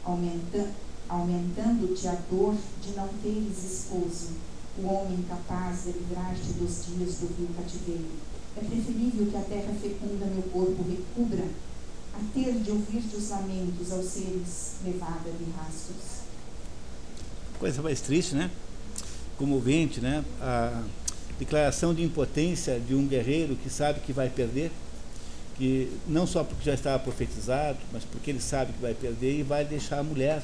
[0.04, 0.70] aumenta,
[1.08, 4.30] aumentando-te a dor de não teres esposo,
[4.78, 8.04] o homem capaz de livrar-te dos dias do vil cativeiro.
[8.56, 11.46] É preferível que a terra fecunda meu corpo recubra,
[12.14, 16.24] a ter de ouvir-te os lamentos aos seres levada de rastros.
[17.58, 18.50] Coisa mais triste, né?
[19.36, 20.24] Comovente, né?
[20.40, 20.82] A
[21.38, 24.72] declaração de impotência de um guerreiro que sabe que vai perder
[25.56, 29.42] que não só porque já estava profetizado, mas porque ele sabe que vai perder e
[29.42, 30.42] vai deixar a mulher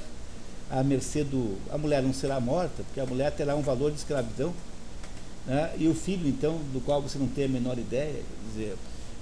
[0.71, 1.59] à mercê do.
[1.71, 4.53] A mulher não será morta, porque a mulher terá um valor de escravidão.
[5.47, 5.73] Né?
[5.79, 8.77] E o filho, então, do qual você não tem a menor ideia, quer dizer,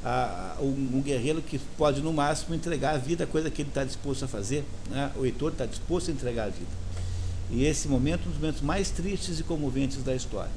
[0.04, 3.70] a, a, um, um, guerreiro que pode, no máximo, entregar a vida, coisa que ele
[3.70, 4.64] está disposto a fazer.
[4.88, 5.10] Né?
[5.16, 6.80] O Heitor está disposto a entregar a vida.
[7.50, 10.52] E esse momento é um dos momentos mais tristes e comoventes da história.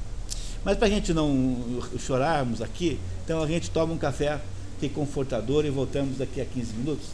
[0.64, 4.40] Mas para a gente não chorarmos aqui, então a gente toma um café
[4.86, 7.08] é confortador e voltamos daqui a 15 minutos.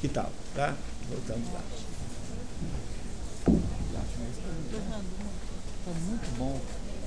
[0.00, 0.30] Que tal?
[0.54, 0.74] Tá?
[1.08, 1.60] Voltamos lá.
[5.86, 6.58] Está muito bom.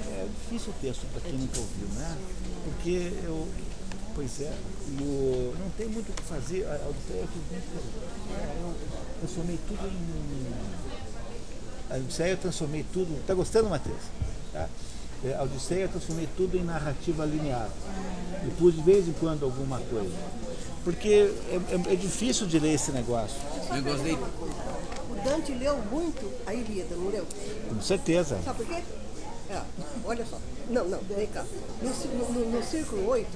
[0.08, 2.16] É difícil o texto para quem nunca ouviu, né?
[2.64, 3.48] Porque eu.
[4.14, 4.54] Pois é,
[5.00, 6.66] eu, não tem muito o que fazer.
[6.66, 7.28] A Odisseia eu.
[8.36, 8.76] É, eu
[9.20, 9.98] transformei tudo em.
[11.94, 13.20] A Odisseia eu transformei tudo.
[13.20, 14.02] Está gostando, Matheus?
[14.54, 14.70] Tá?
[15.24, 17.70] É, a Odisseia eu transformei tudo em narrativa linear.
[18.46, 20.16] E pus de vez em quando alguma coisa.
[20.84, 23.38] Porque é, é, é difícil de ler esse negócio.
[23.76, 24.14] Eu gostei.
[24.14, 27.26] O Dante leu muito a Ilíada, não leu?
[27.70, 28.40] Com certeza.
[28.44, 28.84] Sabe por quê?
[29.50, 29.62] É,
[30.06, 30.38] olha só.
[30.70, 31.46] Não, não, vem cá.
[31.82, 33.28] No, no, no círculo 8,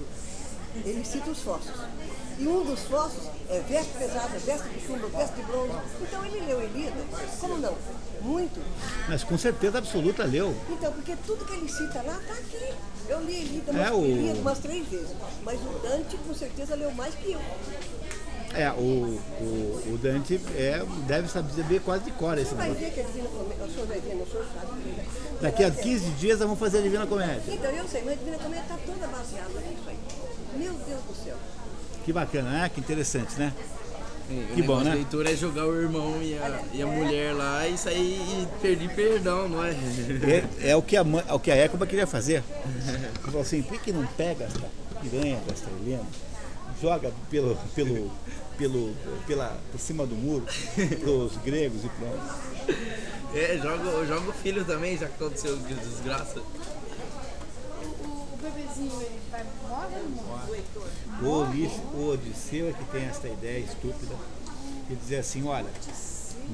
[0.86, 1.76] ele cita os fósseis.
[2.42, 5.74] E um dos fósseis é veste pesada, veste de chumbo, veste de bronze.
[6.02, 6.94] Então ele leu Elida.
[7.40, 7.76] Como não?
[8.22, 8.60] Muito.
[9.08, 10.56] Mas com certeza absoluta leu.
[10.70, 12.74] Então, porque tudo que ele cita lá está aqui.
[13.10, 15.10] Eu li Elida É, umas, o- li umas três vezes.
[15.44, 17.40] Mas o Dante com certeza leu mais que eu.
[18.54, 18.76] É, o,
[19.40, 22.86] o, o Dante é, deve saber quase de cor esse Você vai negócio.
[22.90, 24.82] ver que a Divina Comédia, o senhor vai ver, não, o senhor sabe.
[25.42, 27.42] Daqui a 15 dias nós vamos fazer a Divina Comédia.
[27.48, 29.98] Então, eu sei, mas a Divina Comédia está toda baseada nisso aí.
[30.58, 31.38] Meu Deus do céu.
[32.06, 32.72] Que bacana, né?
[32.74, 33.54] Que interessante, né?
[34.30, 34.94] O Que bom, né?
[34.96, 38.90] leitura é jogar o irmão e a, e a mulher lá e sair e pedir
[38.96, 39.72] perdão, não é?
[40.62, 42.42] É, é o, que a, mãe- é o que a Écoba queria fazer.
[43.24, 44.62] Falou assim, por que não pega essa
[45.02, 46.06] piranha dessa Helena,
[46.82, 48.10] joga pelo, pelo,
[48.58, 48.94] pelo,
[49.28, 50.46] pela, por cima do muro,
[51.02, 52.78] pros gregos e pronto.
[53.36, 56.42] É, joga, joga o filho também, já que aconteceu de desgraça.
[58.42, 60.64] Bebezinho, ele vai morre ou morre?
[61.22, 64.16] O, Ulisses, o Odisseu é que tem essa ideia estúpida
[64.90, 65.70] de dizer assim, olha,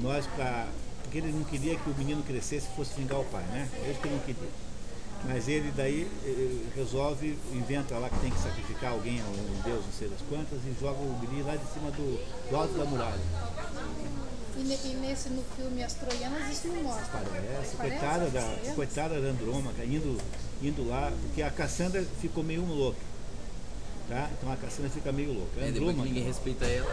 [0.02, 0.68] nós pra.
[1.02, 3.66] Porque ele não queria que o menino crescesse e fosse vingar o pai, né?
[3.82, 4.50] É isso que ele não queria.
[5.24, 9.92] Mas ele daí eh, resolve, inventa lá que tem que sacrificar alguém, um deus, não
[9.92, 13.18] sei das quantas, e joga o guri lá de cima do, do alto da muralha.
[14.58, 17.06] E, ne- e nesse, no filme As Troianas, isso não mostra.
[17.06, 18.74] Parece, Parece coitada da, Troianas?
[18.74, 20.20] coitada da Andrômaca, indo,
[20.62, 22.98] indo lá, porque a Cassandra ficou meio louca.
[24.08, 24.28] Tá?
[24.38, 25.60] Então a Cassandra fica meio louca.
[25.60, 26.86] É, depois ninguém respeita ela.